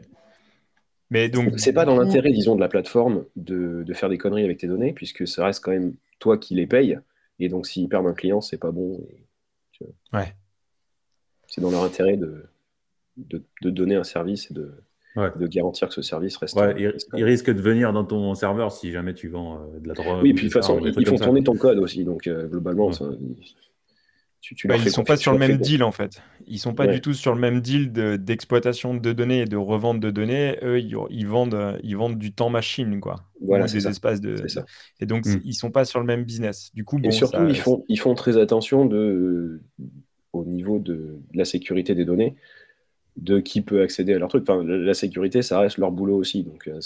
Mais 1.10 1.28
donc, 1.28 1.58
c'est 1.58 1.72
pas 1.72 1.84
dans 1.84 1.96
l'intérêt, 1.96 2.32
disons, 2.32 2.54
de 2.54 2.60
la 2.60 2.68
plateforme 2.68 3.24
de, 3.34 3.82
de, 3.84 3.94
faire 3.94 4.08
des 4.08 4.18
conneries 4.18 4.44
avec 4.44 4.58
tes 4.58 4.66
données, 4.66 4.92
puisque 4.92 5.26
ça 5.26 5.44
reste 5.46 5.64
quand 5.64 5.70
même 5.70 5.94
toi 6.18 6.38
qui 6.38 6.54
les 6.54 6.66
payes. 6.66 6.98
Et 7.38 7.48
donc, 7.48 7.66
s'ils 7.66 7.88
perdent 7.88 8.06
un 8.06 8.14
client, 8.14 8.40
c'est 8.40 8.58
pas 8.58 8.70
bon. 8.70 9.00
Ouais. 10.12 10.34
C'est 11.48 11.60
dans 11.60 11.70
leur 11.70 11.82
intérêt 11.82 12.16
de, 12.16 12.44
de, 13.16 13.42
de, 13.62 13.70
donner 13.70 13.96
un 13.96 14.04
service 14.04 14.50
et 14.50 14.54
de, 14.54 14.70
de 15.16 15.46
garantir 15.46 15.88
que 15.88 15.94
ce 15.94 16.02
service 16.02 16.36
reste. 16.36 16.56
Ouais, 16.56 16.74
il, 17.14 17.24
risque 17.24 17.50
de 17.50 17.60
venir 17.60 17.92
dans 17.92 18.04
ton 18.04 18.34
serveur 18.34 18.70
si 18.70 18.92
jamais 18.92 19.14
tu 19.14 19.28
vends 19.28 19.56
euh, 19.56 19.80
de 19.80 19.88
la 19.88 19.94
drogue. 19.94 20.22
Oui, 20.22 20.34
puis 20.34 20.46
de 20.46 20.52
toute 20.52 20.62
façon, 20.62 20.78
ils, 20.84 21.06
font 21.06 21.16
tourner 21.16 21.42
ton 21.42 21.56
code 21.56 21.78
aussi. 21.78 22.04
Donc, 22.04 22.26
euh, 22.26 22.46
globalement, 22.46 22.92
ça, 22.92 23.06
tu, 24.40 24.54
tu 24.54 24.68
bah, 24.68 24.76
ils 24.76 24.84
ne 24.84 24.90
sont 24.90 25.04
pas 25.04 25.16
sur 25.16 25.32
le 25.32 25.38
même 25.38 25.56
deal 25.56 25.82
en 25.82 25.90
fait. 25.90 26.22
Ils 26.46 26.58
sont 26.58 26.74
pas 26.74 26.86
du 26.86 27.00
tout 27.00 27.12
sur 27.12 27.34
le 27.34 27.40
même 27.40 27.60
deal 27.60 27.92
d'exploitation 27.92 28.94
de, 28.94 29.12
données 29.12 29.40
et 29.40 29.44
de 29.46 29.56
revente 29.56 30.00
de 30.00 30.10
données. 30.10 30.56
Eux, 30.62 30.78
ils, 30.80 31.26
vendent, 31.26 31.78
ils 31.82 31.96
vendent 31.96 32.18
du 32.18 32.32
temps 32.32 32.50
machine, 32.50 33.00
quoi. 33.00 33.24
Voilà, 33.40 33.66
des 33.66 33.86
espaces 33.88 34.20
de. 34.20 34.46
Ça. 34.48 34.64
Et 35.00 35.06
donc, 35.06 35.24
ils 35.26 35.38
mm. 35.38 35.42
ils 35.44 35.54
sont 35.54 35.70
pas 35.70 35.84
sur 35.84 35.98
le 35.98 36.06
même 36.06 36.24
business. 36.24 36.70
Du 36.74 36.84
coup, 36.84 36.98
bon, 36.98 37.08
et 37.08 37.12
surtout, 37.12 37.48
ils, 37.48 37.56
font, 37.56 37.84
ils 37.88 37.98
font 37.98 38.14
très 38.14 38.36
attention 38.36 38.86
de, 38.86 39.60
au 40.32 40.44
niveau 40.44 40.78
de, 40.78 41.18
la 41.34 41.44
sécurité 41.44 41.94
des 41.94 42.04
données, 42.04 42.36
de 43.16 43.40
qui 43.40 43.62
peut 43.62 43.82
accéder 43.82 44.14
à 44.14 44.18
leur 44.18 44.28
truc. 44.28 44.42
Enfin, 44.48 44.62
la 44.62 44.94
sécurité, 44.94 45.42
ça 45.42 45.60
reste 45.60 45.78
leur 45.78 45.90
boulot 45.90 46.16
aussi. 46.16 46.44
Donc, 46.44 46.68
euh, 46.68 46.80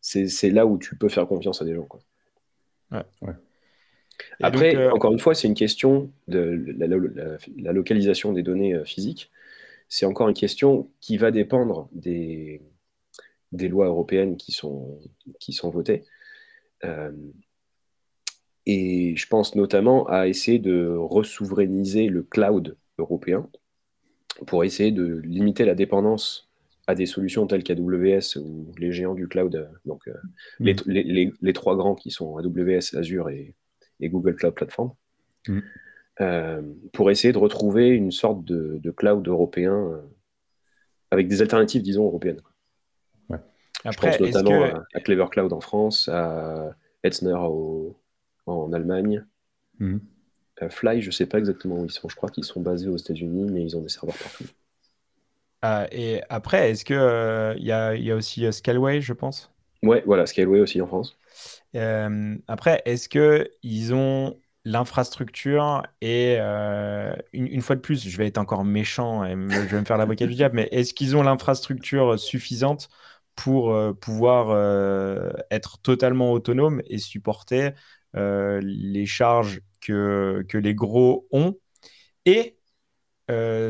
c'est 0.00 0.50
là 0.50 0.66
où 0.66 0.78
tu 0.78 0.96
peux 0.96 1.08
faire 1.08 1.26
confiance 1.26 1.60
à 1.60 1.64
des 1.64 1.74
gens. 1.74 1.84
Quoi. 1.84 2.00
Ouais. 2.90 3.04
ouais. 3.22 3.34
Après, 4.40 4.76
euh, 4.76 4.92
encore 4.92 5.12
une 5.12 5.18
fois, 5.18 5.34
c'est 5.34 5.48
une 5.48 5.54
question 5.54 6.12
de 6.28 6.64
la, 6.76 7.72
localisation 7.72 8.32
des 8.32 8.42
données 8.42 8.74
euh, 8.74 8.84
physiques. 8.84 9.30
C'est 9.88 10.06
encore 10.06 10.28
une 10.28 10.34
question 10.34 10.90
qui 11.00 11.16
va 11.16 11.30
dépendre 11.30 11.88
des, 11.92 12.62
des 13.52 13.68
lois 13.68 13.86
européennes 13.86 14.36
qui 14.36 14.52
sont, 14.52 14.98
qui 15.40 15.52
sont 15.52 15.70
votées. 15.70 16.04
Euh, 16.84 17.12
et 18.66 19.14
je 19.16 19.26
pense 19.26 19.54
notamment 19.54 20.06
à 20.08 20.28
essayer 20.28 20.58
de 20.58 20.94
resouverainiser 20.96 22.08
le 22.08 22.22
cloud 22.22 22.76
européen 22.98 23.48
pour 24.46 24.64
essayer 24.64 24.90
de 24.90 25.20
limiter 25.24 25.64
la 25.64 25.74
dépendance 25.74 26.48
à 26.86 26.94
des 26.94 27.06
solutions 27.06 27.46
telles 27.46 27.62
qu'AWS 27.62 28.36
ou 28.36 28.72
les 28.78 28.92
géants 28.92 29.14
du 29.14 29.28
cloud, 29.28 29.70
donc 29.84 30.06
mm. 30.60 30.64
les, 30.86 31.02
les, 31.02 31.32
les, 31.40 31.52
trois 31.52 31.76
grands 31.76 31.94
qui 31.94 32.10
sont 32.10 32.36
AWS, 32.36 32.96
Azure 32.96 33.30
et, 33.30 33.54
et 34.00 34.08
Google 34.08 34.34
Cloud 34.34 34.54
Platform, 34.54 34.92
mm. 35.48 35.58
euh, 36.20 36.62
pour 36.92 37.10
essayer 37.10 37.32
de 37.32 37.38
retrouver 37.38 37.88
une 37.88 38.10
sorte 38.10 38.44
de, 38.44 38.90
cloud 38.90 39.26
européen 39.26 39.74
euh, 39.74 40.02
avec 41.10 41.28
des 41.28 41.42
alternatives, 41.42 41.82
disons, 41.82 42.04
européennes. 42.04 42.40
Après, 43.86 44.12
Je 44.12 44.18
pense 44.18 44.34
notamment 44.34 44.62
à, 44.94 45.00
Clever 45.00 45.26
Cloud 45.30 45.52
en 45.52 45.60
France, 45.60 46.08
à 46.08 46.74
Etzner 47.02 47.36
en 48.46 48.72
Allemagne. 48.72 49.24
Mm. 49.78 49.98
Fly, 50.70 51.02
je 51.02 51.08
ne 51.08 51.12
sais 51.12 51.26
pas 51.26 51.38
exactement 51.38 51.80
où 51.80 51.84
ils 51.84 51.90
sont. 51.90 52.08
Je 52.08 52.16
crois 52.16 52.30
qu'ils 52.30 52.44
sont 52.44 52.60
basés 52.60 52.88
aux 52.88 52.96
États-Unis, 52.96 53.50
mais 53.50 53.62
ils 53.62 53.76
ont 53.76 53.80
des 53.80 53.88
serveurs 53.88 54.16
partout. 54.16 54.44
Ah, 55.62 55.86
et 55.90 56.20
après, 56.28 56.70
est-ce 56.70 56.84
qu'il 56.84 56.96
euh, 56.96 57.54
il 57.56 57.64
y, 57.64 57.72
a, 57.72 57.94
y, 57.94 58.10
a, 58.10 58.14
aussi 58.14 58.52
Scaleway, 58.52 59.00
je 59.00 59.14
pense? 59.14 59.50
Ouais, 59.82 60.02
voilà, 60.06 60.26
Scaleway 60.26 60.60
aussi 60.60 60.80
en 60.80 60.86
France. 60.86 61.18
Euh, 61.74 62.36
après, 62.48 62.82
est-ce 62.84 63.08
qu'ils 63.08 63.94
ont 63.94 64.38
l'infrastructure 64.64 65.82
et 66.00 66.36
euh, 66.38 67.14
une, 67.32 67.60
fois 67.60 67.76
de 67.76 67.80
plus, 67.80 68.08
je 68.08 68.16
vais 68.16 68.26
être 68.26 68.38
encore 68.38 68.64
méchant 68.64 69.24
et 69.24 69.32
je 69.32 69.74
vais 69.74 69.80
me 69.80 69.84
faire 69.84 69.98
l'avocat 69.98 70.26
du 70.26 70.34
diable, 70.34 70.56
mais 70.56 70.68
est-ce 70.70 70.94
qu'ils 70.94 71.16
ont 71.16 71.22
l'infrastructure 71.22 72.18
suffisante 72.18 72.88
pour 73.36 73.72
euh, 73.72 73.92
pouvoir 73.92 74.56
être 75.50 75.78
totalement 75.78 76.32
autonome 76.32 76.80
et 76.86 76.98
supporter 76.98 77.74
les 78.14 79.06
charges 79.06 79.60
que, 79.80 80.44
que 80.48 80.58
les 80.58 80.74
gros 80.74 81.26
ont 81.30 81.56
Et 82.26 82.58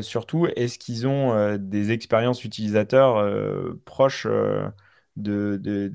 surtout, 0.01 0.47
est-ce 0.55 0.79
qu'ils 0.79 1.07
ont 1.07 1.57
des 1.57 1.91
expériences 1.91 2.43
utilisateurs 2.43 3.25
proches 3.85 4.27
de, 5.15 5.57
de, 5.61 5.87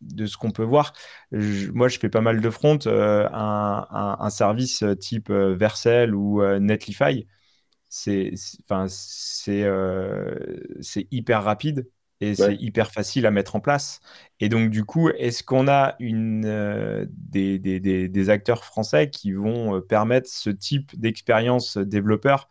de, 0.00 0.26
ce 0.26 0.36
qu'on 0.36 0.50
peut 0.50 0.62
voir? 0.62 0.92
moi, 1.32 1.88
je 1.88 1.98
fais 1.98 2.08
pas 2.08 2.20
mal 2.20 2.40
de 2.40 2.50
front. 2.50 2.78
Euh, 2.86 3.28
un, 3.32 4.16
un, 4.20 4.30
service 4.30 4.84
type 5.00 5.30
euh, 5.30 5.54
Vercel 5.54 6.14
ou 6.14 6.42
euh, 6.42 6.58
Netlify, 6.58 7.26
c'est 7.88 8.32
hyper 11.10 11.44
rapide 11.44 11.88
et 12.20 12.34
c'est 12.34 12.54
hyper 12.56 12.90
facile 12.90 13.26
à 13.26 13.30
mettre 13.30 13.56
en 13.56 13.60
place. 13.60 14.00
Et 14.40 14.48
donc, 14.48 14.70
du 14.70 14.84
coup, 14.84 15.10
est-ce 15.10 15.42
qu'on 15.42 15.68
a 15.68 15.96
une, 15.98 16.42
des, 17.10 17.58
des, 17.58 17.80
des, 18.08 18.30
acteurs 18.30 18.64
français 18.64 19.10
qui 19.10 19.32
vont 19.32 19.80
permettre 19.80 20.28
ce 20.28 20.50
type 20.50 20.98
d'expérience 20.98 21.76
développeur? 21.76 22.48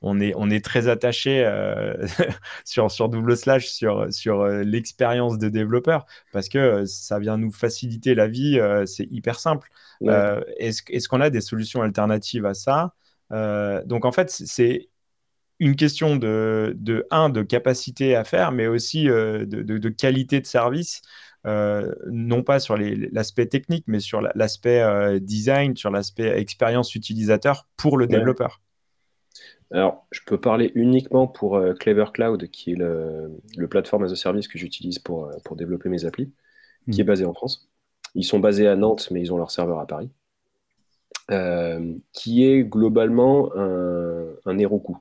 On 0.00 0.20
est, 0.20 0.32
on 0.36 0.48
est 0.50 0.64
très 0.64 0.88
attaché 0.88 1.44
euh, 1.44 1.94
sur, 2.64 2.90
sur 2.90 3.08
double 3.08 3.36
slash 3.36 3.68
sur, 3.68 4.12
sur 4.12 4.42
euh, 4.42 4.62
l'expérience 4.62 5.38
de 5.38 5.48
développeur 5.48 6.06
parce 6.32 6.48
que 6.48 6.58
euh, 6.58 6.86
ça 6.86 7.18
vient 7.18 7.36
nous 7.36 7.50
faciliter 7.50 8.14
la 8.14 8.28
vie, 8.28 8.60
c'est 8.86 9.08
hyper 9.10 9.40
simple. 9.40 9.68
est-ce, 10.02 10.82
est-ce 10.88 11.08
qu'on 11.08 11.20
a 11.20 11.30
des 11.30 11.40
solutions 11.40 11.82
alternatives 11.82 12.46
à 12.46 12.54
ça? 12.54 12.94
Donc 13.30 14.04
en 14.04 14.12
fait, 14.12 14.30
c'est 14.30 14.88
une 15.60 15.76
question 15.76 16.16
de, 16.16 16.74
de, 16.78 17.06
un, 17.10 17.30
de 17.30 17.42
capacité 17.42 18.14
à 18.14 18.24
faire, 18.24 18.52
mais 18.52 18.66
aussi 18.66 19.04
de, 19.04 19.44
de, 19.44 19.88
qualité 19.88 20.40
de 20.40 20.46
service. 20.46 21.02
non 21.44 22.42
pas 22.42 22.60
sur 22.60 22.76
l'aspect 22.76 23.46
technique, 23.46 23.84
mais 23.86 24.00
sur 24.00 24.20
l'aspect 24.20 25.20
design, 25.20 25.76
sur 25.76 25.90
l'aspect 25.90 26.38
expérience 26.38 26.94
utilisateur 26.94 27.66
pour 27.76 27.98
le 27.98 28.06
développeur. 28.06 28.60
Alors, 29.70 30.06
je 30.10 30.20
peux 30.26 30.40
parler 30.40 30.72
uniquement 30.74 31.26
pour 31.26 31.56
euh, 31.56 31.74
Clever 31.74 32.06
Cloud, 32.12 32.48
qui 32.48 32.72
est 32.72 32.76
le, 32.76 33.30
le 33.56 33.68
plateforme 33.68 34.04
as 34.04 34.12
a 34.12 34.16
service 34.16 34.48
que 34.48 34.58
j'utilise 34.58 34.98
pour, 34.98 35.26
euh, 35.26 35.32
pour 35.44 35.56
développer 35.56 35.90
mes 35.90 36.06
applis, 36.06 36.32
qui 36.90 37.00
est 37.00 37.04
hmm. 37.04 37.06
basé 37.06 37.24
en 37.26 37.34
France. 37.34 37.68
Ils 38.14 38.24
sont 38.24 38.40
basés 38.40 38.66
à 38.66 38.76
Nantes, 38.76 39.08
mais 39.10 39.20
ils 39.20 39.32
ont 39.32 39.36
leur 39.36 39.50
serveur 39.50 39.78
à 39.78 39.86
Paris. 39.86 40.10
Euh, 41.30 41.94
qui 42.14 42.46
est 42.46 42.64
globalement 42.64 43.54
un, 43.54 44.28
un 44.46 44.58
Heroku. 44.58 44.96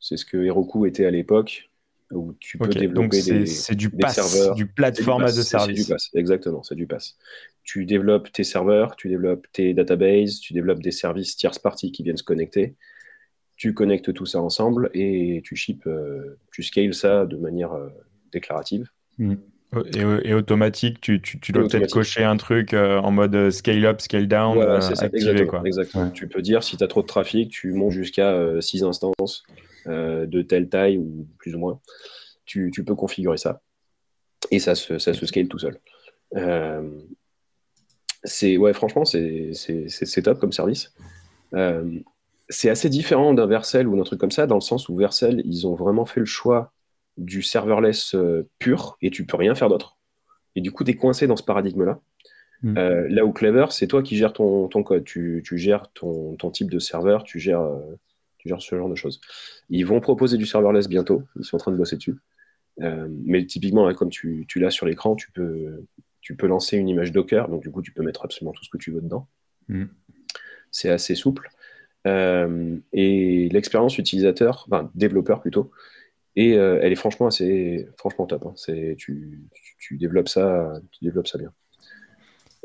C'est 0.00 0.16
ce 0.16 0.24
que 0.24 0.36
Heroku 0.36 0.86
était 0.86 1.06
à 1.06 1.10
l'époque, 1.10 1.70
où 2.12 2.34
tu 2.38 2.58
peux 2.58 2.68
développer 2.68 3.22
des, 3.22 3.46
c'est 3.46 3.74
du 3.74 3.88
des 3.88 4.08
serveurs. 4.08 4.54
du 4.54 4.66
plateforme 4.66 5.24
as 5.24 5.38
a 5.38 5.42
service. 5.42 5.92
exactement, 6.14 6.62
c'est 6.62 6.74
du 6.74 6.86
pass. 6.86 7.16
Tu 7.64 7.84
développes 7.84 8.30
tes 8.30 8.44
serveurs, 8.44 8.96
tu 8.96 9.08
développes 9.08 9.46
tes 9.52 9.74
databases, 9.74 10.38
tu 10.38 10.52
développes 10.52 10.82
des 10.82 10.92
services 10.92 11.36
tierce 11.36 11.58
parties 11.58 11.90
qui 11.90 12.02
viennent 12.02 12.16
se 12.16 12.22
connecter 12.22 12.76
tu 13.56 13.72
connectes 13.74 14.12
tout 14.12 14.26
ça 14.26 14.40
ensemble 14.40 14.90
et 14.94 15.40
tu 15.44 15.56
ships, 15.56 15.86
euh, 15.86 16.38
tu 16.52 16.62
scales 16.62 16.94
ça 16.94 17.26
de 17.26 17.36
manière 17.36 17.72
euh, 17.72 17.88
déclarative. 18.32 18.88
Hmm. 19.18 19.34
Et, 20.24 20.32
automatique, 20.32 21.00
tu, 21.00 21.20
tu, 21.20 21.52
dois 21.52 21.66
peut-être 21.66 21.90
cocher 21.90 22.22
un 22.22 22.36
truc 22.36 22.72
euh, 22.72 22.98
en 22.98 23.10
mode 23.10 23.50
scale 23.50 23.84
up, 23.84 24.00
scale 24.00 24.28
down, 24.28 24.58
activé, 24.60 25.12
exactement, 25.12 25.64
exactement. 25.64 26.10
Tu 26.10 26.28
peux 26.28 26.40
dire 26.40 26.62
si 26.62 26.76
tu 26.76 26.84
as 26.84 26.86
trop 26.86 27.02
de 27.02 27.06
trafic, 27.06 27.50
tu 27.50 27.72
montes 27.72 27.90
jusqu'à 27.90 28.60
6 28.60 28.84
instances 28.84 29.44
de 29.86 30.42
telle 30.42 30.68
taille 30.68 30.98
ou 30.98 31.26
plus 31.38 31.54
ou 31.54 31.58
moins. 31.58 31.80
Tu, 32.44 32.70
tu 32.72 32.84
peux 32.84 32.94
configurer 32.94 33.36
ça 33.36 33.60
et 34.50 34.58
ça 34.58 34.74
se, 34.74 34.98
ça 34.98 35.14
se 35.14 35.26
scale 35.26 35.48
tout 35.48 35.58
seul. 35.58 35.78
c'est 38.24 38.56
ouais, 38.56 38.72
franchement, 38.72 39.04
c'est 39.04 40.22
top 40.22 40.38
comme 40.38 40.52
service 40.52 40.92
c'est 42.48 42.70
assez 42.70 42.88
différent 42.88 43.34
d'un 43.34 43.46
Vercel 43.46 43.88
ou 43.88 43.96
d'un 43.96 44.04
truc 44.04 44.20
comme 44.20 44.30
ça, 44.30 44.46
dans 44.46 44.56
le 44.56 44.60
sens 44.60 44.88
où 44.88 44.96
Vercel, 44.96 45.42
ils 45.44 45.66
ont 45.66 45.74
vraiment 45.74 46.04
fait 46.04 46.20
le 46.20 46.26
choix 46.26 46.72
du 47.16 47.42
serverless 47.42 48.14
euh, 48.14 48.48
pur 48.58 48.98
et 49.00 49.10
tu 49.10 49.26
peux 49.26 49.36
rien 49.36 49.54
faire 49.54 49.68
d'autre. 49.68 49.96
Et 50.54 50.60
du 50.60 50.70
coup, 50.70 50.84
tu 50.84 50.92
es 50.92 50.94
coincé 50.94 51.26
dans 51.26 51.36
ce 51.36 51.42
paradigme-là. 51.42 51.98
Mm. 52.62 52.78
Euh, 52.78 53.08
là 53.08 53.24
où 53.24 53.32
Clever, 53.32 53.66
c'est 53.70 53.86
toi 53.86 54.02
qui 54.02 54.16
gères 54.16 54.32
ton, 54.32 54.68
code, 54.68 55.04
tu, 55.04 55.42
gères 55.52 55.90
ton, 55.92 56.36
type 56.52 56.70
de 56.70 56.78
serveur, 56.78 57.24
tu 57.24 57.40
gères, 57.40 57.68
euh, 58.46 58.48
gères 58.48 58.62
ce 58.62 58.76
genre 58.76 58.88
de 58.88 58.94
choses. 58.94 59.20
Ils 59.68 59.84
vont 59.84 60.00
proposer 60.00 60.36
du 60.36 60.46
serverless 60.46 60.88
bientôt, 60.88 61.22
ils 61.36 61.44
sont 61.44 61.56
en 61.56 61.58
train 61.58 61.72
de 61.72 61.76
bosser 61.76 61.96
dessus. 61.96 62.16
mais 62.78 63.46
typiquement, 63.46 63.92
comme 63.94 64.10
tu, 64.10 64.44
tu 64.48 64.60
l'as 64.60 64.70
sur 64.70 64.86
l'écran, 64.86 65.16
tu 65.16 65.30
peux, 65.32 65.84
tu 66.20 66.34
peux 66.34 66.46
lancer 66.46 66.76
une 66.76 66.88
image 66.88 67.12
Docker, 67.12 67.48
donc 67.48 67.62
du 67.62 67.70
coup, 67.70 67.82
tu 67.82 67.92
peux 67.92 68.02
mettre 68.02 68.24
absolument 68.24 68.52
tout 68.52 68.64
ce 68.64 68.70
que 68.70 68.78
tu 68.78 68.90
veux 68.90 69.00
dedans. 69.00 69.28
Mm. 69.68 69.84
C'est 70.70 70.90
assez 70.90 71.14
souple. 71.14 71.50
Euh, 72.06 72.76
et 72.92 73.48
l'expérience 73.50 73.98
utilisateur, 73.98 74.64
enfin 74.68 74.90
développeur 74.94 75.40
plutôt, 75.40 75.70
et 76.36 76.56
euh, 76.56 76.78
elle 76.82 76.92
est 76.92 76.96
franchement 76.96 77.26
assez, 77.26 77.88
franchement 77.96 78.26
top. 78.26 78.46
Hein. 78.46 78.52
C'est, 78.56 78.94
tu, 78.98 79.48
tu, 79.78 79.96
développes 79.96 80.28
ça, 80.28 80.80
tu 80.92 81.04
développes 81.04 81.26
ça 81.26 81.38
bien. 81.38 81.52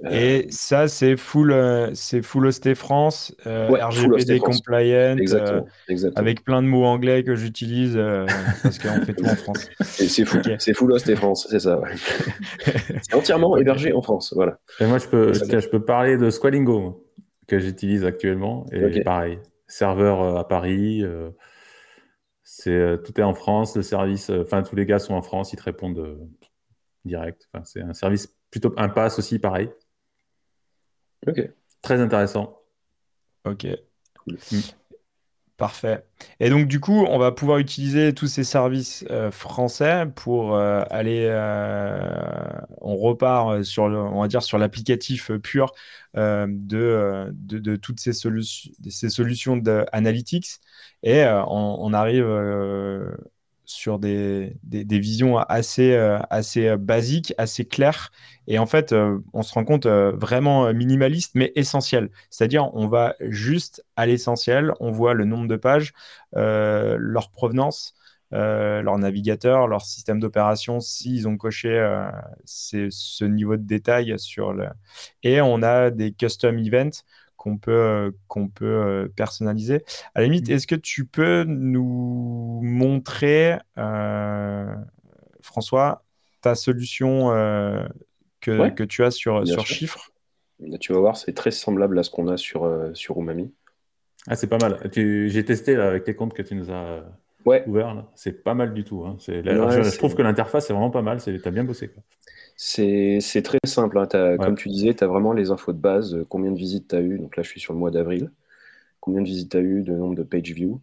Et 0.09 0.47
ça, 0.49 0.87
c'est 0.87 1.15
full, 1.15 1.55
c'est 1.93 2.21
full 2.21 2.47
hosté 2.47 2.75
France, 2.75 3.35
RGPD 3.45 4.39
compliant, 4.39 5.15
avec 6.15 6.43
plein 6.43 6.61
de 6.61 6.67
mots 6.67 6.85
anglais 6.85 7.23
que 7.23 7.35
j'utilise 7.35 7.95
parce 8.63 8.79
qu'on 8.79 9.05
fait 9.05 9.13
tout 9.13 9.25
en 9.25 9.35
France. 9.35 9.69
C'est 9.81 10.25
full, 10.25 10.41
c'est 10.59 10.73
full 10.73 10.91
hosté 10.91 11.15
France, 11.15 11.47
c'est 11.49 11.59
ça. 11.59 11.79
c'est 12.65 13.13
entièrement 13.13 13.57
hébergé 13.57 13.93
en 13.93 14.01
France, 14.01 14.33
voilà. 14.35 14.59
Et 14.79 14.85
moi, 14.85 14.97
je 14.97 15.07
peux, 15.07 15.33
je 15.33 15.69
peux 15.69 15.83
parler 15.83 16.17
de 16.17 16.29
Squalingo 16.29 17.07
que 17.47 17.59
j'utilise 17.59 18.05
actuellement. 18.05 18.65
Et 18.71 19.01
pareil, 19.01 19.39
serveur 19.67 20.37
à 20.37 20.47
Paris. 20.47 21.03
c'est 22.43 22.97
tout 23.03 23.19
est 23.19 23.23
en 23.23 23.35
France, 23.35 23.75
le 23.75 23.83
service, 23.83 24.31
enfin 24.31 24.63
tous 24.63 24.75
les 24.75 24.85
gars 24.85 24.99
sont 24.99 25.13
en 25.13 25.21
France, 25.21 25.53
ils 25.53 25.57
te 25.57 25.63
répondent 25.63 26.17
direct. 27.05 27.49
Enfin, 27.53 27.63
c'est 27.65 27.81
un 27.81 27.93
service 27.93 28.35
plutôt 28.49 28.73
un 28.77 28.89
pass 28.89 29.17
aussi, 29.19 29.39
pareil. 29.39 29.69
Ok. 31.27 31.41
Très 31.81 31.99
intéressant. 31.99 32.59
Ok. 33.45 33.67
Mm. 34.27 34.59
Parfait. 35.57 36.03
Et 36.39 36.49
donc, 36.49 36.67
du 36.67 36.79
coup, 36.79 37.05
on 37.07 37.19
va 37.19 37.31
pouvoir 37.31 37.59
utiliser 37.59 38.15
tous 38.15 38.25
ces 38.25 38.43
services 38.43 39.05
euh, 39.11 39.29
français 39.29 40.07
pour 40.15 40.55
euh, 40.55 40.81
aller. 40.89 41.27
Euh, 41.29 42.49
on 42.81 42.97
repart 42.97 43.61
sur, 43.61 43.87
le, 43.87 43.99
on 43.99 44.21
va 44.21 44.27
dire, 44.27 44.41
sur 44.41 44.57
l'applicatif 44.57 45.31
pur 45.43 45.71
de, 46.15 47.29
de, 47.31 47.59
de, 47.59 47.75
toutes 47.75 47.99
ces, 47.99 48.13
solutions 48.13 48.71
ces 48.89 49.09
solutions 49.09 49.55
d'analytics. 49.55 50.59
Et 51.03 51.23
on, 51.27 51.93
arrive 51.93 52.25
sur 53.65 53.99
des, 53.99 54.57
des, 54.63 54.99
visions 54.99 55.37
assez, 55.37 55.93
euh, 55.93 56.19
assez 56.29 56.67
euh, 56.67 56.77
basiques, 56.77 57.33
assez 57.37 57.65
claires. 57.65 58.11
Et 58.47 58.59
en 58.59 58.65
fait, 58.65 58.91
euh, 58.91 59.19
on 59.33 59.43
se 59.43 59.53
rend 59.53 59.63
compte 59.63 59.87
vraiment 59.87 60.73
minimaliste, 60.73 61.33
mais 61.35 61.51
essentiel. 61.55 62.09
C'est-à-dire, 62.29 62.73
on 62.75 62.87
va 62.87 63.15
juste 63.21 63.85
à 63.95 64.05
l'essentiel, 64.05 64.73
on 64.79 64.91
voit 64.91 65.13
le 65.13 65.25
nombre 65.25 65.47
de 65.47 65.55
pages, 65.55 65.93
leur 66.33 67.31
provenance, 67.31 67.93
leur 68.31 68.97
navigateur, 68.97 69.67
leur 69.67 69.85
système 69.85 70.19
d'opération, 70.19 70.79
s'ils 70.79 71.27
ont 71.27 71.37
coché 71.37 71.69
ce 72.45 73.25
niveau 73.25 73.57
de 73.57 73.63
détail 73.63 74.15
sur 74.17 74.53
le... 74.53 74.67
Et 75.23 75.39
on 75.41 75.61
a 75.63 75.91
des 75.91 76.11
custom 76.11 76.57
events 76.59 77.03
qu'on 77.41 77.57
peut, 77.57 77.71
euh, 77.71 78.11
qu'on 78.27 78.49
peut 78.49 78.65
euh, 78.65 79.07
personnaliser. 79.15 79.83
À 80.13 80.21
la 80.21 80.25
limite, 80.25 80.47
mmh. 80.47 80.51
est-ce 80.51 80.67
que 80.67 80.75
tu 80.75 81.05
peux 81.05 81.43
nous 81.43 82.59
montrer, 82.61 83.57
euh, 83.79 84.71
François, 85.41 86.03
ta 86.41 86.53
solution 86.53 87.29
que, 88.41 88.69
que, 88.69 88.83
tu 88.83 89.03
as 89.03 89.09
sur, 89.09 89.47
sur 89.47 89.65
chiffres? 89.65 90.11
Tu 90.79 90.93
vas 90.93 90.99
voir, 90.99 91.17
c'est 91.17 91.33
très 91.33 91.49
semblable 91.49 91.97
à 91.97 92.03
ce 92.03 92.11
qu'on 92.11 92.27
a 92.27 92.37
sur, 92.37 92.69
sur 92.93 93.19
Umami. 93.19 93.51
Ah, 94.27 94.35
c'est 94.35 94.45
pas 94.45 94.59
mal. 94.59 94.77
J'ai 94.93 95.43
testé 95.43 95.75
là, 95.75 95.87
avec 95.87 96.03
tes 96.03 96.13
comptes 96.13 96.35
que 96.35 96.43
tu 96.43 96.53
nous 96.53 96.69
as 96.69 97.03
ouais. 97.45 97.63
ouverts. 97.65 98.05
C'est 98.13 98.43
pas 98.43 98.53
mal 98.53 98.75
du 98.75 98.83
tout. 98.83 99.03
Hein. 99.03 99.17
je, 99.19 99.97
trouve 99.97 100.13
que 100.13 100.21
l'interface 100.21 100.69
est 100.69 100.73
vraiment 100.73 100.91
pas 100.91 101.01
mal. 101.01 101.19
Tu 101.23 101.41
as 101.43 101.51
bien 101.51 101.63
bossé. 101.63 101.87
Quoi. 101.87 102.03
C'est 102.63 103.41
très 103.43 103.57
simple. 103.65 103.97
Hein. 103.97 104.37
Comme 104.37 104.55
tu 104.55 104.69
disais, 104.69 104.93
tu 104.93 105.03
as 105.03 105.07
vraiment 105.07 105.33
les 105.33 105.49
infos 105.49 105.73
de 105.73 105.79
base. 105.79 106.13
Euh, 106.13 106.25
combien 106.29 106.51
de 106.51 106.57
visites 106.57 106.89
tu 106.89 106.95
as 106.95 107.01
eu 107.01 107.17
Donc 107.17 107.35
là, 107.35 107.41
je 107.41 107.49
suis 107.49 107.59
sur 107.59 107.73
le 107.73 107.79
mois 107.79 107.89
d'avril. 107.89 108.29
Combien 108.99 109.21
de 109.21 109.25
visites 109.25 109.49
tu 109.49 109.57
as 109.57 109.61
eu, 109.61 109.81
de 109.81 109.93
nombre 109.93 110.13
de 110.13 110.21
page 110.21 110.51
views. 110.51 110.79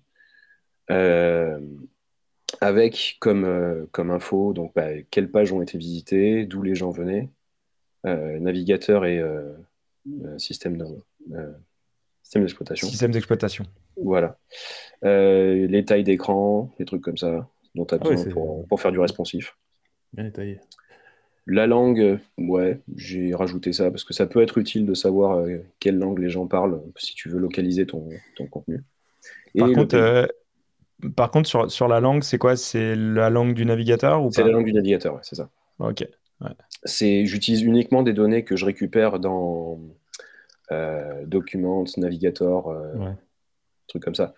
Euh, 0.90 1.60
avec 2.60 3.18
comme, 3.20 3.44
euh, 3.44 3.86
comme 3.92 4.10
info 4.10 4.52
donc, 4.54 4.72
bah, 4.74 4.88
quelles 5.12 5.30
pages 5.30 5.52
ont 5.52 5.62
été 5.62 5.78
visitées, 5.78 6.46
d'où 6.46 6.62
les 6.62 6.74
gens 6.74 6.90
venaient, 6.90 7.30
navigateur 8.04 9.04
et 9.04 9.22
système 10.36 10.78
d'exploitation. 12.34 12.88
Système 12.88 13.12
d'exploitation. 13.12 13.66
Voilà. 14.02 14.36
les 15.02 15.84
tailles 15.86 16.02
d'écran, 16.02 16.72
des 16.80 16.86
trucs 16.86 17.02
comme 17.02 17.18
ça, 17.18 17.48
dont 17.76 17.84
tu 17.84 17.94
as 17.94 17.98
ah 18.00 18.08
besoin 18.08 18.32
pour, 18.32 18.66
pour, 18.66 18.80
faire 18.80 18.90
du 18.90 18.98
responsif. 18.98 19.56
Bien 20.12 20.24
détaillé. 20.24 20.58
La 21.50 21.66
langue, 21.66 22.20
ouais, 22.36 22.78
j'ai 22.94 23.34
rajouté 23.34 23.72
ça 23.72 23.90
parce 23.90 24.04
que 24.04 24.12
ça 24.12 24.26
peut 24.26 24.42
être 24.42 24.58
utile 24.58 24.84
de 24.84 24.92
savoir 24.92 25.38
euh, 25.38 25.56
quelle 25.80 25.96
langue 25.96 26.18
les 26.18 26.28
gens 26.28 26.46
parlent 26.46 26.82
si 26.98 27.14
tu 27.14 27.30
veux 27.30 27.38
localiser 27.38 27.86
ton, 27.86 28.06
contenu. 28.50 28.84
Par 29.56 29.72
contre, 29.72 29.96
euh, 29.96 30.26
par 31.16 31.30
contre, 31.30 31.48
sur, 31.48 31.70
sur 31.72 31.88
la 31.88 32.00
langue, 32.00 32.22
c'est 32.22 32.36
quoi? 32.36 32.54
C'est 32.54 32.94
la 32.94 33.30
langue 33.30 33.54
du 33.54 33.64
navigateur 33.64 34.22
ou 34.22 34.30
C'est 34.30 34.44
la 34.44 34.50
langue 34.50 34.66
du 34.66 34.74
navigateur, 34.74 35.18
c'est 35.22 35.36
ça. 35.36 35.48
Ok. 35.78 36.06
C'est, 36.84 37.24
j'utilise 37.24 37.62
uniquement 37.62 38.02
des 38.02 38.12
données 38.12 38.44
que 38.44 38.54
je 38.54 38.66
récupère 38.66 39.18
dans 39.18 39.80
euh, 40.70 41.24
Documents, 41.24 41.86
Navigator, 41.96 42.68
euh, 42.68 43.10
trucs 43.86 44.02
comme 44.02 44.14
ça. 44.14 44.34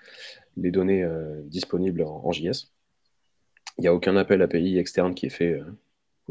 Les 0.57 0.71
données 0.71 1.05
disponibles 1.43 2.03
en, 2.03 2.23
en 2.25 2.31
JS. 2.31 2.71
Il 3.79 3.83
n'y 3.83 3.89
a 3.89 3.95
aucun 3.95 4.17
appel 4.17 4.43
API 4.43 4.79
externe 4.79 5.13
qui 5.13 5.27
est 5.27 5.31
fait 5.31 5.61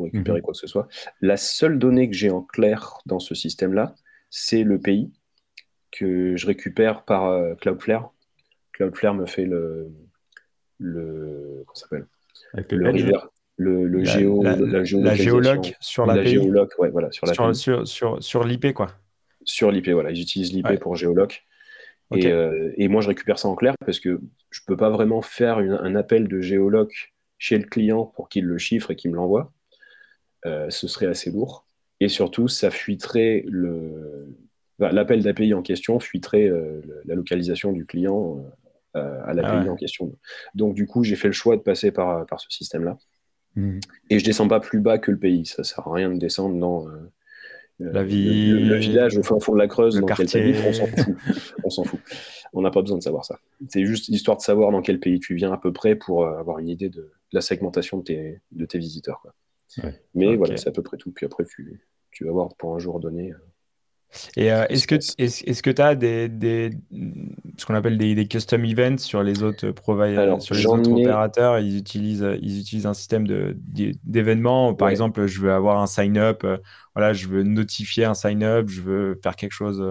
récupérer 0.03 0.39
mhm. 0.39 0.43
quoi 0.43 0.53
que 0.53 0.59
ce 0.59 0.67
soit. 0.67 0.87
La 1.21 1.37
seule 1.37 1.79
donnée 1.79 2.09
que 2.09 2.15
j'ai 2.15 2.29
en 2.29 2.41
clair 2.41 2.99
dans 3.05 3.19
ce 3.19 3.35
système-là, 3.35 3.95
c'est 4.29 4.63
le 4.63 4.79
pays 4.79 5.11
que 5.91 6.35
je 6.35 6.45
récupère 6.45 7.03
par 7.03 7.25
euh, 7.25 7.55
Cloudflare. 7.55 8.11
Cloudflare 8.73 9.13
me 9.13 9.25
fait 9.25 9.45
le. 9.45 9.91
le 10.77 11.63
comment 11.65 11.75
s'appelle? 11.75 12.07
Le, 13.61 13.85
le, 13.85 14.05
géo, 14.05 14.41
la, 14.41 14.55
géologue 15.15 15.75
sur 15.81 16.05
la, 16.05 16.23
géologue, 16.23 16.69
ouais, 16.79 16.89
voilà, 16.91 17.11
sur, 17.11 17.27
la 17.27 17.33
sur, 17.33 17.85
sur, 17.85 18.23
sur, 18.23 18.45
l'IP, 18.45 18.71
quoi. 18.73 18.87
Sur 19.43 19.69
l'IP, 19.69 19.89
voilà. 19.89 20.11
Ils 20.11 20.21
utilisent 20.21 20.53
l'IP 20.53 20.79
pour 20.79 20.95
géologue. 20.95 21.33
Et, 22.15 22.27
euh, 22.27 22.71
et, 22.77 22.87
moi, 22.87 23.01
je 23.01 23.09
récupère 23.09 23.37
ça 23.37 23.49
en 23.49 23.55
clair 23.55 23.75
parce 23.85 23.99
que 23.99 24.21
je 24.49 24.61
ne 24.61 24.65
peux 24.65 24.77
pas 24.77 24.89
vraiment 24.89 25.21
faire 25.21 25.57
un 25.57 25.95
appel 25.95 26.29
de 26.29 26.39
géologue 26.39 26.93
chez 27.37 27.57
le 27.57 27.65
client 27.65 28.05
pour 28.05 28.29
qu'il 28.29 28.45
le 28.45 28.57
chiffre 28.57 28.91
et 28.91 28.95
qu'il 28.95 29.11
me 29.11 29.15
l'envoie. 29.15 29.51
Euh, 30.45 30.69
ce 30.69 30.87
serait 30.87 31.07
assez 31.07 31.31
lourd. 31.31 31.65
Et 31.99 32.07
surtout, 32.07 32.47
ça 32.47 32.71
fuiterait 32.71 33.43
le. 33.47 34.35
L'appel 34.79 35.21
d'API 35.21 35.53
en 35.53 35.61
question 35.61 35.99
fuiterait 35.99 36.47
euh, 36.47 36.81
la 37.03 37.13
localisation 37.13 37.73
du 37.73 37.85
client 37.85 38.45
euh, 38.95 39.21
à 39.25 39.33
l'API 39.33 39.67
ah 39.67 39.71
en 39.71 39.75
question. 39.75 40.15
Donc, 40.55 40.73
du 40.73 40.87
coup, 40.87 41.03
j'ai 41.03 41.17
fait 41.17 41.27
le 41.27 41.33
choix 41.33 41.57
de 41.57 41.61
passer 41.61 41.91
par, 41.91 42.25
par 42.27 42.39
ce 42.39 42.49
système-là. 42.49 42.97
Mmh. 43.55 43.79
Et 44.09 44.19
je 44.19 44.23
descends 44.23 44.47
pas 44.47 44.61
plus 44.61 44.79
bas 44.79 44.97
que 44.97 45.11
le 45.11 45.19
pays. 45.19 45.45
Ça 45.45 45.65
sert 45.65 45.85
à 45.85 45.93
rien 45.93 46.09
de 46.09 46.17
descendre 46.17 46.57
dans 46.57 46.87
la 47.79 48.05
ville, 48.05 48.69
le, 48.69 48.75
village 48.77 49.17
au 49.17 49.23
fond, 49.23 49.53
de 49.53 49.57
la 49.57 49.67
Creuse, 49.67 49.99
dans 49.99 50.07
quel 50.07 50.55
on 50.65 50.71
s'en 50.71 50.85
fout. 50.85 51.15
on 51.65 51.69
s'en 51.69 51.83
fout. 51.83 51.99
On 52.53 52.61
n'a 52.61 52.71
pas 52.71 52.81
besoin 52.81 52.97
de 52.97 53.03
savoir 53.03 53.25
ça. 53.25 53.37
C'est 53.67 53.85
juste 53.85 54.07
histoire 54.07 54.37
de 54.37 54.41
savoir 54.41 54.71
dans 54.71 54.81
quel 54.81 55.01
pays 55.01 55.19
tu 55.19 55.35
viens 55.35 55.51
à 55.51 55.57
peu 55.57 55.73
près 55.73 55.95
pour 55.95 56.25
avoir 56.25 56.59
une 56.59 56.69
idée 56.69 56.87
de, 56.87 57.11
la 57.33 57.41
segmentation 57.41 57.97
de 57.97 58.03
tes, 58.03 58.41
de 58.53 58.65
tes 58.65 58.79
visiteurs. 58.79 59.19
Quoi. 59.21 59.33
Mais 60.15 60.35
voilà, 60.35 60.57
c'est 60.57 60.69
à 60.69 60.71
peu 60.71 60.83
près 60.83 60.97
tout. 60.97 61.11
Puis 61.11 61.25
après, 61.25 61.45
tu, 61.45 61.81
tu 62.11 62.25
vas 62.25 62.31
voir 62.31 62.49
pour 62.57 62.75
un 62.75 62.79
jour 62.79 62.99
donné. 62.99 63.31
Euh, 63.31 63.37
Et 64.35 64.51
euh, 64.51 64.65
est-ce 64.69 64.87
que 64.87 64.95
est-ce, 64.95 65.63
que 65.63 65.69
tu 65.69 65.81
as 65.81 65.95
des, 65.95 66.27
des, 66.27 66.71
ce 67.57 67.65
qu'on 67.65 67.75
appelle 67.75 67.97
des, 67.97 68.15
des, 68.15 68.27
custom 68.27 68.65
events 68.65 68.97
sur 68.97 69.21
les 69.21 69.43
autres 69.43 69.71
providers, 69.71 70.41
sur 70.41 70.55
les 70.55 70.65
autres 70.65 70.91
opérateurs? 70.91 71.59
Ils 71.59 71.77
utilisent 71.77 72.27
ils 72.41 72.59
utilisent 72.59 72.87
un 72.87 72.93
système 72.93 73.27
d'événements. 73.27 74.73
Par 74.73 74.89
exemple, 74.89 75.27
je 75.27 75.41
veux 75.41 75.51
avoir 75.51 75.81
un 75.81 75.87
sign 75.87 76.17
up. 76.17 76.43
Euh, 76.43 76.57
voilà, 76.95 77.13
je 77.13 77.27
veux 77.27 77.43
notifier 77.43 78.05
un 78.05 78.15
sign 78.15 78.43
up. 78.43 78.67
Je 78.69 78.81
veux 78.81 79.19
faire 79.21 79.35
quelque 79.35 79.53
chose. 79.53 79.83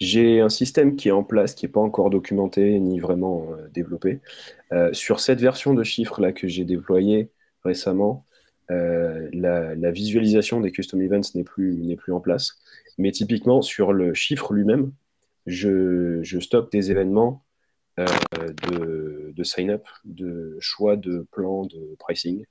J'ai 0.00 0.40
un 0.40 0.48
système 0.48 0.96
qui 0.96 1.08
est 1.08 1.12
en 1.12 1.24
place, 1.24 1.54
qui 1.54 1.66
n'est 1.66 1.72
pas 1.72 1.80
encore 1.80 2.10
documenté 2.10 2.78
ni 2.80 2.98
vraiment 2.98 3.48
développé. 3.72 4.20
sur 4.92 5.20
cette 5.20 5.40
version 5.40 5.74
de 5.74 5.84
chiffres 5.84 6.20
là 6.20 6.32
que 6.32 6.48
j'ai 6.48 6.64
déployée 6.64 7.30
récemment, 7.64 8.24
euh, 8.70 9.28
la, 9.32 9.90
visualisation 9.90 10.60
des 10.60 10.72
custom 10.72 11.00
events 11.00 11.34
n'est 11.34 11.44
plus, 11.44 11.76
n'est 11.76 11.96
plus 11.96 12.12
en 12.12 12.20
place. 12.20 12.58
Mais 12.98 13.12
typiquement, 13.12 13.62
sur 13.62 13.92
le 13.92 14.14
chiffre 14.14 14.52
lui-même, 14.52 14.92
je, 15.46 16.20
je 16.22 16.40
stocke 16.40 16.72
des 16.72 16.90
événements 16.90 17.44
euh, 17.98 18.06
de, 18.68 19.32
de 19.34 19.44
sign-up, 19.44 19.86
de 20.04 20.56
choix 20.60 20.96
de 20.96 21.26
plan 21.30 21.66
de 21.66 21.94
pricing. 21.98 22.44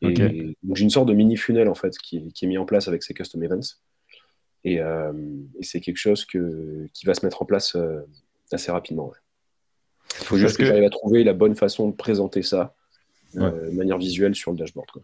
Et 0.00 0.14
donc 0.62 0.76
j'ai 0.76 0.84
une 0.84 0.90
sorte 0.90 1.08
de 1.08 1.12
mini 1.12 1.36
funnel 1.36 1.68
en 1.68 1.74
fait 1.74 1.98
qui, 1.98 2.32
qui, 2.32 2.44
est 2.44 2.48
mis 2.48 2.56
en 2.56 2.64
place 2.64 2.86
avec 2.86 3.02
ces 3.02 3.14
custom 3.14 3.42
events. 3.42 3.78
Et, 4.62 4.80
euh, 4.80 5.12
c'est 5.60 5.80
quelque 5.80 5.96
chose 5.96 6.24
que, 6.24 6.86
qui 6.92 7.04
va 7.04 7.14
se 7.14 7.26
mettre 7.26 7.42
en 7.42 7.44
place 7.44 7.76
assez 8.52 8.70
rapidement. 8.70 9.12
Il 10.20 10.26
faut 10.26 10.36
juste 10.36 10.56
que, 10.56 10.64
j'arrive 10.64 10.84
à 10.84 10.90
trouver 10.90 11.24
la 11.24 11.32
bonne 11.32 11.56
façon 11.56 11.88
de 11.88 11.94
présenter 11.94 12.42
ça 12.42 12.74
de 13.34 13.70
manière 13.70 13.98
visuelle 13.98 14.34
sur 14.34 14.52
le 14.52 14.56
dashboard. 14.56 14.90
Quoi. 14.90 15.02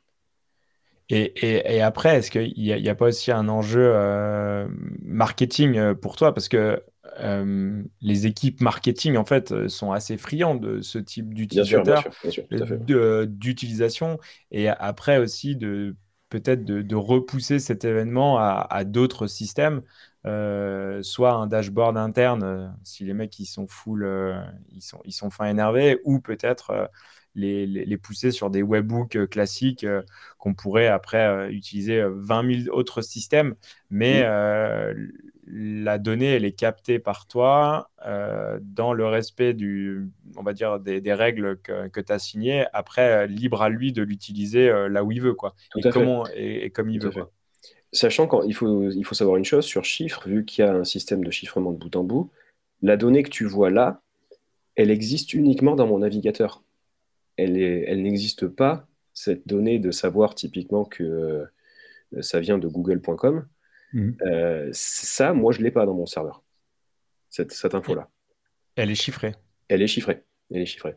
Et, 1.11 1.76
et, 1.76 1.82
après, 1.82 2.16
est-ce 2.16 2.30
qu'il 2.30 2.55
n'y 2.57 2.88
a, 2.88 2.92
a, 2.92 2.94
pas 2.94 3.07
aussi 3.07 3.30
un 3.30 3.48
enjeu 3.48 3.92
euh, 3.94 4.66
marketing 5.02 5.76
euh, 5.76 5.94
pour 5.94 6.16
toi? 6.16 6.32
Parce 6.32 6.48
que 6.48 6.82
euh, 7.20 7.82
les 8.00 8.26
équipes 8.26 8.62
marketing, 8.62 9.16
en 9.16 9.24
fait, 9.24 9.68
sont 9.68 9.92
assez 9.92 10.16
friands 10.16 10.55
de 10.55 10.80
ce 10.80 10.98
type 10.98 11.34
d'utilisateur, 11.34 12.05
d'utilisation. 13.26 14.18
Et 14.50 14.68
après 14.68 15.18
aussi 15.18 15.57
de 15.57 15.94
peut-être 16.30 16.64
de, 16.64 16.96
repousser 16.96 17.59
cet 17.59 17.84
événement 17.84 18.38
à, 18.38 18.84
d'autres 18.84 19.26
systèmes, 19.26 19.82
euh, 20.26 21.02
soit 21.02 21.34
un 21.34 21.46
dashboard 21.46 21.98
interne, 21.98 22.74
si 22.82 23.05
les 23.05 23.12
mecs 23.12 23.38
ils 23.38 23.44
sont 23.44 23.68
full, 23.68 24.09
ils, 24.72 24.80
sont, 24.80 25.00
ils 25.05 25.12
sont 25.12 25.30
fin 25.30 25.44
énervés, 25.44 26.00
ou 26.05 26.18
peut-être 26.18 26.90
les, 27.35 27.97
pousser 27.97 28.30
sur 28.30 28.51
des 28.51 28.62
webbooks 28.62 29.28
classiques 29.28 29.87
qu'on 30.39 30.55
pourrait 30.55 30.89
après 30.89 31.51
utiliser 31.51 32.05
20 32.07 32.64
000 32.64 32.76
autres 32.76 33.03
systèmes. 33.03 33.55
Mais 33.91 34.22
la 35.47 35.99
donnée, 35.99 36.35
elle 36.35 36.45
est 36.45 36.53
captée 36.53 36.99
par 36.99 37.26
toi 37.26 37.91
euh, 38.07 38.59
dans 38.62 38.93
le 38.93 39.07
respect 39.07 39.53
du, 39.55 40.09
on 40.37 40.43
va 40.43 40.53
dire, 40.53 40.80
des, 40.80 41.12
règles 41.12 41.59
que, 41.61 42.01
tu 42.01 42.12
as 42.12 42.18
signées. 42.18 42.64
Après, 42.72 43.26
libre 43.26 43.62
à 43.62 43.68
lui 43.68 43.93
de 43.93 44.03
l'utiliser 44.03 44.68
euh, 44.68 44.89
là 44.89 45.05
où 45.05 45.12
il 45.12 45.20
veut, 45.20 45.35
quoi. 45.35 45.55
et, 45.76 45.91
comment, 45.91 46.24
et, 46.35 46.70
comme 46.70 46.91
il 46.91 47.01
veut. 47.01 47.12
Sachant 47.93 48.26
qu'il 48.26 48.55
faut, 48.55 48.91
il 48.91 49.05
faut 49.05 49.14
savoir 49.14 49.37
une 49.37 49.45
chose 49.45 49.64
sur 49.64 49.85
chiffres, 49.85 50.28
vu 50.28 50.45
qu'il 50.45 50.64
y 50.64 50.68
a 50.68 50.74
un 50.74 50.85
système 50.85 51.22
de 51.22 51.30
chiffrement 51.30 51.72
de 51.72 51.78
bout 51.78 51.95
en 51.95 52.05
bout, 52.05 52.30
la 52.82 52.97
donnée 52.97 53.22
que 53.22 53.30
tu 53.30 53.45
vois 53.45 53.70
là, 53.70 54.01
elle 54.76 54.91
existe 54.91 55.35
uniquement 55.35 55.76
dans 55.76 55.87
mon 55.87 56.01
navigateur. 56.01 56.62
Elle, 57.37 57.59
elle 57.59 58.03
n'existe 58.03 58.47
pas, 58.47 58.87
cette 59.12 59.47
donnée 59.47 59.78
de 59.78 59.91
savoir 59.91 60.35
typiquement 60.35 60.85
que 60.85 61.03
euh, 61.05 61.47
ça 62.20 62.41
vient 62.41 62.59
de 62.59 62.68
google.com 62.68 63.47
Mhm. 63.95 64.16
Euh, 64.26 64.68
ça, 64.72 65.32
moi, 65.32 65.53
je 65.53 65.61
ne 65.61 65.64
l'ai 65.64 65.70
pas 65.70 65.87
dans 65.87 65.95
mon 65.95 66.05
serveur, 66.05 66.43
cette, 67.30 67.53
cette 67.53 67.74
info-là. 67.74 68.11
Elle 68.76 68.91
est 68.91 68.97
chiffrée. 68.97 69.35
Elle 69.68 69.80
est 69.82 69.87
chiffrée. 69.87 70.24
Elle 70.51 70.62
est 70.62 70.66
chiffrée. 70.66 70.97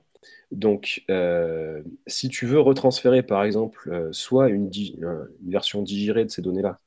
Donc, 0.52 1.04
euh, 1.10 1.84
si 2.08 2.28
tu 2.28 2.48
veux 2.48 2.60
retransférer, 2.60 3.22
par 3.22 3.44
exemple, 3.44 4.10
soit 4.12 4.50
une, 4.50 4.70
version 5.48 5.84
digérée 5.84 6.26
de 6.26 6.32
ces 6.32 6.42
données-là 6.42 6.80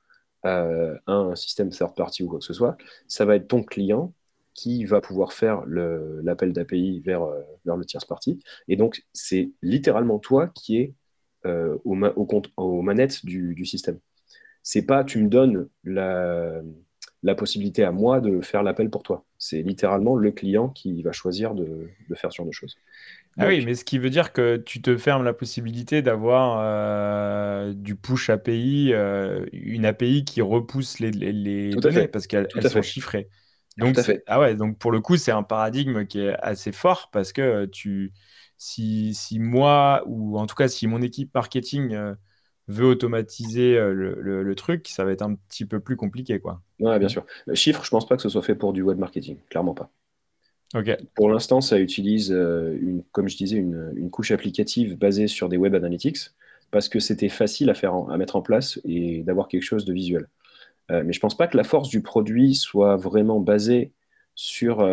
à 0.42 0.66
un 1.06 1.36
système 1.36 1.70
third 1.70 1.94
party 1.94 2.24
ou 2.24 2.28
quoi 2.28 2.38
que 2.40 2.44
ce 2.44 2.54
soit, 2.54 2.76
ça 3.06 3.24
va 3.24 3.36
être 3.36 3.46
ton 3.46 3.62
client 3.62 4.12
qui 4.54 4.84
va 4.84 5.00
pouvoir 5.00 5.32
faire 5.32 5.64
l'appel 5.66 6.52
d'API 6.52 7.00
vers, 7.00 7.26
vers 7.64 7.76
le 7.76 7.84
tierce 7.84 8.04
party. 8.04 8.40
Et 8.68 8.76
donc, 8.76 9.04
c'est 9.12 9.50
littéralement 9.62 10.18
toi 10.18 10.48
qui 10.48 10.78
es 10.78 10.94
au 11.46 11.96
aux, 12.56 12.82
manettes 12.82 13.24
du, 13.24 13.54
du 13.54 13.64
système 13.64 13.98
c'est 14.62 14.82
pas 14.82 15.04
tu 15.04 15.22
me 15.22 15.28
donnes 15.28 15.68
la, 15.84 16.62
possibilité 17.36 17.84
à 17.84 17.92
moi 17.92 18.20
de 18.20 18.40
faire 18.40 18.62
l'appel 18.62 18.90
pour 18.90 19.02
toi. 19.02 19.24
C'est 19.38 19.62
littéralement 19.62 20.16
le 20.16 20.30
client 20.32 20.68
qui 20.68 21.02
va 21.02 21.12
choisir 21.12 21.54
de, 21.54 21.88
faire 22.14 22.32
ce 22.32 22.38
genre 22.38 22.46
de 22.46 22.52
choses. 22.52 22.76
ah 23.38 23.46
oui, 23.46 23.64
mais 23.64 23.74
ce 23.74 23.84
qui 23.84 23.98
veut 23.98 24.10
dire 24.10 24.32
que 24.32 24.56
tu 24.56 24.82
te 24.82 24.96
fermes 24.96 25.24
la 25.24 25.32
possibilité 25.32 26.02
d'avoir 26.02 26.60
euh, 26.62 27.72
du 27.72 27.94
push 27.94 28.30
API, 28.30 28.90
euh, 28.92 29.46
une 29.52 29.86
API 29.86 30.24
qui 30.24 30.42
repousse 30.42 30.98
les, 30.98 31.70
données 31.70 32.08
parce 32.08 32.26
qu'elles 32.26 32.48
sont 32.68 32.82
chiffrées. 32.82 33.28
Donc, 33.76 33.96
Ah 34.26 34.40
ouais, 34.40 34.54
donc 34.56 34.78
pour 34.78 34.92
le 34.92 35.00
coup, 35.00 35.16
c'est 35.16 35.30
un 35.30 35.42
paradigme 35.42 36.04
qui 36.06 36.20
est 36.20 36.34
assez 36.40 36.72
fort 36.72 37.08
parce 37.12 37.32
que 37.32 37.66
tu, 37.66 38.12
si, 38.60 39.14
si 39.14 39.38
moi, 39.38 40.02
ou 40.06 40.38
en 40.38 40.46
tout 40.46 40.54
cas 40.54 40.68
si 40.68 40.86
mon 40.86 41.00
équipe 41.00 41.34
marketing 41.34 41.94
euh, 41.94 42.14
veut 42.68 42.86
automatiser 42.86 43.76
euh, 43.76 43.92
le, 43.94 44.54
truc, 44.54 44.86
ça 44.88 45.04
va 45.04 45.12
être 45.12 45.22
un 45.22 45.34
petit 45.34 45.64
peu 45.64 45.80
plus 45.80 45.96
compliqué. 45.96 46.40
Quoi. 46.40 46.60
Ouais, 46.78 46.98
bien 46.98 47.08
sûr. 47.08 47.24
Le 47.46 47.54
chiffre, 47.54 47.84
je 47.84 47.90
pense 47.90 48.06
pas 48.06 48.16
que 48.16 48.22
ce 48.22 48.28
soit 48.28 48.42
fait 48.42 48.54
pour 48.54 48.72
du 48.72 48.82
web 48.82 48.98
marketing, 48.98 49.38
clairement 49.48 49.74
pas. 49.74 49.90
Ok. 50.74 50.94
Pour 51.16 51.30
l'instant, 51.30 51.60
ça 51.62 51.80
utilise, 51.80 52.30
euh, 52.32 52.76
une, 52.80 53.02
comme 53.12 53.28
je 53.28 53.36
disais, 53.36 53.56
une, 53.56 54.10
couche 54.10 54.30
applicative 54.30 54.96
basée 54.96 55.26
sur 55.26 55.48
des 55.48 55.56
web 55.56 55.74
analytics 55.74 56.18
parce 56.70 56.88
que 56.88 57.00
c'était 57.00 57.30
facile 57.30 57.70
à, 57.70 57.74
faire 57.74 57.94
à 57.94 58.16
mettre 58.18 58.36
en 58.36 58.42
place 58.42 58.78
et 58.84 59.22
d'avoir 59.22 59.48
quelque 59.48 59.64
chose 59.64 59.84
de 59.84 59.92
visuel. 59.92 60.28
Euh, 60.90 61.02
mais 61.04 61.12
je 61.12 61.20
pense 61.20 61.36
pas 61.36 61.46
que 61.46 61.56
la 61.56 61.64
force 61.64 61.88
du 61.88 62.02
produit 62.02 62.54
soit 62.54 62.96
vraiment 62.96 63.40
basée 63.40 63.92
sur, 64.34 64.88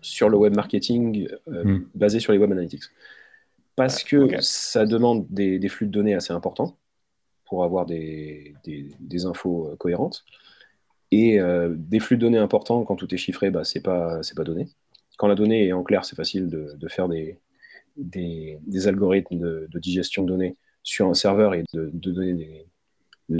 sur 0.00 0.28
le 0.28 0.36
web 0.36 0.54
marketing, 0.54 1.28
hmm. 1.46 1.80
basé 1.94 2.20
sur 2.20 2.32
les 2.32 2.38
web 2.38 2.50
analytics 2.52 2.84
parce 3.76 4.04
que 4.04 4.40
ça 4.40 4.86
demande 4.86 5.26
des, 5.30 5.68
flux 5.68 5.86
de 5.86 5.92
données 5.92 6.14
assez 6.14 6.32
importants 6.32 6.76
pour 7.44 7.64
avoir 7.64 7.86
des, 7.86 8.54
infos 9.24 9.68
euh, 9.68 9.76
cohérentes. 9.76 10.24
Et 11.10 11.38
euh, 11.40 11.74
des 11.76 12.00
flux 12.00 12.16
de 12.16 12.22
données 12.22 12.38
importants, 12.38 12.84
quand 12.84 12.96
tout 12.96 13.12
est 13.14 13.18
chiffré, 13.18 13.50
bah, 13.50 13.64
ce 13.64 13.78
n'est 13.78 13.82
pas, 13.82 14.20
pas 14.36 14.44
donné. 14.44 14.68
Quand 15.18 15.26
la 15.26 15.34
donnée 15.34 15.66
est 15.66 15.72
en 15.72 15.82
clair, 15.82 16.04
c'est 16.04 16.16
facile 16.16 16.48
de, 16.48 16.88
faire 16.88 17.08
des, 17.08 17.38
algorithmes 18.86 19.38
de, 19.38 19.78
digestion 19.78 20.22
de 20.22 20.28
données 20.28 20.56
sur 20.82 21.08
un 21.08 21.14
serveur 21.14 21.54
et 21.54 21.64
de, 21.74 21.90
donner 21.92 22.66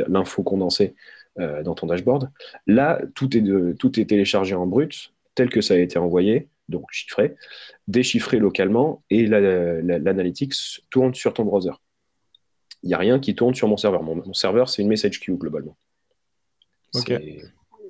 l'info 0.09 0.43
condensée 0.43 0.95
euh, 1.39 1.63
dans 1.63 1.75
ton 1.75 1.87
dashboard. 1.87 2.31
Là, 2.67 3.01
tout 3.15 3.37
est, 3.37 3.77
tout 3.79 3.99
est 3.99 4.05
téléchargé 4.05 4.55
en 4.55 4.67
brut, 4.67 5.13
tel 5.35 5.49
que 5.49 5.61
ça 5.61 5.75
a 5.75 5.79
été 5.79 5.99
envoyé, 5.99 6.49
donc 6.69 6.87
chiffré, 6.91 7.37
déchiffré 7.89 8.39
localement, 8.39 9.03
et 9.11 9.27
l'analytics 9.27 10.55
tourne 10.91 11.15
sur 11.15 11.33
ton 11.35 11.45
browser. 11.45 11.73
Il 12.83 12.89
n'y 12.89 12.95
a 12.95 12.99
rien 12.99 13.19
qui 13.21 13.35
tourne 13.35 13.55
sur 13.55 13.69
mon 13.69 13.77
serveur. 13.77 14.03
Mon, 14.03 14.33
serveur, 14.35 14.69
c'est 14.69 14.83
une 14.83 14.89
message 14.89 15.21
queue 15.21 15.35
globalement. 15.35 15.77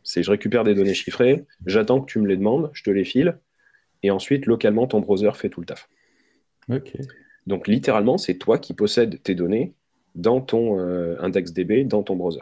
C'est 0.04 0.22
je 0.22 0.30
récupère 0.30 0.64
des 0.64 0.74
données 0.74 0.94
chiffrées, 0.94 1.44
j'attends 1.66 2.00
que 2.00 2.10
tu 2.10 2.18
me 2.18 2.26
les 2.26 2.36
demandes, 2.36 2.70
je 2.74 2.82
te 2.82 2.90
les 2.90 3.04
file, 3.04 3.38
et 4.02 4.10
ensuite, 4.10 4.46
localement, 4.46 4.86
ton 4.86 5.00
browser 5.00 5.30
fait 5.34 5.48
tout 5.48 5.60
le 5.60 5.66
taf. 5.66 5.88
Donc, 7.46 7.66
littéralement, 7.68 8.18
c'est 8.18 8.34
toi 8.34 8.58
qui 8.58 8.74
possèdes 8.74 9.22
tes 9.22 9.34
données 9.34 9.74
dans 10.14 10.40
ton 10.40 10.78
euh, 10.78 11.16
index 11.20 11.52
DB, 11.52 11.84
dans 11.84 12.02
ton 12.02 12.16
browser. 12.16 12.40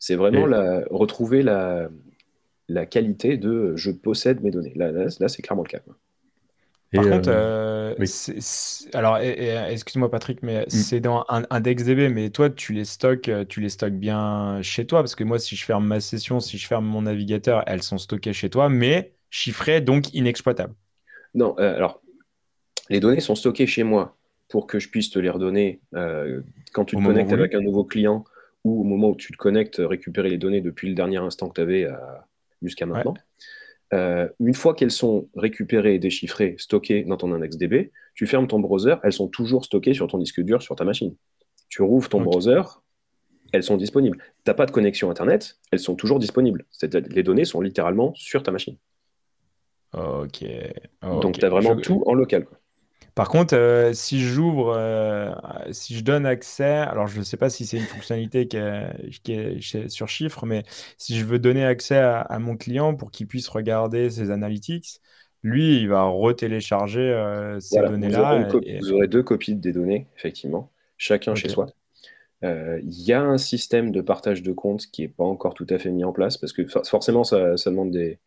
C'est 0.00 0.14
vraiment 0.14 0.46
la, 0.46 0.84
retrouver 0.90 1.42
la, 1.42 1.88
la 2.68 2.86
qualité 2.86 3.36
de 3.36 3.74
je 3.76 3.90
possède 3.90 4.42
mes 4.42 4.50
données. 4.50 4.72
Là, 4.76 4.92
là, 4.92 5.28
c'est 5.28 5.42
clairement 5.42 5.64
le 5.64 5.68
cas. 5.68 5.80
Par 6.92 7.04
contre, 7.04 7.28
euh, 7.28 7.94
euh, 7.98 8.40
alors 8.94 9.18
excuse-moi 9.18 10.10
Patrick, 10.10 10.42
mais 10.42 10.62
mm. 10.62 10.70
c'est 10.70 11.00
dans 11.00 11.24
un 11.28 11.42
IndexDB, 11.50 12.08
mais 12.08 12.30
toi 12.30 12.48
tu 12.48 12.72
les 12.72 12.86
stocks, 12.86 13.28
euh, 13.28 13.44
tu 13.46 13.60
les 13.60 13.68
stocks 13.68 13.92
bien 13.92 14.60
chez 14.62 14.86
toi? 14.86 15.00
Parce 15.00 15.14
que 15.14 15.24
moi 15.24 15.38
si 15.38 15.54
je 15.54 15.64
ferme 15.64 15.86
ma 15.86 16.00
session, 16.00 16.40
si 16.40 16.56
je 16.56 16.66
ferme 16.66 16.86
mon 16.86 17.02
navigateur, 17.02 17.62
elles 17.66 17.82
sont 17.82 17.98
stockées 17.98 18.32
chez 18.32 18.48
toi, 18.48 18.70
mais 18.70 19.12
chiffrées 19.28 19.82
donc 19.82 20.14
inexploitables. 20.14 20.74
Non, 21.34 21.54
alors 21.58 22.00
les 22.88 23.00
données 23.00 23.20
sont 23.20 23.34
stockées 23.34 23.66
chez 23.66 23.82
moi 23.82 24.16
pour 24.48 24.66
que 24.66 24.78
je 24.78 24.88
puisse 24.88 25.10
te 25.10 25.18
les 25.18 25.30
redonner 25.30 25.80
quand 26.72 26.84
tu 26.84 26.96
te 26.96 27.02
connectes 27.02 27.32
avec 27.32 27.54
un 27.54 27.60
nouveau 27.60 27.84
client 27.84 28.24
ou 28.64 28.80
au 28.80 28.84
moment 28.84 29.10
où 29.10 29.16
tu 29.16 29.32
te 29.32 29.36
connectes, 29.36 29.76
récupérer 29.78 30.30
les 30.30 30.38
données 30.38 30.60
depuis 30.60 30.88
le 30.88 30.94
dernier 30.94 31.18
instant 31.18 31.48
que 31.48 31.54
tu 31.54 31.60
avais 31.60 31.84
à 31.84 32.26
jusqu'à 32.62 32.86
maintenant. 32.86 33.14
Euh, 33.94 34.28
une 34.40 34.54
fois 34.54 34.74
qu'elles 34.74 34.90
sont 34.90 35.28
récupérées, 35.34 35.98
déchiffrées, 35.98 36.56
stockées 36.58 37.04
dans 37.04 37.16
ton 37.16 37.32
index 37.32 37.56
DB, 37.56 37.90
tu 38.14 38.26
fermes 38.26 38.46
ton 38.46 38.60
browser, 38.60 38.96
elles 39.02 39.12
sont 39.12 39.28
toujours 39.28 39.64
stockées 39.64 39.94
sur 39.94 40.06
ton 40.08 40.18
disque 40.18 40.40
dur 40.42 40.60
sur 40.62 40.76
ta 40.76 40.84
machine. 40.84 41.14
Tu 41.68 41.82
rouvres 41.82 42.08
ton 42.08 42.20
browser, 42.20 42.62
elles 43.52 43.62
sont 43.62 43.76
disponibles. 43.76 44.18
Tu 44.18 44.50
n'as 44.50 44.54
pas 44.54 44.66
de 44.66 44.70
connexion 44.70 45.10
Internet, 45.10 45.58
elles 45.70 45.78
sont 45.78 45.94
toujours 45.94 46.18
disponibles. 46.18 46.66
Les 47.10 47.22
données 47.22 47.44
sont 47.44 47.60
littéralement 47.60 48.12
sur 48.14 48.42
ta 48.42 48.50
machine. 48.50 48.76
Ok. 49.94 50.44
Donc 51.02 51.38
tu 51.38 51.44
as 51.44 51.48
vraiment 51.48 51.76
tout 51.76 52.02
en 52.06 52.12
local. 52.12 52.46
Par 53.18 53.30
contre, 53.30 53.56
euh, 53.56 53.92
si 53.94 54.20
j'ouvre, 54.20 54.76
euh, 54.78 55.32
si 55.72 55.96
je 55.96 56.04
donne 56.04 56.24
accès, 56.24 56.62
alors 56.62 57.08
je 57.08 57.18
ne 57.18 57.24
sais 57.24 57.36
pas 57.36 57.50
si 57.50 57.66
c'est 57.66 57.76
une 57.76 57.82
fonctionnalité 57.82 58.46
qui 58.46 58.56
est, 59.32 59.88
sur 59.88 60.08
chiffre, 60.08 60.46
mais 60.46 60.62
si 60.98 61.18
je 61.18 61.24
veux 61.24 61.40
donner 61.40 61.64
accès 61.64 61.96
à, 61.96 62.38
mon 62.38 62.56
client 62.56 62.94
pour 62.94 63.10
qu'il 63.10 63.26
puisse 63.26 63.48
regarder 63.48 64.08
ses 64.08 64.30
analytics, 64.30 65.00
lui, 65.42 65.80
il 65.80 65.88
va 65.88 66.04
retélécharger 66.04 67.00
euh, 67.00 67.58
ces 67.58 67.80
données-là. 67.80 68.46
Vous, 68.52 68.92
aurez 68.92 69.08
deux 69.08 69.24
copies 69.24 69.56
des 69.56 69.72
données, 69.72 70.06
effectivement, 70.16 70.70
chacun 70.96 71.34
chez 71.34 71.48
soi. 71.48 71.66
Il 72.44 73.02
y 73.02 73.12
a 73.12 73.20
un 73.20 73.36
système 73.36 73.90
de 73.90 74.00
partage 74.00 74.44
de 74.44 74.52
comptes 74.52 74.86
qui 74.92 75.02
n'est 75.02 75.08
pas 75.08 75.24
encore 75.24 75.54
tout 75.54 75.66
à 75.70 75.78
fait 75.78 75.90
mis 75.90 76.04
en 76.04 76.12
place 76.12 76.36
parce 76.36 76.52
que 76.52 76.64
forcément, 76.84 77.24
ça 77.24 77.56
demande 77.66 77.90
des, 77.90 78.20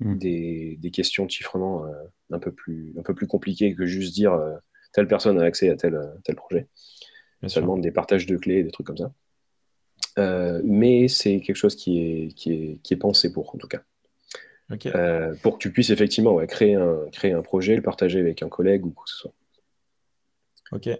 Hmm. 0.00 0.18
des, 0.18 0.90
questions 0.92 1.24
de 1.24 1.30
chiffrement 1.30 1.86
euh, 1.86 1.92
un, 2.30 2.38
peu 2.38 2.52
plus, 2.52 2.92
un 2.98 3.02
peu 3.02 3.14
plus 3.14 3.26
compliquées 3.26 3.74
que 3.74 3.86
juste 3.86 4.14
dire 4.14 4.34
euh, 4.34 4.54
telle 4.92 5.08
personne 5.08 5.40
a 5.40 5.44
accès 5.44 5.70
à 5.70 5.76
tel, 5.76 5.94
euh, 5.94 6.06
tel 6.22 6.36
projet. 6.36 6.66
Ça 7.46 7.60
demande 7.60 7.80
des 7.80 7.92
partages 7.92 8.26
de 8.26 8.36
clés, 8.36 8.62
des 8.62 8.70
trucs 8.70 8.86
comme 8.86 8.96
ça. 8.96 9.12
mais 10.64 11.06
c'est 11.06 11.40
quelque 11.40 11.56
chose 11.56 11.76
qui 11.76 11.98
est, 12.00 12.32
qui, 12.34 12.52
est, 12.52 12.80
qui 12.82 12.94
est 12.94 12.96
pensé 12.96 13.32
pour, 13.32 13.54
en 13.54 13.58
tout 13.58 13.68
cas. 13.68 13.82
pour 15.42 15.54
que 15.54 15.58
tu 15.58 15.70
puisses 15.70 15.90
effectivement 15.90 16.44
créer, 16.46 16.74
un, 16.74 17.04
créer 17.12 17.32
un 17.32 17.42
projet, 17.42 17.76
le 17.76 17.82
partager 17.82 18.18
avec 18.18 18.42
un 18.42 18.48
collègue 18.48 18.84
ou 18.84 18.90
quoi 18.90 19.04
que 19.04 19.10
ce 19.10 19.16
soit. 19.16 19.32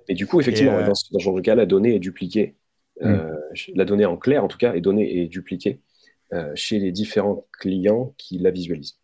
Et 0.08 0.14
du 0.14 0.26
coup, 0.26 0.40
effectivement, 0.40 0.80
dans, 0.86 0.94
ce 0.94 1.18
genre 1.18 1.34
de 1.34 1.40
cas, 1.40 1.54
la 1.54 1.66
donnée 1.66 1.96
est 1.96 2.00
dupliquée. 2.00 2.54
Hmm. 3.00 3.16
la 3.74 3.84
donnée 3.84 4.06
en 4.06 4.16
clair, 4.16 4.44
en 4.44 4.48
tout 4.48 4.58
cas, 4.58 4.72
est 4.74 4.80
donnée 4.80 5.18
et 5.18 5.26
dupliquée 5.26 5.80
chez 6.54 6.78
les 6.78 6.92
différents 6.92 7.46
clients 7.52 8.14
qui 8.18 8.38
la 8.38 8.50
visualisent. 8.50 8.98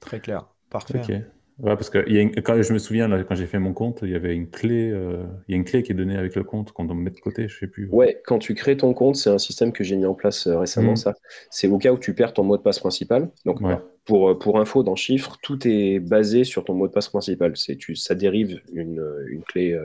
Très 0.00 0.20
clair, 0.20 0.48
parfait. 0.70 1.24
Ouais, 1.62 1.76
parce 1.76 1.90
que 1.90 2.40
quand 2.40 2.60
je 2.62 2.72
me 2.72 2.78
souviens, 2.78 3.06
là, 3.06 3.22
quand 3.22 3.34
j'ai 3.34 3.46
fait 3.46 3.58
mon 3.58 3.74
compte, 3.74 4.00
il 4.02 4.10
y 4.10 4.14
avait 4.14 4.34
une 4.34 4.48
clé, 4.48 4.90
euh, 4.90 5.24
il 5.46 5.52
y 5.52 5.54
a 5.54 5.56
une 5.56 5.64
clé 5.64 5.82
qui 5.82 5.92
est 5.92 5.94
donnée 5.94 6.16
avec 6.16 6.34
le 6.34 6.42
compte 6.42 6.72
qu'on 6.72 6.84
doit 6.84 6.96
mettre 6.96 7.16
de 7.16 7.20
côté, 7.20 7.48
je 7.48 7.58
sais 7.58 7.66
plus. 7.66 7.86
Ouais, 7.90 8.20
quand 8.24 8.38
tu 8.38 8.54
crées 8.54 8.78
ton 8.78 8.94
compte, 8.94 9.16
c'est 9.16 9.28
un 9.28 9.38
système 9.38 9.72
que 9.72 9.84
j'ai 9.84 9.96
mis 9.96 10.06
en 10.06 10.14
place 10.14 10.46
euh, 10.46 10.58
récemment, 10.58 10.92
mmh. 10.92 10.96
ça. 10.96 11.14
C'est 11.50 11.68
au 11.68 11.76
cas 11.76 11.92
où 11.92 11.98
tu 11.98 12.14
perds 12.14 12.32
ton 12.32 12.44
mot 12.44 12.56
de 12.56 12.62
passe 12.62 12.78
principal. 12.78 13.30
Donc, 13.44 13.60
pour, 14.06 14.30
euh, 14.30 14.38
pour 14.38 14.58
info, 14.58 14.82
dans 14.82 14.96
Chiffre, 14.96 15.36
tout 15.42 15.58
est 15.68 16.00
basé 16.00 16.44
sur 16.44 16.64
ton 16.64 16.74
mot 16.74 16.88
de 16.88 16.92
passe 16.92 17.08
principal. 17.08 17.54
C'est, 17.56 17.76
tu, 17.76 17.94
ça 17.94 18.14
dérive 18.14 18.62
une, 18.72 19.04
une 19.28 19.42
clé 19.42 19.78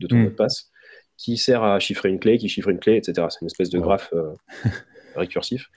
de 0.00 0.06
ton 0.06 0.16
mmh. 0.16 0.22
mot 0.22 0.30
de 0.30 0.34
passe 0.34 0.70
qui 1.16 1.38
sert 1.38 1.62
à 1.62 1.78
chiffrer 1.78 2.10
une 2.10 2.18
clé, 2.18 2.36
qui 2.36 2.48
chiffre 2.48 2.68
une 2.68 2.80
clé, 2.80 2.96
etc. 2.96 3.26
C'est 3.30 3.40
une 3.40 3.46
espèce 3.46 3.70
de 3.70 3.78
graphe 3.78 4.12
récursif 5.16 5.70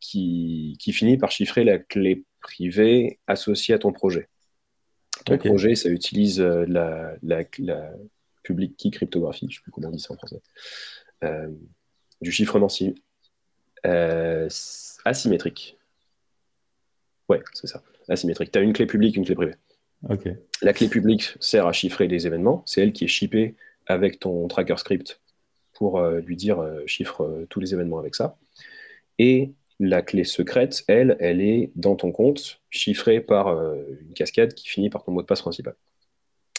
qui, 0.00 0.76
qui 0.78 0.92
finit 0.92 1.18
par 1.18 1.30
chiffrer 1.30 1.64
la 1.64 1.78
clé 1.78 2.24
privée 2.40 3.18
associée 3.26 3.74
à 3.74 3.78
ton 3.78 3.92
projet. 3.92 4.28
Ton 5.24 5.38
projet, 5.38 5.74
ça 5.74 5.88
utilise 5.88 6.40
euh, 6.40 6.64
la, 6.66 7.16
la, 7.22 7.44
public 8.42 8.76
key 8.76 8.90
cryptographie, 8.90 9.46
je 9.46 9.46
ne 9.46 9.54
sais 9.56 9.60
plus 9.62 9.70
comment 9.70 9.88
on 9.88 9.90
dit 9.90 10.00
ça 10.00 10.14
en 10.14 10.16
français, 10.16 10.40
euh, 11.24 11.48
du 12.22 12.32
chiffrement 12.32 12.68
euh, 13.86 14.48
asymétrique. 15.04 15.78
Ouais, 17.28 17.42
c'est 17.52 17.66
ça, 17.66 17.82
asymétrique. 18.08 18.50
Tu 18.50 18.58
as 18.58 18.62
une 18.62 18.72
clé 18.72 18.86
publique, 18.86 19.16
une 19.16 19.24
clé 19.24 19.34
privée. 19.34 19.54
La 20.62 20.72
clé 20.72 20.88
publique 20.88 21.34
sert 21.40 21.66
à 21.66 21.72
chiffrer 21.72 22.08
des 22.08 22.26
événements, 22.26 22.62
c'est 22.66 22.80
elle 22.80 22.92
qui 22.92 23.04
est 23.04 23.08
shippée 23.08 23.56
avec 23.86 24.18
ton 24.18 24.48
tracker 24.48 24.78
script 24.78 25.20
pour 25.80 26.00
lui 26.00 26.36
dire 26.36 26.62
chiffre 26.86 27.46
tous 27.48 27.58
les 27.58 27.74
événements 27.74 27.98
avec 27.98 28.14
ça. 28.14 28.36
Et 29.18 29.54
la 29.80 30.02
clé 30.02 30.24
secrète, 30.24 30.84
elle, 30.88 31.16
elle 31.20 31.40
est 31.40 31.72
dans 31.74 31.96
ton 31.96 32.12
compte, 32.12 32.60
chiffrée 32.68 33.20
par 33.20 33.48
euh, 33.48 33.76
une 34.02 34.12
cascade 34.12 34.52
qui 34.52 34.68
finit 34.68 34.90
par 34.90 35.02
ton 35.02 35.10
mot 35.10 35.22
de 35.22 35.26
passe 35.26 35.40
principal. 35.40 35.74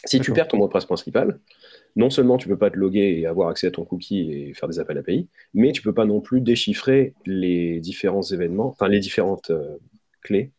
Si 0.05 0.19
tu 0.19 0.33
perds 0.33 0.47
ton 0.47 0.57
mot 0.57 0.67
de 0.67 0.71
passe 0.73 0.85
principal, 0.85 1.39
non 1.95 2.09
seulement 2.09 2.37
tu 2.37 2.49
ne 2.49 2.55
peux 2.55 2.57
pas 2.57 2.71
te 2.71 2.77
loguer 2.77 3.19
et 3.19 3.27
avoir 3.27 3.49
accès 3.49 3.67
à 3.67 3.71
ton 3.71 3.85
cookie 3.85 4.31
et 4.31 4.53
faire 4.55 4.67
des 4.67 4.79
appels 4.79 4.97
API, 4.97 5.29
mais 5.53 5.71
tu 5.71 5.81
ne 5.81 5.83
peux 5.83 5.93
pas 5.93 6.05
non 6.05 6.19
plus 6.19 6.41
déchiffrer 6.41 7.13
les 7.27 7.79
différents 7.79 8.23
événements, 8.23 8.69
enfin 8.69 8.87
les 8.87 8.99
différentes 8.99 9.51
euh, 9.51 9.77
clés 10.23 10.51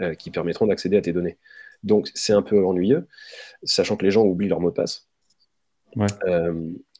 euh, 0.00 0.14
qui 0.14 0.30
permettront 0.30 0.66
d'accéder 0.66 0.98
à 0.98 1.00
tes 1.00 1.14
données. 1.14 1.38
Donc 1.82 2.10
c'est 2.14 2.34
un 2.34 2.42
peu 2.42 2.62
ennuyeux, 2.66 3.06
sachant 3.62 3.96
que 3.96 4.04
les 4.04 4.10
gens 4.10 4.24
oublient 4.24 4.48
leur 4.48 4.60
mot 4.60 4.70
de 4.70 4.74
passe. 4.74 5.08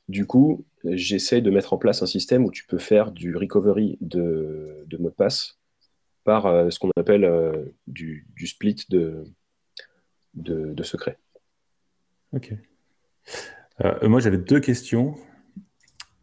du 0.08 0.26
coup, 0.26 0.64
j'essaie 0.84 1.40
de 1.40 1.50
mettre 1.50 1.72
en 1.72 1.78
place 1.78 2.02
un 2.02 2.06
système 2.06 2.44
où 2.44 2.50
tu 2.50 2.64
peux 2.66 2.78
faire 2.78 3.10
du 3.10 3.36
recovery 3.36 3.98
de, 4.00 4.84
de 4.86 4.96
mot 4.98 5.10
de 5.10 5.14
passe 5.14 5.58
par 6.24 6.46
euh, 6.46 6.70
ce 6.70 6.78
qu'on 6.78 6.90
appelle 6.96 7.24
euh, 7.24 7.52
du, 7.86 8.26
split 8.46 8.76
de, 8.88 9.24
de, 10.34 10.82
secrets. 10.82 11.18
Ok. 12.32 12.52
Euh, 13.84 14.08
moi, 14.08 14.20
j'avais 14.20 14.38
deux 14.38 14.60
questions. 14.60 15.14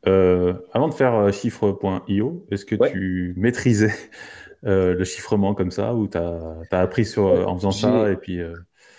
avant 0.03 0.89
de 0.89 0.93
faire 0.93 1.31
chiffre.io, 1.33 2.47
est-ce 2.51 2.65
que 2.65 2.75
tu 2.89 3.33
maîtrisais 3.37 3.93
le 4.63 5.03
chiffrement 5.03 5.55
comme 5.55 5.71
ça 5.71 5.95
ou 5.95 6.07
tu 6.07 6.17
as, 6.17 6.65
appris 6.71 7.05
sur, 7.05 7.25
en 7.25 7.55
faisant 7.55 7.71
ça 7.71 8.11
et 8.11 8.15
puis, 8.15 8.39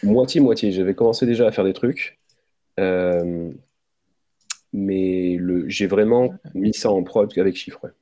Moitié-moitié. 0.03 0.73
J'avais 0.73 0.95
commencé 0.95 1.27
déjà 1.27 1.47
à 1.47 1.53
faire 1.53 1.65
des 1.65 1.73
trucs 1.73 2.19
mais 4.73 5.39
j'ai 5.67 5.87
vraiment 5.87 6.35
mis 6.55 6.75
ça 6.75 6.91
en 6.91 7.03
prod 7.03 7.31
avec 7.37 7.57
chiffre. 7.57 7.93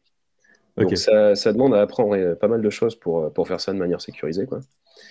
Donc 0.76 0.96
ça, 0.96 1.52
demande 1.52 1.74
à 1.74 1.82
apprendre 1.82 2.16
euh, 2.16 2.34
pas 2.34 2.48
mal 2.48 2.62
de 2.62 2.70
choses 2.70 2.94
pour, 2.94 3.20
euh, 3.24 3.30
pour 3.30 3.48
faire 3.48 3.60
ça 3.60 3.72
de 3.72 3.78
manière 3.78 4.00
sécurisée. 4.00 4.46
Quoi. 4.46 4.60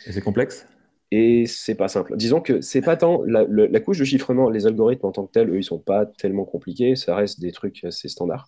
Et 0.07 0.11
c'est 0.11 0.21
complexe? 0.21 0.67
Et 1.11 1.47
c'est 1.47 1.73
pas 1.73 1.87
simple. 1.87 2.15
Disons 2.17 2.39
que 2.39 2.61
c'est 2.61 2.81
pas 2.81 2.95
tant 2.95 3.23
la, 3.25 3.79
couche 3.79 3.97
de 3.97 4.03
chiffrement, 4.03 4.51
les 4.51 4.67
algorithmes 4.67 5.07
en 5.07 5.11
tant 5.11 5.25
que 5.25 5.31
tels, 5.31 5.49
eux, 5.49 5.57
ils 5.57 5.63
sont 5.63 5.79
pas 5.79 6.05
tellement 6.05 6.45
compliqués. 6.45 6.95
Ça 6.95 7.15
reste 7.15 7.39
des 7.39 7.51
trucs 7.51 7.83
assez 7.83 8.07
standards. 8.09 8.47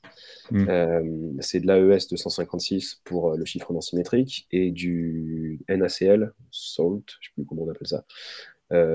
Hmm. 0.52 0.70
Euh, 0.70 1.32
c'est 1.40 1.60
de 1.60 1.66
l'AES 1.66 2.08
256 2.12 3.02
pour 3.04 3.36
le 3.36 3.46
chiffrement 3.46 3.82
symétrique 3.82 4.48
et 4.52 4.70
du 4.70 5.60
NaCl, 5.70 6.34
SALT, 6.52 7.02
je 7.20 7.28
sais 7.30 7.34
plus 7.34 7.46
comment 7.46 7.64
on 7.64 7.70
appelle 7.72 7.88
ça, 7.88 8.04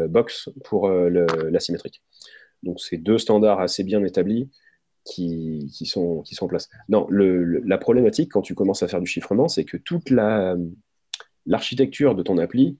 Box 0.08 0.48
pour 0.62 0.88
l'asymétrique. 0.88 2.02
Donc, 2.62 2.80
c'est 2.80 2.96
deux 2.96 3.18
standards 3.18 3.60
assez 3.60 3.84
bien 3.84 4.02
établis 4.04 4.48
qui, 5.04 5.70
sont, 5.84 6.22
qui 6.22 6.34
sont 6.34 6.46
en 6.46 6.48
place. 6.48 6.68
Non, 6.88 7.06
la 7.10 7.78
problématique 7.78 8.32
quand 8.32 8.42
tu 8.42 8.54
commences 8.54 8.82
à 8.82 8.88
faire 8.88 9.00
du 9.00 9.06
chiffrement, 9.06 9.48
c'est 9.48 9.64
que 9.64 9.76
toute 9.76 10.10
l'architecture 11.46 12.14
de 12.14 12.22
ton 12.22 12.38
appli, 12.38 12.78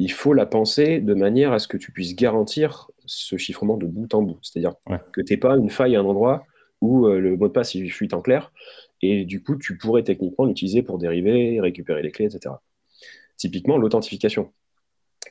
il 0.00 0.10
faut 0.10 0.32
la 0.32 0.46
penser 0.46 1.00
de 1.00 1.14
manière 1.14 1.52
à 1.52 1.60
ce 1.60 1.68
que 1.68 1.76
tu 1.76 1.92
puisses 1.92 2.16
garantir 2.16 2.90
ce 3.06 3.36
chiffrement 3.36 3.76
de 3.76 3.86
bout 3.86 4.12
en 4.14 4.22
bout. 4.22 4.38
C'est-à-dire 4.42 4.74
que 5.12 5.20
tu 5.20 5.32
n'aies 5.32 5.38
pas 5.38 5.56
une 5.56 5.70
faille 5.70 5.94
à 5.94 6.00
un 6.00 6.04
endroit 6.04 6.44
où 6.80 7.06
euh, 7.06 7.20
le 7.20 7.36
mot 7.36 7.46
de 7.46 7.52
passe 7.52 7.74
il 7.74 7.90
fuite 7.90 8.12
en 8.12 8.20
clair, 8.20 8.52
et 9.00 9.24
du 9.24 9.42
coup, 9.42 9.56
tu 9.56 9.76
pourrais 9.76 10.02
techniquement 10.02 10.46
l'utiliser 10.46 10.82
pour 10.82 10.98
dériver, 10.98 11.60
récupérer 11.60 12.02
les 12.02 12.10
clés, 12.10 12.24
etc. 12.24 12.54
Typiquement, 13.36 13.76
l'authentification. 13.76 14.52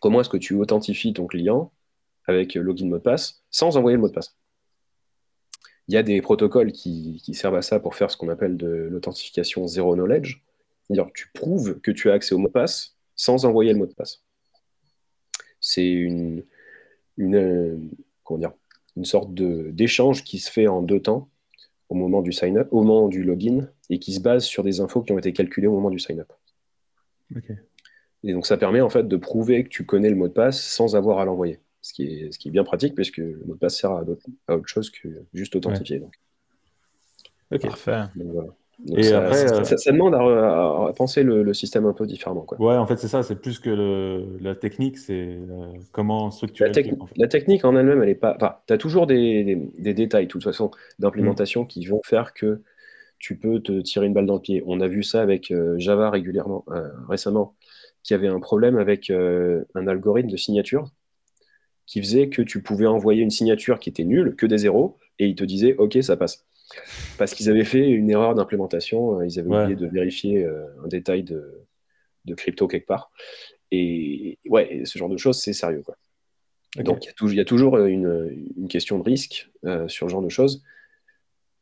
Comment 0.01 0.21
est-ce 0.21 0.29
que 0.29 0.37
tu 0.37 0.55
authentifies 0.55 1.13
ton 1.13 1.27
client 1.27 1.71
avec 2.25 2.55
login 2.55 2.87
mot 2.87 2.97
de 2.97 3.03
passe 3.03 3.43
sans 3.49 3.77
envoyer 3.77 3.95
le 3.95 4.01
mot 4.01 4.09
de 4.09 4.13
passe. 4.13 4.35
Il 5.87 5.93
y 5.93 5.97
a 5.97 6.03
des 6.03 6.21
protocoles 6.21 6.71
qui, 6.71 7.21
servent 7.33 7.55
à 7.55 7.61
ça 7.61 7.79
pour 7.79 7.95
faire 7.95 8.09
ce 8.09 8.17
qu'on 8.17 8.29
appelle 8.29 8.57
de 8.57 8.67
l'authentification 8.67 9.67
zero 9.67 9.95
knowledge. 9.95 10.41
C'est-à-dire 10.83 11.11
tu 11.13 11.29
prouves 11.33 11.79
que 11.81 11.91
tu 11.91 12.09
as 12.09 12.13
accès 12.13 12.33
au 12.35 12.37
mot 12.37 12.47
de 12.47 12.53
passe 12.53 12.95
sans 13.15 13.45
envoyer 13.45 13.73
le 13.73 13.79
mot 13.79 13.85
de 13.85 13.93
passe. 13.93 14.23
C'est 15.59 15.89
une, 15.89 16.43
une, 17.17 17.91
une 18.95 19.05
sorte 19.05 19.33
d'échange 19.33 20.23
qui 20.23 20.39
se 20.39 20.51
fait 20.51 20.67
en 20.67 20.81
deux 20.81 21.01
temps 21.01 21.29
au 21.89 21.95
moment 21.95 22.21
du 22.21 22.31
sign-up, 22.31 22.69
au 22.71 22.83
moment 22.83 23.07
du 23.07 23.23
login, 23.23 23.69
et 23.89 23.99
qui 23.99 24.13
se 24.13 24.19
base 24.19 24.45
sur 24.45 24.63
des 24.63 24.79
infos 24.79 25.01
qui 25.03 25.11
ont 25.11 25.19
été 25.19 25.31
calculées 25.31 25.67
au 25.67 25.73
moment 25.73 25.91
du 25.91 25.99
sign-up. 25.99 26.31
Et 28.23 28.33
donc 28.33 28.45
ça 28.45 28.57
permet 28.57 28.81
en 28.81 28.89
fait 28.89 29.07
de 29.07 29.17
prouver 29.17 29.63
que 29.63 29.69
tu 29.69 29.85
connais 29.85 30.09
le 30.09 30.15
mot 30.15 30.27
de 30.27 30.33
passe 30.33 30.61
sans 30.61 30.95
avoir 30.95 31.19
à 31.19 31.25
l'envoyer 31.25 31.59
ce 31.83 31.93
qui 31.93 32.05
est, 32.05 32.31
ce 32.31 32.39
qui 32.39 32.47
est 32.47 32.51
bien 32.51 32.63
pratique 32.63 32.95
puisque 32.95 33.17
le 33.17 33.43
mot 33.45 33.53
de 33.53 33.59
passe 33.59 33.77
sert 33.77 33.91
à, 33.91 34.01
autre 34.01 34.67
chose 34.67 34.89
que 34.89 35.09
juste 35.33 35.55
authentifier. 35.55 35.99
Donc. 35.99 36.13
Ok. 37.51 37.61
Parfait. 37.61 38.03
et 38.95 39.03
ça, 39.03 39.25
après, 39.25 39.51
euh, 39.51 39.63
ça, 39.63 39.91
demande 39.91 40.15
à, 40.15 40.91
penser 40.95 41.23
le, 41.23 41.53
système 41.53 41.85
un 41.85 41.93
peu 41.93 42.07
différemment. 42.07 42.41
Quoi. 42.43 42.59
Ouais, 42.59 42.77
en 42.77 42.87
fait, 42.87 42.97
c'est 42.97 43.09
ça, 43.09 43.21
c'est 43.21 43.35
plus 43.35 43.59
que 43.59 44.25
la 44.39 44.55
technique, 44.55 44.97
c'est 44.97 45.37
euh, 45.37 45.73
comment 45.91 46.31
structurer. 46.31 46.71
La, 46.71 46.81
en 46.93 47.07
la, 47.17 47.27
technique 47.27 47.65
en 47.65 47.75
elle-même, 47.75 48.01
elle 48.01 48.09
est 48.09 48.15
pas. 48.15 48.33
Enfin, 48.37 48.55
tu 48.65 48.73
as 48.73 48.77
toujours 48.77 49.05
des, 49.05 49.69
des, 49.77 49.93
détails, 49.93 50.25
de 50.25 50.31
toute 50.31 50.43
façon, 50.43 50.71
d'implémentation 50.99 51.63
mm. 51.63 51.67
qui 51.67 51.85
vont 51.85 52.01
faire 52.05 52.33
que 52.33 52.61
tu 53.19 53.37
peux 53.37 53.59
te 53.59 53.81
tirer 53.81 54.05
une 54.05 54.13
balle 54.13 54.25
dans 54.25 54.35
le 54.35 54.41
pied. 54.41 54.63
On 54.65 54.79
a 54.79 54.87
vu 54.87 55.03
ça 55.03 55.21
avec 55.21 55.51
euh, 55.51 55.75
Java 55.79 56.09
régulièrement, 56.09 56.63
récemment, 57.09 57.55
qui 58.03 58.13
avait 58.13 58.29
un 58.29 58.39
problème 58.39 58.77
avec 58.77 59.09
un 59.09 59.87
algorithme 59.87 60.29
de 60.29 60.37
signature 60.37 60.89
qui 61.85 62.01
faisait 62.01 62.29
que 62.29 62.41
tu 62.41 62.61
pouvais 62.61 62.85
envoyer 62.85 63.21
une 63.21 63.29
signature 63.29 63.79
qui 63.79 63.89
était 63.89 64.03
nulle, 64.03 64.35
que 64.35 64.45
des 64.45 64.59
zéros, 64.59 64.97
et 65.19 65.27
il 65.27 65.35
te 65.35 65.43
disait 65.43 65.75
OK, 65.75 65.97
ça 66.01 66.17
passe. 66.17 66.45
Parce 67.17 67.33
qu'ils 67.33 67.49
avaient 67.49 67.65
fait 67.65 67.87
une 67.89 68.09
erreur 68.09 68.35
d'implémentation, 68.35 69.19
euh, 69.19 69.27
ils 69.27 69.39
avaient 69.39 69.49
oublié 69.49 69.75
de 69.75 69.87
vérifier 69.87 70.43
euh, 70.43 70.65
un 70.83 70.87
détail 70.87 71.23
de, 71.23 71.65
crypto 72.35 72.67
quelque 72.67 72.87
part. 72.87 73.11
Et 73.71 74.39
ouais, 74.47 74.81
ce 74.85 74.97
genre 74.97 75.09
de 75.09 75.17
choses, 75.17 75.39
c'est 75.39 75.53
sérieux. 75.53 75.83
Quoi. 75.83 75.95
Donc 76.77 77.05
il 77.05 77.07
y, 77.35 77.39
a 77.39 77.45
toujours 77.45 77.75
euh, 77.75 77.87
une, 77.87 78.67
question 78.69 78.97
de 78.97 79.03
risque 79.03 79.51
sur 79.87 80.07
ce 80.07 80.11
genre 80.11 80.21
de 80.21 80.29
choses. 80.29 80.63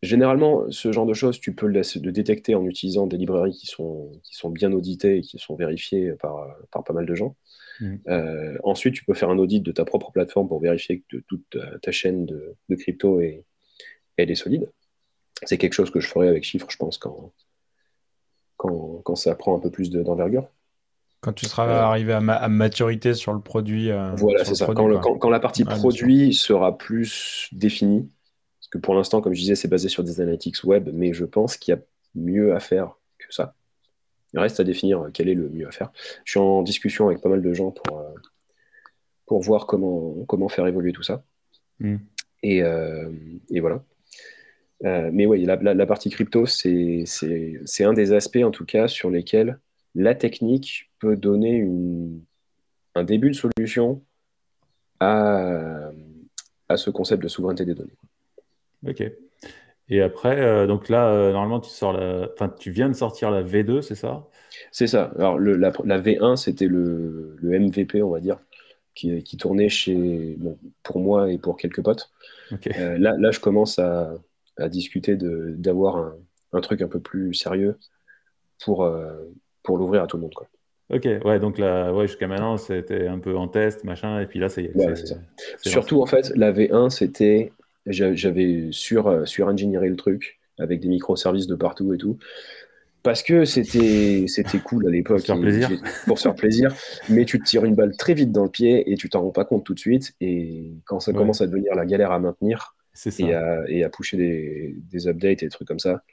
Généralement, 0.01 0.69
ce 0.71 0.91
genre 0.91 1.05
de 1.05 1.13
choses, 1.13 1.39
tu 1.39 1.53
peux 1.53 1.67
le, 1.67 2.11
détecter 2.11 2.55
en 2.55 2.65
utilisant 2.65 3.05
des 3.05 3.17
librairies 3.17 3.53
qui 3.53 3.67
sont, 3.67 4.11
qui 4.23 4.35
sont 4.35 4.49
bien 4.49 4.71
auditées 4.71 5.17
et 5.17 5.21
qui 5.21 5.37
sont 5.37 5.55
vérifiées 5.55 6.13
par, 6.13 6.47
par 6.71 6.83
pas 6.83 6.93
mal 6.93 7.05
de 7.05 7.15
gens. 7.15 7.35
Mm. 7.81 7.95
Euh, 8.07 8.57
ensuite, 8.63 8.93
tu 8.93 9.03
peux 9.03 9.13
faire 9.13 9.29
un 9.29 9.37
audit 9.37 9.61
de 9.61 9.71
ta 9.71 9.83
propre 9.83 10.11
plateforme 10.11 10.47
pour 10.47 10.61
vérifier 10.61 11.03
que 11.09 11.17
toute 11.17 11.57
ta, 11.81 11.91
chaîne 11.91 12.25
de, 12.25 12.75
crypto 12.75 13.19
est, 13.19 13.43
elle 14.17 14.31
est 14.31 14.35
solide. 14.35 14.69
C'est 15.43 15.57
quelque 15.57 15.73
chose 15.73 15.89
que 15.89 15.99
je 15.99 16.07
ferai 16.07 16.27
avec 16.27 16.43
chiffres, 16.43 16.67
je 16.69 16.77
pense, 16.77 16.99
quand, 16.99 17.33
quand, 18.57 19.15
ça 19.15 19.33
prend 19.35 19.57
un 19.57 19.59
peu 19.59 19.71
plus 19.71 19.89
d'envergure. 19.89 20.47
quand 21.21 21.33
tu 21.33 21.47
seras 21.47 21.67
euh, 21.67 21.81
arrivé 21.81 22.13
à, 22.13 22.21
maturité 22.47 23.15
sur 23.15 23.33
le 23.33 23.41
produit. 23.41 23.89
Euh, 23.89 24.11
voilà, 24.15 24.45
c'est 24.45 24.53
ça. 24.53 24.67
quand, 24.67 25.29
la 25.29 25.39
partie 25.39 25.65
produit 25.65 26.33
sera 26.35 26.77
plus 26.77 27.49
définie, 27.51 28.07
parce 28.59 28.69
que 28.69 28.77
pour 28.77 28.93
l'instant, 28.93 29.21
comme 29.21 29.33
je 29.33 29.39
disais, 29.39 29.55
c'est 29.55 29.67
basé 29.67 29.89
sur 29.89 30.03
des 30.03 30.21
analytics 30.21 30.63
web, 30.63 30.89
mais 30.93 31.13
je 31.13 31.25
pense 31.25 31.57
qu'il 31.57 31.73
y 31.73 31.77
a 31.77 31.81
mieux 32.13 32.53
à 32.53 32.59
faire 32.59 32.95
que 33.17 33.33
ça. 33.33 33.55
Il 34.33 34.39
reste 34.39 34.59
à 34.59 34.63
définir 34.63 35.09
quel 35.13 35.29
est 35.29 35.33
le 35.33 35.49
mieux 35.49 35.67
à 35.67 35.71
faire. 35.71 35.91
Je 36.25 36.31
suis 36.31 36.39
en 36.39 36.63
discussion 36.63 37.07
avec 37.07 37.21
pas 37.21 37.29
mal 37.29 37.41
de 37.41 37.53
gens 37.53 37.71
pour, 37.71 37.99
euh, 37.99 38.13
pour 39.25 39.41
voir 39.41 39.67
comment, 39.67 40.25
comment 40.27 40.47
faire 40.47 40.67
évoluer 40.67 40.93
tout 40.93 41.03
ça. 41.03 41.23
Hmm. 41.79 41.97
Et, 42.43 42.63
euh, 42.63 43.11
et, 43.49 43.59
voilà. 43.59 43.83
Euh, 44.85 45.09
mais 45.13 45.25
oui, 45.25 45.43
la, 45.45 45.57
la, 45.57 45.85
partie 45.85 46.09
crypto, 46.09 46.45
c'est 46.45 47.05
un 47.81 47.93
des 47.93 48.13
aspects, 48.13 48.43
en 48.43 48.51
tout 48.51 48.65
cas, 48.65 48.87
sur 48.87 49.09
lesquels 49.09 49.59
la 49.93 50.15
technique 50.15 50.89
peut 50.99 51.15
donner 51.15 51.51
une, 51.51 52.23
un 52.95 53.03
début 53.03 53.29
de 53.29 53.35
solution 53.35 54.01
à, 54.99 55.91
à 56.69 56.77
ce 56.77 56.89
concept 56.89 57.21
de 57.21 57.27
souveraineté 57.27 57.65
des 57.65 57.75
données. 57.75 57.97
Ok. 58.87 59.03
Et 59.91 60.01
après, 60.01 60.39
euh, 60.39 60.67
donc 60.67 60.87
là, 60.87 61.09
euh, 61.09 61.33
normalement, 61.33 61.59
tu 61.59 61.69
sors 61.69 61.91
la... 61.91 62.29
enfin, 62.33 62.47
tu 62.47 62.71
viens 62.71 62.87
de 62.87 62.93
sortir 62.93 63.29
la 63.29 63.43
V2, 63.43 63.81
c'est 63.81 63.95
ça? 63.95 64.25
C'est 64.71 64.87
ça. 64.87 65.11
Alors, 65.17 65.37
le, 65.37 65.57
la, 65.57 65.71
V1, 65.71 66.37
c'était 66.37 66.67
le, 66.67 67.35
le, 67.41 67.59
MVP, 67.59 68.01
on 68.01 68.09
va 68.09 68.21
dire, 68.21 68.39
qui, 68.95 69.21
qui 69.21 69.35
tournait 69.35 69.67
chez, 69.67 70.37
bon, 70.39 70.57
pour 70.81 71.01
moi 71.01 71.29
et 71.29 71.37
pour 71.37 71.57
quelques 71.57 71.83
potes. 71.83 72.09
Euh, 72.77 72.97
là, 72.97 73.15
là, 73.17 73.31
je 73.31 73.39
commence 73.41 73.79
à, 73.79 74.13
à 74.57 74.69
discuter 74.69 75.17
d'avoir 75.17 75.97
un, 75.97 76.15
un, 76.53 76.61
truc 76.61 76.81
un 76.81 76.87
peu 76.87 76.99
plus 76.99 77.33
sérieux 77.33 77.77
pour, 78.63 78.89
pour 79.63 79.77
l'ouvrir 79.77 80.03
à 80.03 80.07
tout 80.07 80.15
le 80.17 80.21
monde. 80.21 80.33
Quoi. 80.33 80.47
Ok, 80.89 81.07
ouais, 81.23 81.39
donc 81.39 81.57
là, 81.57 81.93
ouais, 81.93 82.07
jusqu'à 82.07 82.27
maintenant, 82.27 82.57
c'était 82.57 83.07
un 83.07 83.19
peu 83.19 83.37
en 83.37 83.47
test, 83.47 83.85
machin, 83.85 84.19
et 84.19 84.25
puis 84.25 84.39
là, 84.39 84.49
c'est. 84.49 84.75
Ouais, 84.75 84.93
Surtout, 85.61 86.01
en 86.01 86.05
fait, 86.05 86.31
la 86.35 86.51
V1, 86.51 86.89
c'était. 86.89 87.53
J'avais 87.85 88.69
sur, 88.71 89.27
sur 89.27 89.47
engineeré 89.47 89.89
le 89.89 89.95
truc 89.95 90.39
avec 90.59 90.79
des 90.79 90.87
microservices 90.87 91.47
de 91.47 91.55
partout 91.55 91.93
et 91.93 91.97
tout. 91.97 92.17
Parce 93.03 93.23
que 93.23 93.45
c'était 93.45 94.27
cool 94.63 94.87
à 94.87 94.91
l'époque. 94.91 95.17
Pour 95.17 95.21
se 95.21 95.25
faire 95.25 95.41
plaisir. 95.41 95.69
Pour 96.05 96.17
se 96.19 96.23
faire 96.23 96.35
plaisir. 96.35 96.75
Mais 97.09 97.25
tu 97.25 97.39
te 97.39 97.45
tires 97.45 97.65
une 97.65 97.73
balle 97.73 97.97
très 97.97 98.13
vite 98.13 98.31
dans 98.31 98.43
le 98.43 98.49
pied 98.49 98.91
et 98.91 98.95
tu 98.95 99.09
t'en 99.09 99.21
rends 99.23 99.31
pas 99.31 99.45
compte 99.45 99.63
tout 99.63 99.73
de 99.73 99.79
suite. 99.79 100.13
Et 100.21 100.73
quand 100.85 100.99
ça 100.99 101.11
commence 101.11 101.41
à 101.41 101.47
devenir 101.47 101.73
la 101.73 101.85
galère 101.85 102.11
à 102.11 102.19
maintenir 102.19 102.75
et 103.17 103.33
à, 103.33 103.63
et 103.67 103.83
à 103.83 103.89
pousser 103.89 104.17
des, 104.17 104.75
des 104.91 105.07
updates 105.07 105.41
et 105.41 105.47
des 105.47 105.49
trucs 105.49 105.67
comme 105.67 105.79
ça, 105.79 106.03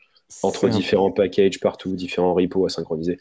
entre 0.43 0.69
différents 0.69 1.11
packages 1.11 1.61
partout, 1.61 1.95
différents 1.95 2.33
repos 2.33 2.65
à 2.65 2.71
synchroniser, 2.71 3.19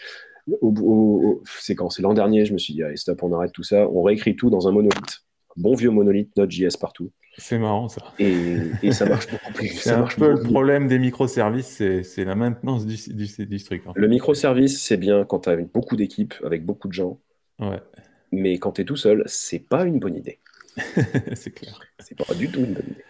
c'est 1.60 1.76
quand 1.76 1.90
c'est 1.90 2.02
l'an 2.02 2.14
dernier, 2.14 2.46
je 2.46 2.54
me 2.54 2.58
suis 2.58 2.74
dit, 2.74 2.84
allez, 2.84 2.96
stop, 2.96 3.22
on 3.24 3.34
arrête 3.34 3.52
tout 3.52 3.64
ça, 3.64 3.90
on 3.90 4.02
réécrit 4.02 4.38
tout 4.38 4.50
dans 4.50 4.70
un 4.70 4.72
monolithe. 4.72 5.24
Bon 5.58 5.76
vieux 5.76 5.90
monolithe 5.90 6.36
Node.js 6.38 6.78
partout. 6.80 7.12
C'est 7.38 7.60
marrant 7.60 7.88
ça. 7.88 8.14
Et, 8.18 8.92
ça 8.92 9.06
marche 9.06 9.30
beaucoup 9.30 9.54
plus. 9.54 9.68
C'est 9.68 9.92
un 9.92 10.04
peu 10.04 10.32
le 10.32 10.42
problème 10.42 10.88
des 10.88 10.98
microservices, 10.98 11.84
c'est 12.04 12.26
la 12.26 12.36
maintenance 12.36 12.86
du, 12.86 12.98
du, 13.14 13.64
truc. 13.64 13.84
Le 13.94 14.08
microservice, 14.08 14.82
c'est 14.82 14.98
bien 14.98 15.24
quand 15.24 15.42
tu 15.42 15.50
as 15.50 15.56
beaucoup 15.58 15.96
d'équipes, 15.96 16.34
avec 16.44 16.66
beaucoup 16.66 16.88
de 16.88 16.94
gens. 16.94 17.20
Ouais. 17.60 17.80
Mais 18.32 18.58
quand 18.58 18.74
tu 18.74 18.82
es 18.82 18.86
tout 18.86 18.96
seul, 18.96 19.24
c'est 19.28 19.60
pas 19.60 19.86
une 19.86 20.00
bonne 20.00 20.16
idée. 20.16 20.40
c'est 21.34 21.52
clair. 21.52 21.80
C'est 22.00 22.18
pas 22.18 22.34
du 22.34 22.50
tout 22.50 22.60
une 22.60 22.74
bonne 22.74 22.86
idée. 22.86 23.04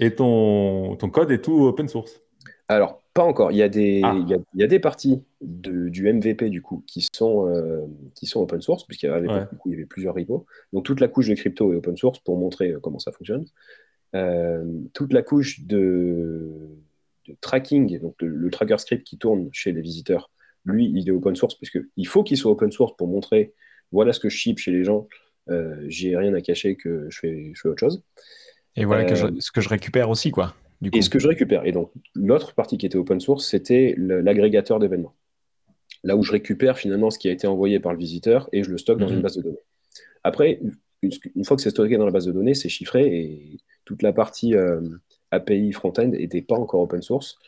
Et 0.00 0.14
ton, 0.14 0.96
ton 0.96 1.10
code 1.10 1.30
est 1.30 1.42
tout 1.42 1.64
open 1.64 1.88
source? 1.88 2.23
Alors, 2.68 3.02
pas 3.12 3.22
encore. 3.22 3.52
Il 3.52 3.58
y 3.58 3.62
a 3.62 3.68
des, 3.68 4.00
ah. 4.02 4.14
il, 4.16 4.60
y 4.60 4.64
a, 4.64 4.66
des 4.66 4.78
parties 4.78 5.22
du 5.40 6.12
MVP 6.12 6.48
du 6.48 6.62
coup 6.62 6.82
qui 6.86 7.06
sont, 7.14 7.48
euh, 7.48 7.82
qui 8.14 8.26
sont 8.26 8.40
open 8.40 8.60
source, 8.62 8.84
puisqu'il 8.84 9.06
y, 9.06 9.08
avait, 9.10 9.28
il 9.66 9.72
y 9.72 9.74
avait 9.74 9.84
plusieurs 9.84 10.14
repos. 10.14 10.46
Donc, 10.72 10.84
toute 10.84 11.00
la 11.00 11.08
couche 11.08 11.28
de 11.28 11.34
crypto 11.34 11.72
est 11.72 11.76
open 11.76 11.96
source 11.96 12.18
pour 12.20 12.38
montrer 12.38 12.72
euh, 12.72 12.80
comment 12.80 12.98
ça 12.98 13.12
fonctionne. 13.12 13.44
Euh, 14.14 14.64
toute 14.94 15.12
la 15.12 15.22
couche 15.22 15.60
de, 15.60 16.50
tracking, 17.40 18.00
donc 18.00 18.14
le, 18.20 18.50
tracker 18.50 18.78
script 18.78 19.06
qui 19.06 19.18
tourne 19.18 19.48
chez 19.52 19.72
les 19.72 19.80
visiteurs, 19.80 20.30
lui, 20.64 20.90
il 20.94 21.06
est 21.08 21.12
open 21.12 21.36
source, 21.36 21.56
puisqu'il 21.56 22.06
faut 22.06 22.22
qu'il 22.22 22.38
soit 22.38 22.50
open 22.50 22.72
source 22.72 22.96
pour 22.96 23.08
montrer 23.08 23.52
voilà 23.92 24.14
ce 24.14 24.20
que 24.20 24.30
je 24.30 24.36
ship 24.36 24.58
chez 24.58 24.72
les 24.72 24.84
gens. 24.84 25.06
J'ai 25.88 26.16
rien 26.16 26.32
à 26.32 26.40
cacher 26.40 26.74
que 26.74 27.06
je 27.10 27.18
fais, 27.18 27.52
je 27.52 27.60
fais 27.60 27.68
autre 27.68 27.80
chose. 27.80 28.02
Et 28.76 28.86
voilà 28.86 29.14
ce 29.14 29.52
que 29.52 29.60
je 29.60 29.68
récupère 29.68 30.08
aussi, 30.08 30.30
quoi. 30.30 30.54
Et 30.92 31.02
ce 31.02 31.10
que 31.10 31.18
je 31.18 31.28
récupère, 31.28 31.66
et 31.66 31.72
donc 31.72 31.90
l'autre 32.14 32.54
partie 32.54 32.78
qui 32.78 32.86
était 32.86 32.96
open 32.96 33.20
source, 33.20 33.46
c'était 33.46 33.94
l'agrégateur 33.96 34.78
d'événements. 34.78 35.14
Là 36.02 36.16
où 36.16 36.22
je 36.22 36.32
récupère 36.32 36.76
finalement 36.76 37.10
ce 37.10 37.18
qui 37.18 37.28
a 37.28 37.32
été 37.32 37.46
envoyé 37.46 37.80
par 37.80 37.92
le 37.92 37.98
visiteur 37.98 38.48
et 38.52 38.62
je 38.62 38.70
le 38.70 38.78
stocke 38.78 38.98
dans 38.98 39.08
une 39.08 39.16
mhm. 39.16 39.22
base 39.22 39.36
de 39.36 39.42
données. 39.42 39.62
Après, 40.22 40.60
une 41.02 41.44
fois 41.44 41.56
que 41.56 41.62
c'est 41.62 41.70
stocké 41.70 41.96
dans 41.96 42.06
la 42.06 42.10
base 42.10 42.26
de 42.26 42.32
données, 42.32 42.54
c'est 42.54 42.68
chiffré 42.68 43.06
et 43.06 43.58
toute 43.84 44.02
la 44.02 44.12
partie 44.12 44.54
euh, 44.54 44.80
API 45.30 45.72
front-end 45.72 46.08
n'était 46.08 46.42
pas 46.42 46.56
encore 46.56 46.80
open 46.80 47.02
source. 47.02 47.38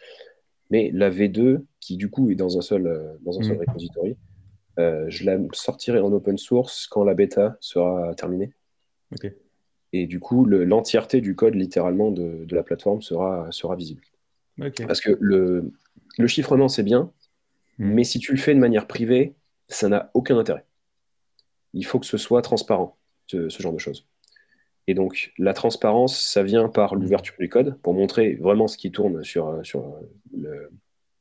Mais 0.71 0.91
la 0.93 1.11
V2, 1.11 1.63
qui 1.81 1.97
du 1.97 2.11
coup 2.11 2.31
est 2.31 2.35
dans 2.35 2.59
un 2.59 2.61
seul, 2.61 2.87
euh, 2.87 3.15
dans 3.23 3.39
un 3.39 3.43
seul 3.43 3.57
mhm. 3.57 3.65
repository, 3.67 4.17
euh, 4.79 5.07
je 5.09 5.25
la 5.25 5.39
sortirai 5.53 6.01
en 6.01 6.13
open 6.13 6.37
source 6.37 6.87
quand 6.87 7.05
la 7.05 7.15
bêta 7.15 7.57
sera 7.61 8.15
terminée. 8.15 8.53
Et 9.99 10.07
du 10.07 10.21
coup, 10.21 10.45
l'entièreté 10.45 11.23
du 11.23 11.35
code, 11.35 11.55
littéralement, 11.55 12.11
de, 12.11 12.47
la 12.51 12.63
plateforme 12.63 13.01
sera, 13.01 13.51
sera 13.51 13.77
visible. 13.77 14.03
Parce 14.87 15.01
que 15.01 15.17
le, 15.19 15.73
le 16.19 16.27
chiffrement, 16.27 16.69
c'est 16.69 16.83
bien, 16.83 17.11
hmm. 17.79 17.93
mais 17.93 18.05
si 18.05 18.19
tu 18.19 18.33
le 18.33 18.39
fais 18.39 18.55
de 18.55 18.59
manière 18.59 18.87
privée, 18.87 19.35
ça 19.69 19.89
n'a 19.89 20.11
aucun 20.13 20.39
intérêt. 20.39 20.67
Il 21.73 21.87
faut 21.87 21.99
que 21.99 22.05
ce 22.05 22.19
soit 22.19 22.43
transparent, 22.43 22.99
ce, 23.27 23.49
genre 23.49 23.73
de 23.73 23.79
choses. 23.79 24.07
Et 24.87 24.93
donc, 24.93 25.33
la 25.39 25.55
transparence, 25.55 26.21
ça 26.21 26.43
vient 26.43 26.69
par 26.69 26.95
hmm. 26.95 27.01
l'ouverture 27.01 27.35
du 27.39 27.49
code 27.49 27.79
pour 27.81 27.95
montrer 27.95 28.35
vraiment 28.35 28.69
ce 28.69 28.77
qui 28.77 28.93
tourne 28.93 29.25
sur, 29.25 29.65
sur 29.65 29.99
le. 30.37 30.71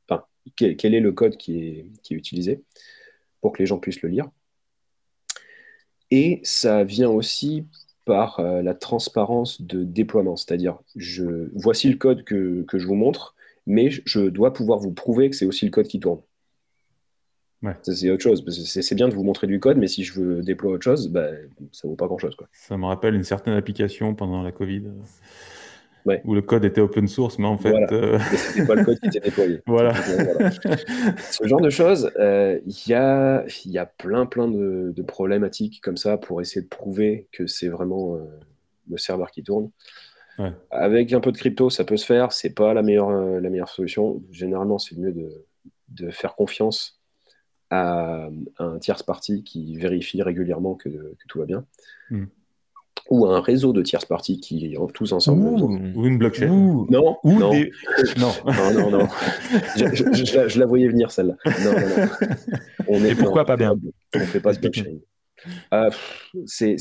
Enfin, 0.06 0.24
quel, 0.54 0.94
est 0.94 1.00
le 1.00 1.12
code 1.12 1.38
qui 1.38 1.60
est, 1.60 1.86
qui 2.02 2.12
est 2.12 2.16
utilisé 2.16 2.62
pour 3.40 3.52
que 3.52 3.62
les 3.62 3.66
gens 3.66 3.78
puissent 3.78 4.02
le 4.02 4.10
lire. 4.10 4.28
Et 6.10 6.40
ça 6.44 6.84
vient 6.84 7.08
aussi 7.08 7.66
par 8.06 8.40
euh, 8.40 8.62
la 8.62 8.72
transparence 8.72 9.60
de 9.60 9.84
déploiement. 9.84 10.36
C'est-à-dire, 10.36 10.78
je, 10.94 11.50
voici 11.54 11.90
le 11.90 11.96
code 11.96 12.24
que, 12.24 12.64
je 12.72 12.86
vous 12.86 12.94
montre, 12.94 13.34
mais 13.66 13.90
je 13.90 14.28
dois 14.28 14.54
pouvoir 14.54 14.78
vous 14.78 14.92
prouver 14.92 15.28
que 15.28 15.36
c'est 15.36 15.44
aussi 15.44 15.66
le 15.66 15.70
code 15.70 15.88
qui 15.88 16.00
tourne. 16.00 16.20
C'est 17.82 18.10
autre 18.10 18.22
chose. 18.22 18.44
C'est 18.64 18.94
bien 18.94 19.08
de 19.08 19.14
vous 19.14 19.24
montrer 19.24 19.48
du 19.48 19.58
code, 19.58 19.76
mais 19.76 19.88
si 19.88 20.04
je 20.04 20.20
veux 20.20 20.42
déployer 20.42 20.76
autre 20.76 20.84
chose, 20.84 21.08
bah, 21.08 21.30
ça 21.72 21.88
vaut 21.88 21.96
pas 21.96 22.06
grand-chose. 22.06 22.36
Ça 22.52 22.76
me 22.76 22.84
rappelle 22.84 23.14
une 23.14 23.24
certaine 23.24 23.54
application 23.54 24.14
pendant 24.14 24.42
la 24.42 24.52
Covid 24.52 24.84
où 26.24 26.34
le 26.34 26.42
code 26.42 26.64
était 26.64 26.80
open 26.80 27.08
source, 27.08 27.38
mais 27.38 27.46
en 27.46 27.58
fait. 27.58 27.70
Voilà. 27.70 27.92
Euh... 27.92 28.18
C'était 28.36 28.66
pas 28.66 28.74
le 28.74 28.84
code 28.84 28.98
qui 29.00 29.08
était 29.08 29.20
déployé. 29.20 29.60
voilà. 29.66 29.94
Ce 29.94 31.46
genre 31.46 31.60
de 31.60 31.70
choses, 31.70 32.10
euh, 32.18 32.60
il 32.66 32.88
y, 32.88 32.94
a, 32.94 33.44
y 33.64 33.78
a 33.78 33.86
plein, 33.86 34.26
plein 34.26 34.48
de, 34.48 35.02
problématiques 35.06 35.80
comme 35.82 35.96
ça 35.96 36.16
pour 36.16 36.40
essayer 36.40 36.62
de 36.62 36.68
prouver 36.68 37.28
que 37.32 37.46
c'est 37.46 37.68
vraiment 37.68 38.16
euh, 38.16 38.24
le 38.88 38.98
serveur 38.98 39.30
qui 39.30 39.42
tourne. 39.42 39.70
Avec 40.70 41.14
un 41.14 41.20
peu 41.20 41.32
de 41.32 41.38
crypto, 41.38 41.70
ça 41.70 41.84
peut 41.84 41.96
se 41.96 42.04
faire. 42.04 42.32
C'est 42.32 42.54
pas 42.54 42.74
la 42.74 42.82
meilleure, 42.82 43.10
la 43.10 43.48
meilleure 43.48 43.70
solution. 43.70 44.22
Généralement, 44.30 44.78
c'est 44.78 44.94
mieux 44.98 45.12
de, 45.12 45.30
de, 45.88 46.10
faire 46.10 46.34
confiance 46.34 47.00
à, 47.70 48.28
un 48.58 48.78
tierce 48.78 49.02
parti 49.02 49.44
qui 49.44 49.78
vérifie 49.78 50.22
régulièrement 50.22 50.74
que, 50.74 50.90
que 50.90 51.26
tout 51.26 51.38
va 51.38 51.46
bien. 51.46 51.64
Hmm 52.10 52.26
ou 53.10 53.26
un 53.26 53.40
réseau 53.40 53.72
de 53.72 53.82
tierces 53.82 54.04
parties 54.04 54.40
qui 54.40 54.76
tous 54.92 55.12
ensemble. 55.12 55.62
Ou, 55.62 56.06
une 56.06 56.18
blockchain. 56.18 56.48
non, 56.48 56.86
non. 56.90 57.18
non. 57.24 57.52
non, 58.16 58.90
non, 58.90 59.08
je, 59.76 60.58
la, 60.58 60.66
voyais 60.66 60.88
venir 60.88 61.10
celle-là. 61.10 61.36
Non, 61.64 61.72
non, 61.72 62.08
On 62.88 63.04
est 63.04 63.12
Et 63.12 63.14
pourquoi 63.14 63.44
pas 63.44 63.56
bien 63.56 63.78
On 64.14 64.18
ne 64.18 64.24
fait 64.24 64.40
pas 64.40 64.52
de 64.52 64.60
blockchain. 64.60 64.98
Euh, 65.72 65.90
c'est, 66.46 66.76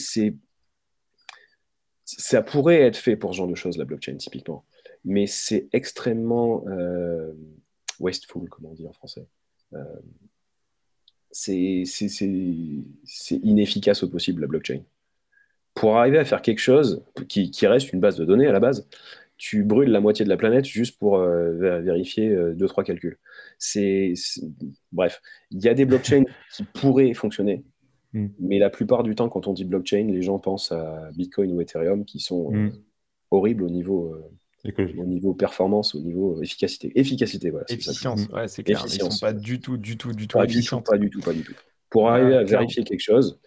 ça 2.03 2.41
pourrait 2.41 2.82
être 2.82 2.97
fait 2.97 3.15
pour 3.15 3.34
ce 3.34 3.38
genre 3.38 3.47
de 3.47 3.55
choses, 3.55 3.78
la 3.78 3.86
blockchain, 3.86 4.15
typiquement. 4.15 4.65
Mais 5.03 5.28
c'est 5.28 5.69
extrêmement 5.73 6.65
euh, 6.67 7.34
wasteful, 7.99 8.49
comment 8.49 8.71
on 8.71 8.73
dit 8.73 8.88
en 8.88 8.93
français. 8.93 9.28
Euh, 9.73 9.84
c'est, 11.30 11.84
c'est 11.86 13.36
inefficace 13.43 14.03
au 14.03 14.09
possible, 14.09 14.41
la 14.41 14.47
blockchain 14.47 14.82
pour 15.76 15.97
arriver 15.97 16.17
à 16.17 16.26
faire 16.26 16.41
quelque 16.41 16.59
chose 16.59 17.03
qui, 17.28 17.51
reste 17.67 17.93
une 17.93 17.99
base 17.99 18.17
de 18.17 18.26
données 18.26 18.47
à 18.47 18.53
la 18.53 18.61
base, 18.61 18.88
tu 19.38 19.63
brûles 19.63 19.89
la 19.89 19.99
moitié 19.99 20.23
de 20.23 20.30
la 20.30 20.38
planète 20.38 20.65
juste 20.65 20.97
pour 20.97 21.17
euh, 21.17 21.82
vérifier 21.82 22.30
euh, 22.30 22.53
deux, 22.53 22.67
trois 22.67 22.86
calculs. 22.86 23.19
C'est, 23.59 24.13
bref, 24.93 25.21
il 25.51 25.61
y 25.61 25.67
a 25.67 25.73
des 25.73 25.86
blockchains 25.86 26.23
qui 26.55 26.63
pourraient 26.63 27.13
fonctionner, 27.13 27.65
hmm. 28.13 28.28
mais 28.39 28.57
la 28.57 28.69
plupart 28.69 29.03
du 29.03 29.15
temps, 29.15 29.28
quand 29.28 29.47
on 29.47 29.53
dit 29.53 29.65
blockchain, 29.65 30.07
les 30.07 30.21
gens 30.21 30.39
pensent 30.39 30.71
à 30.71 31.09
Bitcoin 31.13 31.51
ou 31.51 31.59
Ethereum 31.59 32.05
qui 32.05 32.21
sont 32.21 32.53
euh, 32.53 32.57
hmm. 32.57 32.73
horribles 33.32 33.63
au 33.63 33.69
niveau, 33.69 34.15
au 34.65 35.05
niveau 35.05 35.34
performance, 35.34 35.93
au 35.93 35.99
niveau 35.99 36.41
efficacité. 36.41 36.93
Efficacité, 36.95 37.49
voilà. 37.49 37.65
Efficience, 37.67 38.28
ouais, 38.30 38.47
c'est 38.47 38.63
clair. 38.63 38.82
Ils 38.86 39.01
sont 39.01 39.09
pas 39.19 39.34
du 39.34 39.59
tout, 39.59 39.76
du 39.76 39.97
tout, 39.97 40.13
du 40.13 40.30
tout 40.30 40.38
pas 40.38 40.45
Du 40.45 40.63
tout, 40.63 40.80
pas 40.80 40.97
du 40.97 41.09
tout, 41.09 41.19
pas 41.19 41.34
du 41.34 41.43
tout. 41.43 41.53
Pour 41.89 42.09
arriver 42.09 42.36
à 42.38 42.43
vérifier 42.43 42.86
quelque 42.86 43.03
chose, 43.03 43.38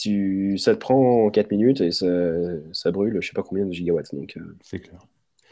tu, 0.00 0.58
ça 0.58 0.74
te 0.74 0.78
prend 0.78 1.30
4 1.30 1.50
minutes 1.50 1.80
et 1.80 1.90
ça, 1.90 2.06
ça 2.72 2.90
brûle 2.90 3.18
je 3.20 3.26
sais 3.28 3.34
pas 3.34 3.42
combien 3.42 3.66
de 3.66 3.72
gigawatts. 3.72 4.14
Donc, 4.14 4.36
euh, 4.36 4.56
c'est 4.62 4.80
clair. 4.80 5.00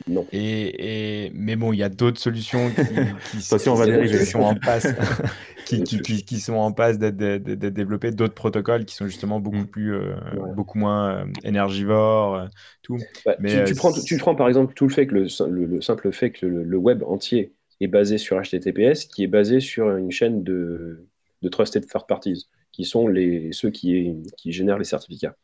Non. 0.07 0.25
Et, 0.33 1.27
et, 1.27 1.31
mais 1.35 1.57
bon, 1.57 1.73
il 1.73 1.79
y 1.79 1.83
a 1.83 1.89
d'autres 1.89 2.21
solutions 2.21 2.71
qui, 2.71 3.39
qui, 3.39 3.43
sont 4.27 4.41
en 4.41 4.55
passe, 4.55 4.87
qui, 5.67 5.83
qui, 5.83 6.39
sont 6.39 6.55
en 6.55 6.71
passe 6.71 6.99
d'être 6.99 7.17
développées, 7.17 8.13
d'autres 8.13 8.35
protocoles 8.35 8.85
qui 8.85 8.95
sont 8.95 9.07
justement 9.07 9.41
beaucoup 9.41 9.67
plus, 9.67 9.95
euh, 9.95 10.15
beaucoup 10.55 10.79
moins 10.79 11.11
euh, 11.11 11.25
énergivores, 11.43 12.47
tout. 12.83 12.99
Bah, 13.27 13.35
mais 13.41 13.65
tu, 13.65 13.75
prends, 13.75 13.93
tu 13.93 14.17
prends 14.19 14.37
par 14.37 14.47
exemple 14.47 14.73
tout 14.75 14.87
le 14.87 14.93
fait 14.93 15.09
que 15.09 15.15
le, 15.15 15.27
le, 15.67 15.81
simple 15.81 16.13
fait 16.13 16.31
que 16.31 16.47
le, 16.47 16.77
web 16.77 17.03
entier 17.03 17.53
est 17.81 17.89
basé 17.89 18.19
sur 18.19 18.41
HTTPS, 18.41 19.07
qui 19.07 19.25
est 19.25 19.29
basé 19.29 19.59
sur 19.59 19.97
une 19.97 20.13
chaîne 20.13 20.45
de, 20.45 21.09
de 21.43 21.49
trusted 21.49 21.85
third 21.87 22.07
parties 22.07 22.47
qui 22.79 22.85
sont 22.85 23.09
les, 23.09 23.51
ceux 23.51 23.71
qui, 23.71 24.15
qui 24.37 24.53
génèrent 24.53 24.79
les 24.79 24.85
certificats. 24.85 25.35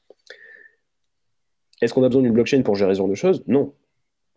Est-ce 1.82 1.92
qu'on 1.92 2.04
a 2.04 2.08
besoin 2.08 2.22
d'une 2.22 2.32
blockchain 2.32 2.62
pour 2.62 2.76
gérer 2.76 2.94
ce 2.94 2.98
genre 2.98 3.08
de 3.08 3.16
choses? 3.16 3.42
Non. 3.48 3.74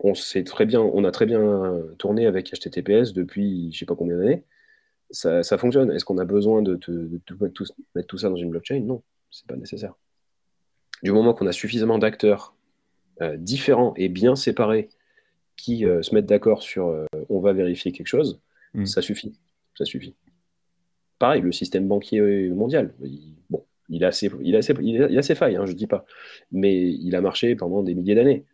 On, 0.00 0.14
très 0.44 0.66
bien, 0.66 0.80
on 0.80 1.04
a 1.04 1.12
très 1.12 1.24
bien 1.24 1.80
tourné 1.96 2.26
avec 2.26 2.52
HTTPS 2.52 3.12
depuis 3.12 3.70
je 3.70 3.76
ne 3.76 3.78
sais 3.78 3.86
pas 3.86 3.94
combien 3.94 4.16
d'années. 4.16 4.42
Ça, 5.12 5.42
fonctionne. 5.58 5.92
Est-ce 5.92 6.04
qu'on 6.04 6.18
a 6.18 6.24
besoin 6.24 6.60
de, 6.60 6.72
mettre, 7.40 8.06
tout, 8.06 8.18
ça 8.18 8.28
dans 8.28 8.36
une 8.36 8.50
blockchain? 8.50 8.80
Non, 8.80 9.04
ce 9.30 9.44
n'est 9.44 9.46
pas 9.46 9.56
nécessaire. 9.56 9.94
Du 11.04 11.12
moment 11.12 11.34
qu'on 11.34 11.46
a 11.46 11.52
suffisamment 11.52 11.98
d'acteurs 11.98 12.56
euh, 13.22 13.36
différents 13.36 13.94
et 13.96 14.08
bien 14.08 14.34
séparés 14.34 14.88
qui 15.56 15.86
euh, 15.86 16.02
se 16.02 16.16
mettent 16.16 16.26
d'accord 16.26 16.62
sur 16.62 16.88
euh, 16.88 17.06
on 17.28 17.38
va 17.38 17.52
vérifier 17.52 17.92
quelque 17.92 18.08
chose, 18.08 18.40
mm. 18.74 18.86
ça 18.86 19.02
suffit. 19.02 19.38
Ça 19.76 19.84
suffit. 19.84 20.16
Pareil, 21.18 21.42
le 21.42 21.52
système 21.52 21.88
banquier 21.88 22.48
mondial, 22.50 22.92
bon, 23.50 23.64
il 23.88 24.04
a 24.04 24.12
ses, 24.12 24.30
il 24.42 24.54
a 24.56 24.62
ses, 24.62 24.74
il 24.80 25.18
a 25.18 25.22
ses 25.22 25.34
failles, 25.34 25.56
hein, 25.56 25.66
je 25.66 25.72
ne 25.72 25.76
dis 25.76 25.86
pas, 25.86 26.04
mais 26.52 26.90
il 26.90 27.14
a 27.16 27.20
marché 27.20 27.54
pendant 27.56 27.82
des 27.82 27.94
milliers 27.94 28.14
d'années. 28.14 28.44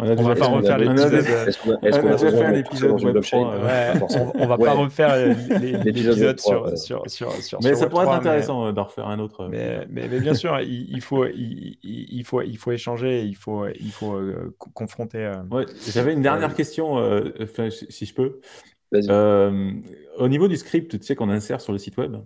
On 0.00 0.08
a 0.08 0.14
déjà 0.14 0.34
pas 0.36 0.46
refaire 0.46 0.78
l'épisode. 0.78 1.12
Est-ce 1.14 1.58
qu'on 2.00 2.08
a, 2.08 2.12
déjà 2.12 2.30
fait 2.30 2.44
un 2.44 2.54
épisode 2.54 3.02
Web 3.02 3.20
3 3.20 3.60
On 4.36 4.46
va 4.46 4.56
pas 4.56 4.72
refaire 4.72 5.16
l'épisode 5.84 6.38
sur, 6.38 6.78
sur, 6.78 7.02
sur, 7.10 7.32
sur, 7.32 7.58
Mais 7.64 7.74
ça 7.74 7.88
pourrait 7.88 8.04
être 8.04 8.12
intéressant 8.12 8.72
d'en 8.72 8.84
refaire 8.84 9.08
un 9.08 9.18
autre. 9.18 9.48
Mais, 9.48 9.86
mais, 9.90 10.06
bien 10.06 10.34
sûr, 10.34 10.60
il, 10.60 11.00
faut, 11.00 11.26
il, 11.26 12.22
faut, 12.24 12.42
il 12.42 12.56
faut 12.56 12.70
échanger, 12.70 13.24
il 13.24 13.34
faut, 13.34 13.66
il 13.66 13.90
faut 13.90 14.14
euh, 14.14 14.54
confronter. 14.72 15.18
Euh, 15.18 15.42
ouais, 15.50 15.66
J'avais 15.88 16.12
une 16.12 16.22
dernière 16.22 16.54
question, 16.54 16.98
euh, 16.98 17.32
si 17.68 18.06
je 18.06 18.14
peux. 18.14 18.40
Euh, 18.94 19.72
au 20.16 20.28
niveau 20.28 20.48
du 20.48 20.56
script, 20.56 20.98
tu 20.98 21.04
sais 21.04 21.14
qu'on 21.14 21.28
insère 21.28 21.60
sur 21.60 21.72
le 21.72 21.78
site 21.78 21.96
web, 21.96 22.16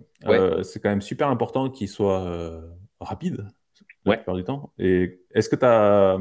c'est 0.63 0.79
quand 0.81 0.89
même 0.89 1.01
super 1.01 1.27
important 1.27 1.69
qu'il 1.69 1.89
soit 1.89 2.63
rapide 2.99 3.45
la 4.05 4.17
plupart 4.17 4.35
du 4.35 4.43
temps. 4.43 4.73
Et 4.79 5.19
est-ce 5.33 5.49
que 5.49 5.55
tu 5.55 5.65
as, 5.65 6.17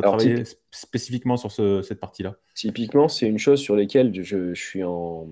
travaillé 0.00 0.44
spécifiquement 0.70 1.36
sur 1.36 1.50
cette 1.84 2.00
partie-là? 2.00 2.36
Typiquement, 2.54 3.08
c'est 3.08 3.26
une 3.26 3.38
chose 3.38 3.60
sur 3.60 3.76
laquelle 3.76 4.12
je, 4.22 4.54
suis 4.54 4.82
en. 4.84 5.28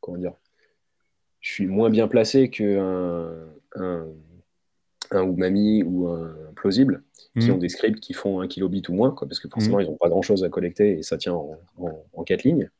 Comment 0.00 0.18
dire 0.18 0.34
Je 1.40 1.52
suis 1.52 1.66
moins 1.66 1.90
bien 1.90 2.08
placé 2.08 2.48
qu'un 2.48 3.34
un, 3.76 4.06
un 5.10 5.22
Umami 5.22 5.82
ou 5.82 6.08
un 6.08 6.34
Plausible, 6.54 7.02
qui 7.38 7.46
mhm. 7.46 7.54
ont 7.54 7.58
des 7.58 7.68
scripts 7.68 8.00
qui 8.00 8.12
font 8.12 8.40
un 8.40 8.48
kilobit 8.48 8.82
ou 8.88 8.94
moins, 8.94 9.10
quoi, 9.10 9.26
parce 9.28 9.40
que 9.40 9.48
forcément, 9.48 9.78
mhm. 9.78 9.84
ils 9.84 9.90
n'ont 9.90 9.96
pas 9.96 10.08
grand-chose 10.08 10.44
à 10.44 10.48
collecter 10.48 10.98
et 10.98 11.02
ça 11.02 11.16
tient 11.16 11.34
en, 11.34 11.58
en, 12.12 12.24
quatre 12.24 12.44
lignes. 12.44 12.70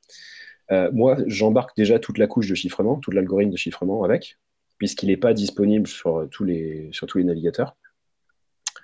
Euh, 0.73 0.91
moi, 0.93 1.17
j'embarque 1.27 1.77
déjà 1.77 1.99
toute 1.99 2.19
la 2.19 2.27
couche 2.27 2.49
de 2.49 2.55
chiffrement, 2.55 2.97
tout 2.97 3.11
l'algorithme 3.11 3.51
de 3.51 3.57
chiffrement 3.57 4.05
avec, 4.05 4.39
puisqu'il 4.79 5.09
n'est 5.09 5.17
pas 5.17 5.35
disponible 5.35 5.87
sur 5.87 6.29
tous 6.31 6.45
les, 6.45 6.89
sur 6.93 7.07
tous 7.07 7.19
les 7.19 7.25
navigateurs. 7.25 7.77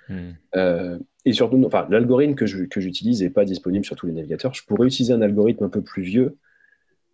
Hmm. 0.09 0.31
Euh, 0.55 0.99
et 1.25 1.33
surtout, 1.33 1.61
enfin, 1.65 1.87
l'algorithme 1.89 2.35
que 2.35 2.45
j'utilise 2.45 3.21
n'est 3.21 3.29
pas 3.29 3.45
disponible 3.45 3.85
sur 3.85 3.95
tous 3.95 4.07
les 4.07 4.13
navigateurs. 4.13 4.53
Je 4.53 4.63
pourrais 4.63 4.87
utiliser 4.87 5.13
un 5.13 5.21
algorithme 5.21 5.63
un 5.65 5.69
peu 5.69 5.81
plus 5.81 6.03
vieux, 6.03 6.37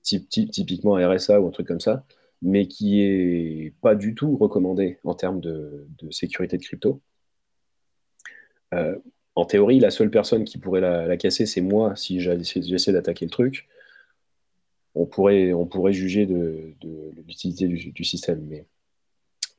type, 0.03 0.29
typiquement 0.29 0.95
RSA 0.95 1.41
ou 1.41 1.47
un 1.47 1.51
truc 1.51 1.67
comme 1.67 1.79
ça, 1.79 2.05
mais 2.41 2.67
qui 2.67 3.01
est 3.01 3.73
pas 3.81 3.95
du 3.95 4.13
tout 4.15 4.37
recommandé 4.37 4.99
en 5.03 5.15
termes 5.15 5.39
de, 5.39 5.87
sécurité 6.11 6.57
de 6.57 6.63
crypto. 6.63 7.01
Euh, 8.73 8.97
en 9.35 9.45
théorie, 9.45 9.79
la 9.79 9.89
seule 9.89 10.11
personne 10.11 10.43
qui 10.43 10.59
pourrait 10.59 10.81
la, 10.81 11.17
casser, 11.17 11.45
c'est 11.47 11.61
moi 11.61 11.95
si 11.95 12.19
j'essaie 12.19 12.93
d'attaquer 12.93 13.25
le 13.25 13.31
truc. 13.31 13.67
On 14.95 15.05
pourrait, 15.05 15.53
on 15.53 15.65
pourrait 15.65 15.93
juger 15.93 16.25
de, 16.25 16.75
l'utilité 17.27 17.67
du, 17.67 17.91
du, 17.91 18.03
système. 18.03 18.45
Mais 18.47 18.65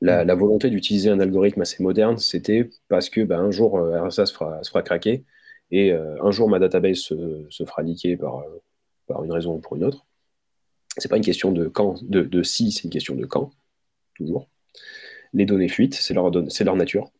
la, 0.01 0.35
volonté 0.35 0.69
d'utiliser 0.69 1.09
un 1.09 1.19
algorithme 1.19 1.61
assez 1.61 1.81
moderne, 1.81 2.17
c'était 2.17 2.69
parce 2.87 3.09
que 3.09 3.21
ben, 3.21 3.39
un 3.39 3.51
jour, 3.51 3.77
euh, 3.77 4.01
RSA 4.03 4.25
se 4.25 4.33
fera, 4.33 4.63
se 4.63 4.69
fera 4.69 4.81
craquer 4.81 5.23
et 5.71 5.91
euh, 5.91 6.21
un 6.23 6.31
jour, 6.31 6.49
ma 6.49 6.59
database 6.59 6.99
se, 6.99 7.65
fera 7.65 7.83
niquer 7.83 8.17
par, 8.17 8.39
euh, 8.39 8.61
par, 9.07 9.23
une 9.23 9.31
raison 9.31 9.55
ou 9.55 9.59
pour 9.59 9.75
une 9.75 9.83
autre. 9.83 10.05
C'est 10.97 11.09
pas 11.09 11.17
une 11.17 11.23
question 11.23 11.51
de 11.51 11.67
quand, 11.67 12.01
de, 12.03 12.43
si, 12.43 12.71
c'est 12.71 12.83
une 12.83 12.89
question 12.89 13.15
de 13.15 13.25
quand, 13.25 13.51
toujours. 14.15 14.47
Les 15.33 15.45
données 15.45 15.67
fuites, 15.67 15.95
c'est 15.95 16.13
leur, 16.13 16.31
leur 16.31 16.75
nature. 16.75 17.11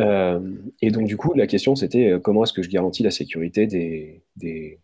et 0.00 0.90
donc, 0.90 1.06
du 1.06 1.16
coup, 1.16 1.34
la 1.34 1.46
question, 1.46 1.76
c'était 1.76 2.18
comment 2.20 2.42
est-ce 2.42 2.52
que 2.52 2.62
je 2.62 2.68
garantis 2.68 3.04
la 3.04 3.12
sécurité 3.12 3.68
des, 3.68 4.24
des, 4.34 4.80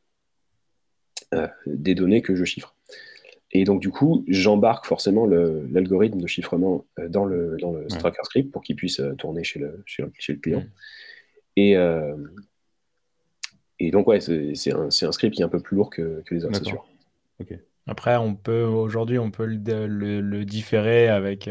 des 1.66 1.94
données 1.94 2.22
que 2.22 2.34
je 2.34 2.44
chiffre 2.44 2.74
et 3.50 3.64
donc, 3.64 3.80
du 3.80 3.90
coup, 3.90 4.24
j'embarque 4.28 4.86
forcément 4.86 5.26
l'algorithme 5.26 6.20
de 6.20 6.26
chiffrement 6.26 6.84
euh, 6.98 7.08
dans 7.08 7.24
le, 7.24 7.56
dans 7.60 7.72
le 7.72 7.88
Stracker 7.88 8.24
script 8.24 8.52
pour 8.52 8.62
qu'il 8.62 8.76
puisse 8.76 9.00
euh, 9.00 9.14
tourner 9.14 9.42
chez 9.42 9.58
le, 9.58 9.82
chez 9.86 10.02
le, 10.02 10.38
client. 10.38 10.64
Et, 11.56 11.76
euh, 11.76 12.14
et 13.78 13.90
donc, 13.90 14.06
ouais, 14.06 14.20
c'est 14.20 14.72
un, 14.72 14.88
un, 14.88 15.12
script 15.12 15.34
qui 15.34 15.40
est 15.40 15.44
un 15.44 15.48
peu 15.48 15.60
plus 15.60 15.76
lourd 15.76 15.88
que, 15.88 16.22
que 16.26 16.34
les 16.34 16.44
autres, 16.44 16.58
c'est 16.58 16.64
sûr. 16.64 16.86
Après, 17.90 18.16
on 18.16 18.34
peut 18.34 18.64
aujourd'hui, 18.64 19.18
on 19.18 19.30
peut 19.30 19.46
le, 19.46 20.20
le, 20.20 20.44
différer 20.44 21.08
avec. 21.08 21.48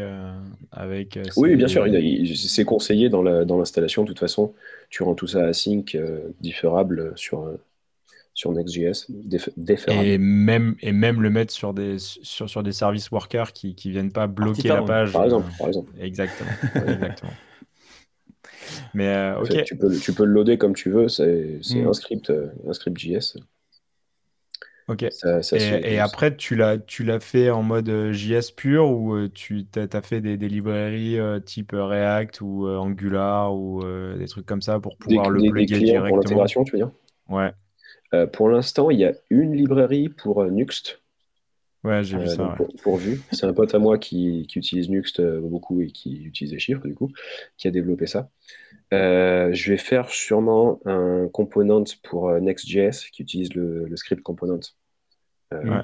avec 0.70 1.18
oui, 1.36 1.56
bien 1.56 1.66
sûr. 1.66 1.84
C'est 2.36 2.64
conseillé 2.64 3.08
dans 3.08 3.22
l'installation. 3.22 4.04
de 4.04 4.08
toute 4.08 4.20
façon, 4.20 4.54
tu 4.88 5.02
rends 5.02 5.16
tout 5.16 5.26
ça 5.26 5.46
async, 5.46 5.98
différable 6.40 7.12
sur, 7.16 7.58
sur 8.38 8.52
Next.js, 8.52 9.08
Et 9.88 10.16
même, 10.16 10.76
et 10.80 10.92
même 10.92 11.20
le 11.22 11.28
mettre 11.28 11.52
sur 11.52 11.74
des, 11.74 11.96
sur, 11.98 12.48
sur 12.48 12.62
des 12.62 12.70
services 12.70 13.10
workers 13.10 13.52
qui 13.52 13.74
ne 13.84 13.90
viennent 13.90 14.12
pas 14.12 14.28
bloquer 14.28 14.68
la 14.68 14.82
page. 14.82 15.12
Par 15.12 15.24
exemple. 15.24 15.50
Par 15.58 15.66
exemple. 15.66 15.90
Exactement. 16.00 16.50
exactement. 16.86 17.32
Mais 18.94 19.08
euh, 19.08 19.40
ok. 19.40 19.64
tu, 19.64 19.76
peux, 19.76 19.92
tu 19.98 20.12
peux 20.12 20.24
le 20.24 20.30
loader 20.30 20.56
comme 20.56 20.76
tu 20.76 20.88
veux, 20.88 21.08
c'est 21.08 21.58
hmm. 21.74 21.88
un 21.88 21.92
script, 21.92 22.30
euh, 22.30 22.46
un 22.68 22.72
script 22.74 22.96
JS. 22.96 23.38
Ok. 24.86 25.04
et, 25.82 25.98
après, 25.98 26.36
tu 26.36 26.54
l'as 26.54 27.20
fait 27.20 27.50
en 27.50 27.64
mode 27.64 27.88
euh, 27.88 28.12
JS 28.12 28.52
pur 28.54 28.88
ou 28.88 29.26
tu 29.26 29.66
as, 29.74 30.00
fait 30.00 30.20
des, 30.20 30.36
des 30.36 30.48
librairies 30.48 31.18
type 31.44 31.72
React 31.72 32.40
ou 32.42 32.68
Angular 32.68 33.52
ou 33.52 33.82
des 34.16 34.28
trucs 34.28 34.46
comme 34.46 34.62
ça 34.62 34.78
pour 34.78 34.96
pouvoir 34.96 35.28
le 35.28 35.40
plugger 35.50 35.80
directement 35.80 36.06
Pour 36.06 36.18
l'intégration, 36.18 36.62
tu 36.62 36.76
veux 36.76 36.78
dire? 36.78 36.92
Ouais. 37.28 37.50
Euh, 38.14 38.26
pour 38.26 38.48
l'instant, 38.48 38.90
il 38.90 38.98
y 38.98 39.04
a 39.04 39.12
une 39.30 39.54
librairie 39.54 40.08
pour 40.08 40.42
euh, 40.42 40.50
Nuxt. 40.50 41.00
Ouais, 41.84 42.02
j'ai 42.02 42.18
vu 42.18 42.24
euh, 42.24 42.28
ça. 42.28 42.56
Pour, 42.82 42.96
Vue. 42.96 43.20
C'est 43.32 43.46
un 43.46 43.52
pote 43.52 43.74
à 43.74 43.78
moi 43.78 43.98
qui, 43.98 44.40
utilise 44.54 44.88
Nuxt 44.88 45.20
beaucoup 45.40 45.80
et 45.80 45.88
qui 45.88 46.24
utilise 46.24 46.52
les 46.52 46.58
chiffres, 46.58 46.86
du 46.86 46.94
coup, 46.94 47.12
qui 47.56 47.68
a 47.68 47.70
développé 47.70 48.06
ça. 48.06 48.30
je 48.90 49.70
vais 49.70 49.76
faire 49.76 50.10
sûrement 50.10 50.80
un 50.86 51.28
component 51.28 51.84
pour 52.02 52.32
Next.js 52.32 53.10
qui 53.12 53.22
utilise 53.22 53.54
le, 53.54 53.94
script 53.94 54.22
component, 54.22 54.60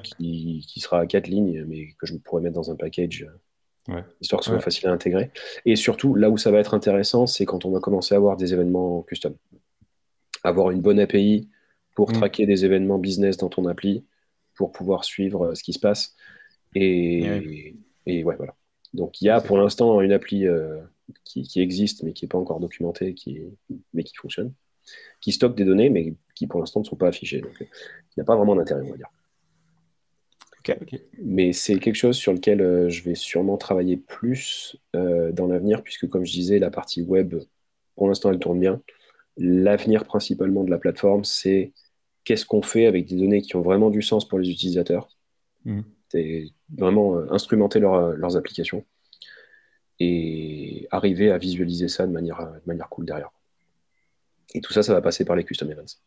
qui, 0.03 0.79
sera 0.81 0.99
à 0.99 1.05
quatre 1.05 1.27
lignes, 1.27 1.63
mais 1.65 1.93
que 1.97 2.05
je 2.05 2.15
pourrais 2.17 2.41
mettre 2.41 2.55
dans 2.55 2.71
un 2.71 2.75
package, 2.75 3.25
histoire 4.19 4.41
que 4.41 4.45
ce 4.45 4.51
soit 4.51 4.59
facile 4.59 4.89
à 4.89 4.91
intégrer. 4.91 5.31
Et 5.63 5.77
surtout, 5.77 6.13
là 6.13 6.29
où 6.29 6.37
ça 6.37 6.51
va 6.51 6.59
être 6.59 6.73
intéressant, 6.73 7.25
c'est 7.25 7.45
quand 7.45 7.63
on 7.63 7.71
va 7.71 7.79
commencer 7.79 8.15
à 8.15 8.17
avoir 8.17 8.35
des 8.35 8.51
événements 8.53 9.01
custom. 9.03 9.33
Avoir 10.43 10.71
une 10.71 10.81
bonne 10.81 10.99
API 10.99 11.47
pour 11.95 12.11
mm. 12.11 12.13
traquer 12.13 12.45
des 12.45 12.65
événements 12.65 12.99
business 12.99 13.37
dans 13.37 13.49
ton 13.49 13.65
appli, 13.65 14.05
pour 14.53 14.71
pouvoir 14.71 15.03
suivre 15.03 15.47
euh, 15.47 15.55
ce 15.55 15.63
qui 15.63 15.73
se 15.73 15.79
passe. 15.79 16.15
Et, 16.75 17.73
et, 18.05 18.23
ouais, 18.23 18.35
voilà. 18.35 18.53
Donc 18.93 19.21
il 19.21 19.25
y 19.25 19.29
a 19.29 19.41
pour 19.41 19.57
l'instant 19.57 20.01
une 20.01 20.11
appli 20.11 20.45
euh, 20.45 20.81
qui, 21.23 21.47
existe, 21.61 22.03
mais 22.03 22.13
qui 22.13 22.25
n'est 22.25 22.29
pas 22.29 22.37
encore 22.37 22.59
documentée, 22.59 23.13
qui, 23.13 23.41
mais 23.93 24.03
qui 24.03 24.15
fonctionne, 24.15 24.53
qui 25.21 25.31
stocke 25.31 25.55
des 25.55 25.65
données, 25.65 25.89
mais 25.89 26.13
qui 26.35 26.47
pour 26.47 26.59
l'instant 26.59 26.81
ne 26.81 26.85
sont 26.85 26.97
pas 26.97 27.07
affichées. 27.07 27.39
Donc 27.41 27.55
il 27.59 27.67
n'y 28.17 28.21
a 28.21 28.25
pas 28.25 28.35
vraiment 28.35 28.55
d'intérêt, 28.55 28.81
on 28.85 28.91
va 28.91 28.97
dire. 28.97 29.09
Mais 31.21 31.53
c'est 31.53 31.77
quelque 31.77 31.95
chose 31.95 32.17
sur 32.17 32.33
lequel 32.33 32.59
euh, 32.59 32.89
je 32.89 33.03
vais 33.03 33.15
sûrement 33.15 33.55
travailler 33.57 33.97
plus 33.97 34.77
dans 34.93 35.47
l'avenir, 35.47 35.83
puisque 35.83 36.07
comme 36.07 36.25
je 36.25 36.31
disais, 36.31 36.59
la 36.59 36.71
partie 36.71 37.01
web, 37.01 37.35
pour 37.95 38.07
l'instant, 38.07 38.31
elle 38.31 38.39
tourne 38.39 38.59
bien. 38.59 38.81
L'avenir 39.37 40.05
principalement 40.05 40.63
de 40.63 40.71
la 40.71 40.77
plateforme, 40.77 41.23
c'est 41.23 41.73
qu'est-ce 42.25 42.45
qu'on 42.45 42.61
fait 42.61 42.87
avec 42.87 43.05
des 43.05 43.15
données 43.15 43.41
qui 43.41 43.55
ont 43.55 43.61
vraiment 43.61 43.89
du 43.89 44.01
sens 44.01 44.27
pour 44.27 44.39
les 44.39 44.49
utilisateurs. 44.49 45.07
Mmh. 45.63 45.81
C'est 46.09 46.51
vraiment 46.75 47.15
euh, 47.15 47.31
instrumenter 47.31 47.81
euh, 47.81 48.15
leurs 48.15 48.35
applications 48.35 48.83
et 49.99 50.87
arriver 50.91 51.31
à 51.31 51.37
visualiser 51.37 51.87
ça 51.87 52.05
de 52.05 52.11
manière, 52.11 52.41
euh, 52.41 52.53
de 52.53 52.63
manière 52.65 52.89
cool 52.89 53.05
derrière. 53.05 53.31
Et 54.53 54.61
tout 54.61 54.73
ça, 54.73 54.83
ça 54.83 54.93
va 54.93 55.01
passer 55.01 55.23
par 55.23 55.35
les 55.35 55.43
custom 55.43 55.71
events. 55.71 55.99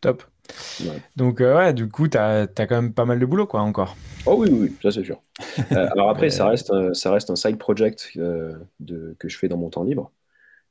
Top. 0.00 0.24
Donc, 1.14 1.38
ouais, 1.38 1.72
du 1.72 1.88
coup, 1.88 2.08
tu 2.08 2.18
as, 2.18 2.48
quand 2.48 2.70
même 2.70 2.92
pas 2.92 3.04
mal 3.04 3.20
de 3.20 3.26
boulot, 3.26 3.46
quoi, 3.46 3.60
encore. 3.60 3.96
Oh 4.26 4.34
oui, 4.36 4.48
oui, 4.50 4.76
ça 4.82 4.90
c'est 4.90 5.04
sûr. 5.04 5.20
alors 5.70 6.10
après, 6.10 6.28
ça, 6.30 6.48
reste, 6.48 6.72
ça 6.92 7.12
reste 7.12 7.30
un 7.30 7.36
side 7.36 7.56
project 7.56 8.10
de, 8.16 9.16
que 9.20 9.28
je 9.28 9.38
fais 9.38 9.46
dans 9.46 9.56
mon 9.56 9.70
temps 9.70 9.84
libre. 9.84 10.10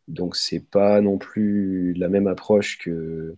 Donc, 0.08 0.36
c'est 0.36 0.60
pas 0.60 1.02
non 1.02 1.18
plus 1.18 1.94
la 1.94 2.10
même 2.10 2.28
approche 2.28 2.78
que, 2.80 3.36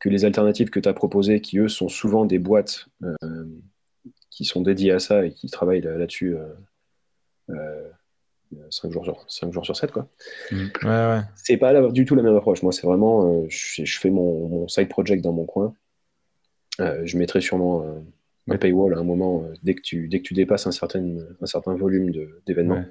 que 0.00 0.08
les 0.08 0.24
alternatives 0.24 0.70
que 0.70 0.80
tu 0.80 0.88
as 0.88 0.94
proposées, 0.94 1.40
qui 1.40 1.58
eux 1.58 1.68
sont 1.68 1.88
souvent 1.88 2.24
des 2.24 2.38
boîtes 2.38 2.86
euh, 3.02 3.46
qui 4.30 4.44
sont 4.44 4.62
dédiés 4.62 4.92
à 4.92 4.98
ça 4.98 5.24
et 5.26 5.32
qui 5.32 5.48
travaillent 5.48 5.82
là-dessus 5.82 6.36
5 8.70 8.92
jours, 8.92 9.04
sur, 9.04 9.24
5 9.28 9.52
jours 9.52 9.64
sur 9.64 9.76
7. 9.76 9.92
Quoi. 9.92 10.08
Mmh. 10.50 10.56
Ouais, 10.82 10.88
ouais. 10.88 11.20
C'est 11.36 11.56
pas 11.56 11.88
du 11.90 12.04
tout 12.04 12.14
la 12.14 12.22
même 12.22 12.36
approche. 12.36 12.62
Moi, 12.62 12.72
c'est 12.72 12.86
vraiment, 12.86 13.44
je, 13.48 13.98
fais 13.98 14.10
mon, 14.10 14.48
mon, 14.48 14.68
side 14.68 14.88
project 14.88 15.22
dans 15.22 15.32
mon 15.32 15.44
coin. 15.44 15.74
je 16.78 17.16
mettrai 17.18 17.40
sûrement 17.40 17.84
un 18.48 18.58
paywall 18.58 18.94
à 18.94 18.98
un 18.98 19.04
moment 19.04 19.48
dès, 19.62 19.74
que 19.74 19.80
tu, 19.80 20.08
dès 20.08 20.18
que 20.18 20.24
tu 20.24 20.34
dépasses 20.34 20.66
un 20.66 20.72
certain, 20.72 21.16
un 21.40 21.46
certain 21.46 21.74
volume 21.74 22.12
d'événements, 22.46 22.84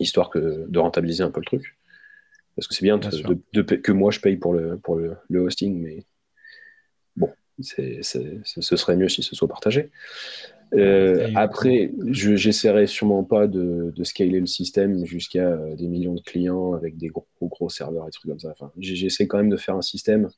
histoire 0.00 0.30
que, 0.30 0.66
de 0.68 0.78
rentabiliser 0.78 1.22
un 1.22 1.30
peu 1.30 1.40
le 1.40 1.46
truc. 1.46 1.76
Parce 2.54 2.68
que 2.68 2.74
c'est 2.74 2.84
bien, 2.84 2.98
de, 2.98 3.62
que 3.62 3.92
moi 3.92 4.10
je 4.10 4.20
paye 4.20 4.36
pour 4.36 4.54
le, 4.54 4.78
pour 4.78 4.96
le, 4.96 5.38
hosting, 5.38 5.78
mais 5.78 6.04
bon, 7.14 7.30
ce 7.60 8.02
serait 8.76 8.96
mieux 8.96 9.10
si 9.10 9.22
ce 9.22 9.36
soit 9.36 9.48
partagé. 9.48 9.90
Euh, 10.74 11.30
après, 11.34 11.92
j'essaierai 12.08 12.86
sûrement 12.86 13.24
pas 13.24 13.46
de, 13.46 13.92
scaler 14.02 14.40
le 14.40 14.46
système 14.46 15.04
jusqu'à 15.04 15.48
euh, 15.48 15.76
des 15.76 15.86
millions 15.86 16.14
de 16.14 16.20
clients 16.20 16.72
avec 16.72 16.96
des 16.96 17.08
gros, 17.08 17.26
gros 17.42 17.68
serveurs 17.68 18.08
et 18.08 18.10
trucs 18.10 18.30
comme 18.30 18.40
ça. 18.40 18.50
Enfin, 18.50 18.72
j'essaie 18.78 19.26
quand 19.26 19.38
même 19.38 19.50
de 19.50 19.56
faire 19.56 19.76
un 19.76 19.82
système 19.82 20.28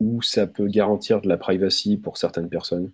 où 0.00 0.22
ça 0.22 0.46
peut 0.46 0.66
garantir 0.66 1.20
de 1.20 1.28
la 1.28 1.36
privacy 1.36 1.96
pour 1.96 2.16
certaines 2.16 2.48
personnes. 2.48 2.92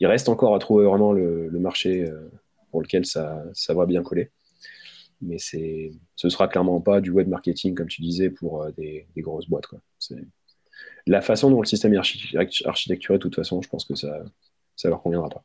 Il 0.00 0.06
reste 0.06 0.28
encore 0.28 0.54
à 0.54 0.58
trouver 0.58 0.84
vraiment 0.84 1.12
le, 1.12 1.50
marché 1.52 2.04
euh, 2.04 2.30
pour 2.70 2.82
lequel 2.82 3.06
ça, 3.06 3.42
ça 3.54 3.74
va 3.74 3.86
bien 3.86 4.02
coller 4.02 4.30
mais 5.20 5.38
c'est, 5.38 5.92
ce 6.14 6.28
sera 6.28 6.48
clairement 6.48 6.80
pas 6.80 7.00
du 7.00 7.10
web 7.10 7.28
marketing, 7.28 7.74
comme 7.74 7.88
tu 7.88 8.02
disais, 8.02 8.30
pour 8.30 8.62
euh, 8.62 8.70
des, 8.72 9.06
grosses 9.18 9.48
boîtes. 9.48 9.66
Quoi. 9.66 9.80
La 11.06 11.22
façon 11.22 11.50
dont 11.50 11.60
le 11.60 11.66
système 11.66 11.94
est 11.94 12.66
architecturé, 12.66 13.18
de 13.18 13.22
toute 13.22 13.34
façon, 13.34 13.62
je 13.62 13.68
pense 13.68 13.84
que 13.84 13.94
ça 13.94 14.24
ne 14.84 14.90
leur 14.90 15.02
conviendra 15.02 15.28
pas. 15.28 15.44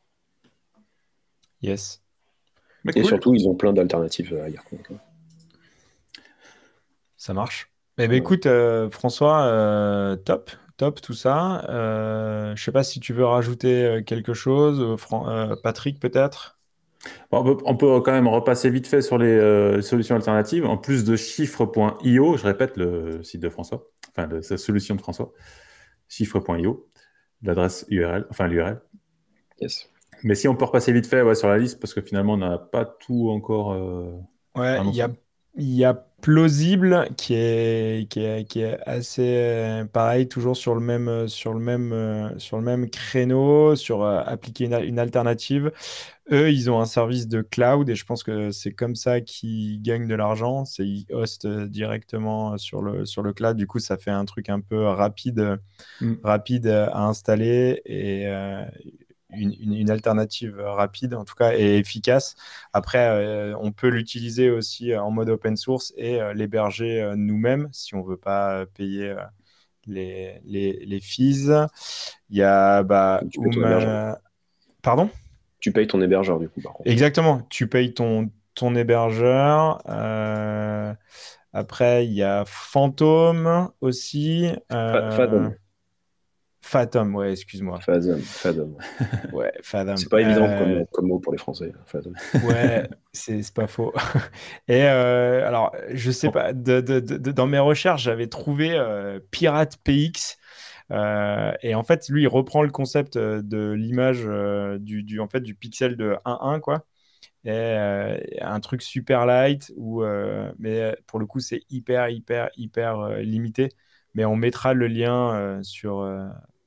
Yes. 1.62 2.02
Et 2.94 3.04
surtout, 3.04 3.34
ils 3.34 3.48
ont 3.48 3.54
plein 3.54 3.72
d'alternatives 3.72 4.34
ailleurs. 4.34 4.64
Ça 7.16 7.32
marche. 7.32 7.70
Eh 7.98 8.08
ben, 8.08 8.16
écoute, 8.16 8.46
euh, 8.46 8.90
François, 8.90 9.44
euh, 9.44 10.16
top, 10.16 10.50
top 10.76 11.00
tout 11.00 11.12
ça. 11.12 11.64
je 11.68 12.62
sais 12.62 12.72
pas 12.72 12.82
si 12.82 12.98
tu 12.98 13.12
veux 13.12 13.24
rajouter 13.24 14.02
quelque 14.04 14.34
chose. 14.34 14.98
Patrick, 15.62 16.00
peut-être? 16.00 16.58
On, 17.30 17.76
peut, 17.76 18.00
quand 18.00 18.12
même 18.12 18.28
repasser 18.28 18.70
vite 18.70 18.86
fait 18.86 19.02
sur 19.02 19.18
les 19.18 19.26
euh, 19.26 19.80
solutions 19.82 20.14
alternatives. 20.14 20.66
En 20.66 20.76
plus 20.76 21.04
de 21.04 21.16
chiffre.io, 21.16 22.36
je 22.36 22.44
répète 22.44 22.76
le 22.76 23.22
site 23.22 23.40
de 23.40 23.48
François, 23.48 23.88
enfin 24.10 24.28
de 24.28 24.40
sa 24.40 24.56
solution 24.56 24.94
de 24.94 25.00
François, 25.00 25.32
chiffre.io, 26.08 26.88
l'adresse 27.42 27.86
URL, 27.88 28.26
enfin 28.30 28.46
l'URL. 28.46 28.80
Yes. 29.60 29.88
Mais 30.22 30.34
si 30.34 30.46
on 30.46 30.54
peut 30.54 30.66
repasser 30.66 30.92
vite 30.92 31.06
fait 31.06 31.34
sur 31.34 31.48
la 31.48 31.58
liste, 31.58 31.80
parce 31.80 31.94
que 31.94 32.00
finalement, 32.00 32.34
on 32.34 32.38
n'a 32.38 32.58
pas 32.58 32.84
tout 32.84 33.30
encore. 33.30 33.72
Euh, 33.72 34.12
ouais, 34.54 34.78
il 34.86 34.94
y 34.94 35.02
a, 35.02 35.10
y 35.56 35.84
a 35.84 35.94
plausible 35.94 37.08
qui 37.16 37.34
est, 37.34 38.08
qui 38.08 38.20
est, 38.20 38.48
qui 38.48 38.60
est 38.60 38.78
assez 38.86 39.34
euh, 39.36 39.84
pareil, 39.84 40.28
toujours 40.28 40.56
sur 40.56 40.74
le 40.74 40.80
même, 40.80 41.26
sur 41.26 41.52
le 41.52 41.58
même, 41.58 42.34
sur 42.38 42.58
le 42.58 42.62
même 42.62 42.88
créneau, 42.88 43.74
sur 43.74 44.04
appliquer 44.04 44.66
une, 44.66 44.98
alternative. 45.00 45.72
Eux, 46.32 46.50
ils 46.50 46.70
ont 46.70 46.80
un 46.80 46.86
service 46.86 47.28
de 47.28 47.42
cloud 47.42 47.90
et 47.90 47.94
je 47.94 48.06
pense 48.06 48.22
que 48.22 48.50
c'est 48.52 48.72
comme 48.72 48.94
ça 48.96 49.20
qu'ils 49.20 49.82
gagnent 49.82 50.08
de 50.08 50.14
l'argent. 50.14 50.64
C'est 50.64 50.86
ils 50.86 51.06
hostent 51.10 51.44
euh, 51.44 51.68
directement 51.68 52.56
sur 52.56 52.80
le, 52.80 53.04
sur 53.04 53.22
le 53.22 53.34
cloud. 53.34 53.54
Du 53.54 53.66
coup, 53.66 53.78
ça 53.80 53.98
fait 53.98 54.10
un 54.10 54.24
truc 54.24 54.48
un 54.48 54.60
peu 54.60 54.82
rapide, 54.86 55.58
mm. 56.00 56.14
rapide 56.24 56.68
à 56.68 57.02
installer 57.02 57.82
et 57.84 58.26
euh, 58.28 58.64
une, 59.30 59.52
une, 59.60 59.90
alternative 59.90 60.58
rapide 60.58 61.12
en 61.14 61.24
tout 61.26 61.34
cas 61.34 61.52
et 61.54 61.76
efficace. 61.76 62.34
Après, 62.72 63.08
euh, 63.10 63.54
on 63.60 63.70
peut 63.70 63.88
l'utiliser 63.88 64.48
aussi 64.50 64.96
en 64.96 65.10
mode 65.10 65.28
open 65.28 65.58
source 65.58 65.92
et 65.98 66.18
l'héberger 66.34 67.12
nous-mêmes 67.14 67.68
si 67.72 67.94
on 67.94 68.02
veut 68.02 68.16
pas 68.16 68.64
payer 68.66 69.14
les, 69.86 70.40
les, 70.44 70.84
les 70.86 71.00
fees. 71.00 71.50
Il 72.30 72.36
y 72.38 72.42
a 72.42 72.82
bah, 72.82 73.22
Pardon? 74.82 75.10
Tu 75.62 75.70
payes 75.72 75.86
ton 75.86 76.02
hébergeur 76.02 76.38
du 76.38 76.48
coup. 76.48 76.60
Par 76.60 76.74
contre. 76.74 76.90
Exactement, 76.90 77.40
tu 77.48 77.68
payes 77.68 77.94
ton, 77.94 78.30
ton 78.54 78.74
hébergeur. 78.74 79.80
Euh, 79.88 80.92
après, 81.54 82.04
il 82.04 82.12
y 82.12 82.22
a 82.22 82.44
Phantom 82.44 83.70
aussi. 83.80 84.50
Euh... 84.72 85.10
Fathom. 85.12 85.54
Fathom, 86.64 87.14
ouais, 87.14 87.32
excuse-moi. 87.32 87.78
Fathom, 87.80 88.18
Fathom. 88.18 88.76
ouais, 89.32 89.52
Fathom. 89.62 89.96
C'est 89.96 90.08
pas 90.08 90.20
évident 90.20 90.46
euh, 90.48 90.84
comme, 90.92 91.06
mot 91.06 91.20
pour 91.20 91.32
les 91.32 91.38
Français, 91.38 91.72
Fathom. 91.86 92.14
ouais, 92.44 92.88
c'est 93.12 93.54
pas 93.54 93.68
faux. 93.68 93.92
Et 94.68 94.84
euh, 94.84 95.46
alors, 95.46 95.72
je 95.90 96.10
sais 96.10 96.30
pas, 96.30 96.52
de, 96.52 96.80
de, 96.80 96.98
de, 96.98 97.30
dans 97.30 97.46
mes 97.46 97.58
recherches, 97.60 98.02
j'avais 98.02 98.26
trouvé 98.26 98.76
Pirate 99.30 99.76
PX 99.84 100.38
euh, 100.90 101.52
et 101.62 101.74
en 101.74 101.82
fait, 101.82 102.08
lui, 102.08 102.22
il 102.22 102.28
reprend 102.28 102.62
le 102.62 102.70
concept 102.70 103.16
euh, 103.16 103.42
de 103.42 103.70
l'image 103.70 104.22
euh, 104.24 104.78
du, 104.78 105.20
en 105.20 105.28
fait, 105.28 105.40
du 105.40 105.54
pixel 105.54 105.96
de 105.96 106.16
1-1, 106.24 106.60
quoi. 106.60 106.84
Et 107.44 107.76
un 108.40 108.60
truc 108.60 108.82
super 108.82 109.26
light, 109.26 109.72
où, 109.76 110.04
mais 110.60 110.96
pour 111.08 111.18
le 111.18 111.26
coup, 111.26 111.40
c'est 111.40 111.62
hyper, 111.70 112.08
hyper, 112.08 112.50
hyper 112.56 113.16
limité. 113.16 113.70
Mais 114.14 114.24
on 114.24 114.36
mettra 114.36 114.74
le 114.74 114.86
lien 114.86 115.60
sur, 115.64 116.08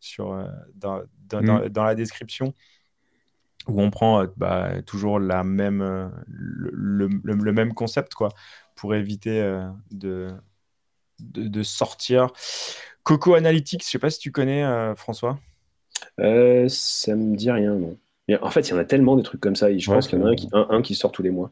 sur, 0.02 0.46
dans, 0.74 1.02
dans, 1.30 1.70
dans, 1.70 1.84
la 1.86 1.96
description 1.96 2.54
où 3.70 3.82
on 3.82 3.90
prend 3.90 4.26
bah, 4.36 4.82
toujours 4.82 5.18
la 5.18 5.46
même, 5.46 6.12
le, 6.28 7.08
le, 7.24 7.54
même 7.54 7.74
concept 7.74 8.14
quoi, 8.14 8.28
pour 8.76 8.96
éviter 8.96 9.40
de, 9.92 10.28
de, 11.22 11.48
de, 11.48 11.64
sortir 11.64 12.34
Coco 13.06 13.36
Analytics, 13.36 13.84
je 13.84 13.88
sais 13.88 14.00
pas 14.00 14.10
si 14.10 14.20
tu 14.20 14.32
connais, 14.32 14.66
euh, 14.66 14.96
François. 14.96 15.40
Euh, 16.20 16.66
ça 16.68 17.16
me 17.16 17.38
dit 17.38 17.52
rien, 17.52 17.76
non. 17.76 17.98
en 18.42 18.50
fait, 18.50 18.68
il 18.68 18.72
y 18.72 18.74
en 18.74 18.80
a 18.80 18.84
tellement 18.84 19.16
des 19.16 19.22
trucs 19.22 19.40
comme 19.40 19.56
ça. 19.56 19.76
Je 19.76 19.86
pense 19.90 20.08
qu'il 20.08 20.18
y 20.20 20.22
en 20.22 20.26
a 20.26 20.30
un 20.32 20.36
qui, 20.36 20.50
un, 20.52 20.82
qui, 20.82 20.96
sort 20.96 21.12
tous 21.12 21.22
les 21.22 21.30
mois. 21.30 21.52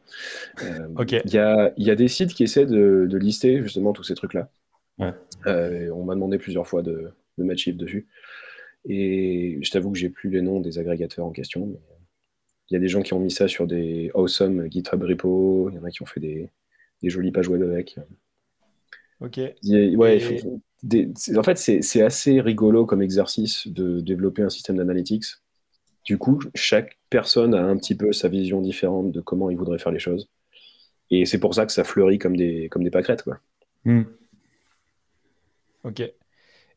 Euh, 0.64 0.88
il 0.98 1.32
y, 1.32 1.38
a, 1.38 1.72
y, 1.76 1.90
a, 1.90 1.94
des 1.94 2.08
sites 2.08 2.34
qui 2.34 2.42
essaient 2.42 2.66
de, 2.66 3.08
lister 3.16 3.62
justement 3.62 3.92
tous 3.92 4.02
ces 4.02 4.16
trucs-là. 4.16 4.50
on 4.98 6.04
m'a 6.04 6.14
demandé 6.14 6.38
plusieurs 6.38 6.66
fois 6.66 6.82
de, 6.82 7.12
de 7.38 7.44
mettre 7.44 7.60
chiffre 7.60 7.78
dessus. 7.78 8.08
Et 8.86 9.60
je 9.62 9.70
t'avoue 9.70 9.92
que 9.92 9.98
j'ai 9.98 10.10
plus 10.10 10.30
les 10.30 10.42
noms 10.42 10.58
des 10.58 10.80
agrégateurs 10.80 11.24
en 11.24 11.30
question. 11.30 11.72
il 12.68 12.74
y 12.74 12.76
a 12.76 12.80
des 12.80 12.88
gens 12.88 13.00
qui 13.00 13.14
ont 13.14 13.20
mis 13.20 13.30
ça 13.30 13.46
sur 13.46 13.68
des 13.68 14.10
awesome 14.14 14.68
GitHub 14.68 15.00
repo. 15.04 15.70
Il 15.70 15.76
y 15.76 15.78
en 15.78 15.84
a 15.84 15.90
qui 15.90 16.02
ont 16.02 16.06
fait 16.06 16.20
des, 16.20 16.50
des 17.00 17.10
jolies 17.10 17.30
pages 17.30 17.48
web 17.48 17.62
avec. 17.62 17.96
Ok. 19.20 19.38
ouais, 19.62 20.18
en 21.36 21.42
fait, 21.42 21.56
c'est 21.56 22.02
assez 22.02 22.40
rigolo 22.40 22.86
comme 22.86 23.02
exercice 23.02 23.66
de 23.66 24.00
développer 24.00 24.42
un 24.42 24.50
système 24.50 24.76
d'analytics. 24.76 25.26
Du 26.04 26.18
coup, 26.18 26.38
chaque 26.54 26.98
personne 27.08 27.54
a 27.54 27.62
un 27.62 27.76
petit 27.76 27.94
peu 27.94 28.12
sa 28.12 28.28
vision 28.28 28.60
différente 28.60 29.10
de 29.10 29.20
comment 29.20 29.48
il 29.48 29.56
voudrait 29.56 29.78
faire 29.78 29.92
les 29.92 29.98
choses. 29.98 30.28
Et 31.10 31.24
c'est 31.24 31.38
pour 31.38 31.54
ça 31.54 31.64
que 31.64 31.72
ça 31.72 31.84
fleurit 31.84 32.18
comme 32.18 32.36
des, 32.36 32.68
comme 32.70 32.84
des 32.84 32.90
pâquerettes. 32.90 33.22
Quoi. 33.22 33.38
Hmm. 33.84 34.02
Ok. 35.84 36.02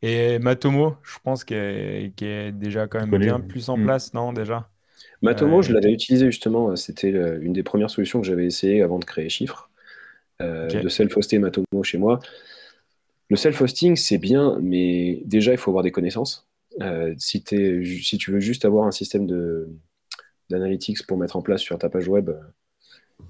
Et 0.02 0.40
Matomo, 0.40 0.96
je 1.04 1.18
pense 1.24 1.44
qu'il 1.44 1.58
est, 1.58 2.52
déjà 2.52 2.88
quand 2.88 3.06
même 3.06 3.20
bien 3.20 3.40
plus 3.40 3.70
en 3.70 3.78
hmm. 3.78 3.84
place, 3.84 4.14
non, 4.14 4.32
déjà? 4.32 4.70
Matomo, 5.22 5.62
je 5.62 5.72
euh, 5.72 5.74
l'avais 5.74 5.92
utilisé 5.92 6.28
justement. 6.28 6.76
C'était 6.76 7.10
une 7.10 7.54
des 7.54 7.64
premières 7.64 7.90
solutions 7.90 8.22
que 8.22 8.28
j'avais 8.28 8.46
essayé 8.46 8.82
avant 8.82 9.00
de 9.00 9.06
créer 9.06 9.30
Chiffre, 9.30 9.70
euh, 10.42 10.68
de 10.68 10.88
self-hoster 10.88 11.40
Matomo 11.40 11.84
chez 11.84 11.98
moi. 11.98 12.20
Le 13.30 13.36
self-hosting, 13.36 13.96
c'est 13.96 14.18
bien, 14.18 14.58
mais 14.62 15.22
déjà, 15.26 15.52
il 15.52 15.58
faut 15.58 15.72
avoir 15.72 15.84
des 15.84 15.92
connaissances. 15.92 16.48
Euh, 16.82 17.14
si, 17.18 17.44
si, 17.44 18.18
tu 18.18 18.32
veux 18.32 18.40
juste 18.40 18.66
avoir 18.66 18.88
un 18.88 18.92
système 18.92 19.28
d'analytics 20.50 21.06
pour 21.06 21.18
mettre 21.18 21.36
en 21.36 21.42
place 21.42 21.62
sur 21.62 21.78
ta 21.78 21.90
page 21.90 22.08
web, 22.08 22.32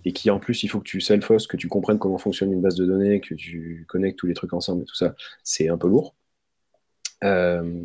et 0.05 0.13
qui 0.13 0.29
en 0.29 0.39
plus, 0.39 0.63
il 0.63 0.67
faut 0.67 0.79
que 0.79 0.87
tu 0.87 1.01
self-host, 1.01 1.47
que 1.47 1.57
tu 1.57 1.67
comprennes 1.67 1.97
comment 1.97 2.17
fonctionne 2.17 2.51
une 2.51 2.61
base 2.61 2.75
de 2.75 2.85
données, 2.85 3.21
que 3.21 3.33
tu 3.33 3.85
connectes 3.87 4.19
tous 4.19 4.27
les 4.27 4.33
trucs 4.33 4.53
ensemble 4.53 4.83
et 4.83 4.85
tout 4.85 4.95
ça, 4.95 5.15
c'est 5.43 5.69
un 5.69 5.77
peu 5.77 5.87
lourd. 5.87 6.15
Euh, 7.23 7.83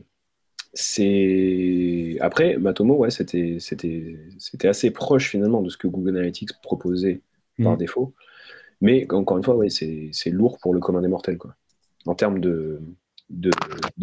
c'est 0.74 2.16
après 2.20 2.56
Matomo, 2.56 2.96
ouais, 2.96 3.10
c'était 3.10 3.58
assez 4.64 4.90
proche 4.90 5.30
finalement 5.30 5.62
de 5.62 5.68
ce 5.68 5.76
que 5.76 5.86
Google 5.86 6.16
Analytics 6.16 6.50
proposait 6.62 7.20
par 7.62 7.74
mmh. 7.74 7.78
défaut, 7.78 8.14
mais 8.80 9.06
encore 9.12 9.38
une 9.38 9.44
fois, 9.44 9.54
ouais, 9.54 9.68
c'est 9.70 10.30
lourd 10.30 10.58
pour 10.60 10.74
le 10.74 10.80
commun 10.80 11.02
des 11.02 11.08
mortels, 11.08 11.38
quoi 11.38 11.56
en 12.06 12.14
termes 12.14 12.40
de, 12.40 12.80
de, 13.30 13.50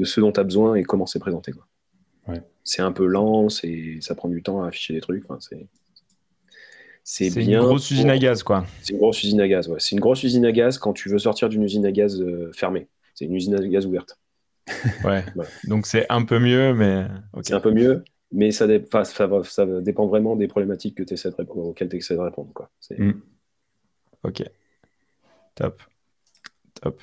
ce 0.03 0.19
dont 0.19 0.31
tu 0.31 0.39
as 0.39 0.43
besoin 0.43 0.75
et 0.75 0.83
comment 0.83 1.05
c'est 1.05 1.19
présenté. 1.19 1.51
Quoi. 1.51 1.65
C'est 2.63 2.81
un 2.81 2.91
peu 2.91 3.05
lent, 3.05 3.47
ça 3.49 4.15
prend 4.15 4.29
du 4.29 4.43
temps 4.43 4.61
à 4.61 4.67
afficher 4.67 4.93
des 4.93 5.01
trucs. 5.01 5.23
c'est 5.39 5.67
c'est 7.03 7.31
bien. 7.31 7.61
une 7.61 7.65
grosse 7.65 7.89
usine 7.89 8.11
à 8.11 8.19
gaz, 8.19 8.43
quoi. 8.43 8.65
C'est 8.83 8.93
une 8.93 8.99
grosse 8.99 9.23
usine 9.23 9.41
à 9.41 9.47
gaz, 9.47 9.67
ouais. 9.67 9.79
C'est 9.79 9.95
une 9.95 9.99
grosse 9.99 10.21
usine 10.21 10.45
à 10.45 10.51
gaz 10.51 10.77
quand 10.77 10.93
tu 10.93 11.09
veux 11.09 11.17
sortir 11.17 11.49
d'une 11.49 11.63
usine 11.63 11.83
à 11.87 11.91
gaz 11.91 12.21
euh, 12.21 12.51
fermée. 12.53 12.87
C'est 13.15 13.25
une 13.25 13.33
usine 13.33 13.55
à 13.55 13.67
gaz 13.67 13.87
ouverte. 13.87 14.19
ouais. 15.03 15.23
Donc 15.63 15.87
c'est 15.87 16.05
un 16.09 16.23
peu 16.23 16.37
mieux, 16.37 16.75
mais. 16.75 17.07
C'est 17.41 17.55
un 17.55 17.59
peu 17.59 17.71
mieux, 17.71 18.03
mais 18.31 18.51
ça, 18.51 18.67
ça, 19.03 19.65
dépend 19.81 20.05
vraiment 20.05 20.35
des 20.35 20.47
problématiques 20.47 20.95
que 20.95 21.03
tu 21.03 21.15
essaies 21.15 21.31
de 21.31 21.35
répondre, 21.35 21.65
auxquelles 21.65 21.89
tu 21.89 21.97
essaies 21.97 22.15
de 22.15 22.19
répondre. 22.19 22.51
Quoi. 22.53 22.69
Mm. 22.95 23.13
Ok. 24.23 24.43
Top. 25.55 25.81
Top. 26.81 27.01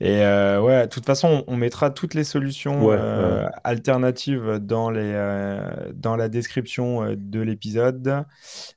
Et 0.00 0.22
euh, 0.22 0.62
ouais, 0.62 0.86
de 0.86 0.90
toute 0.90 1.04
façon, 1.04 1.44
on 1.46 1.56
mettra 1.56 1.90
toutes 1.90 2.14
les 2.14 2.24
solutions 2.24 2.90
euh, 2.90 3.46
alternatives 3.64 4.58
dans, 4.60 4.90
les, 4.90 5.12
euh, 5.14 5.92
dans 5.92 6.16
la 6.16 6.28
description 6.28 7.14
de 7.16 7.40
l'épisode. 7.40 8.24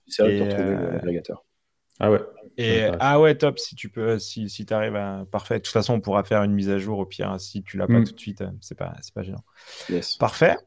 C'est 0.07 0.23
vrai 0.23 0.39
de 0.39 0.43
retrouver 0.43 0.91
l'agrégateur. 0.91 1.45
Ah 1.99 2.11
ouais. 2.11 2.19
Et 2.57 2.83
ah 2.99 3.19
ouais, 3.19 3.35
top. 3.35 3.57
Si 3.57 3.75
tu 3.75 3.89
peux, 3.89 4.19
si, 4.19 4.49
si 4.49 4.65
tu 4.65 4.73
arrives 4.73 4.95
à. 4.95 5.25
Parfait. 5.31 5.55
De 5.55 5.63
toute 5.63 5.73
façon, 5.73 5.93
on 5.93 6.01
pourra 6.01 6.23
faire 6.23 6.43
une 6.43 6.53
mise 6.53 6.69
à 6.69 6.77
jour 6.77 6.99
au 6.99 7.05
pire. 7.05 7.39
Si 7.39 7.63
tu 7.63 7.77
l'as 7.77 7.87
pas 7.87 7.99
mm. 7.99 8.03
tout 8.03 8.13
de 8.13 8.19
suite, 8.19 8.43
c'est 8.59 8.77
pas, 8.77 8.93
c'est 9.01 9.13
pas 9.13 9.23
gênant. 9.23 9.43
Yes. 9.89 10.17
Parfait. 10.17 10.57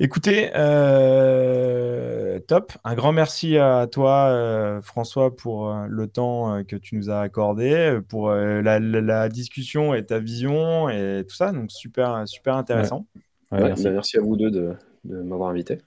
Écoutez, 0.00 0.50
euh, 0.54 2.38
top. 2.46 2.72
Un 2.84 2.94
grand 2.94 3.10
merci 3.10 3.58
à 3.58 3.88
toi, 3.90 4.28
euh, 4.28 4.80
François, 4.80 5.34
pour 5.34 5.70
euh, 5.70 5.86
le 5.88 6.06
temps 6.06 6.62
que 6.62 6.76
tu 6.76 6.94
nous 6.94 7.10
as 7.10 7.20
accordé, 7.20 7.98
pour 8.08 8.30
la, 8.30 9.28
discussion 9.28 9.94
et 9.94 10.06
ta 10.06 10.20
vision 10.20 10.88
et 10.88 11.24
tout 11.28 11.34
ça. 11.34 11.50
Donc, 11.50 11.72
super, 11.72 12.28
super 12.28 12.54
intéressant. 12.54 13.06
merci. 13.50 13.84
Bah, 13.84 13.90
merci. 13.90 14.18
à 14.18 14.20
vous 14.20 14.36
deux 14.36 14.50
de 14.50 14.76
m'avoir 15.04 15.50
invité. 15.50 15.78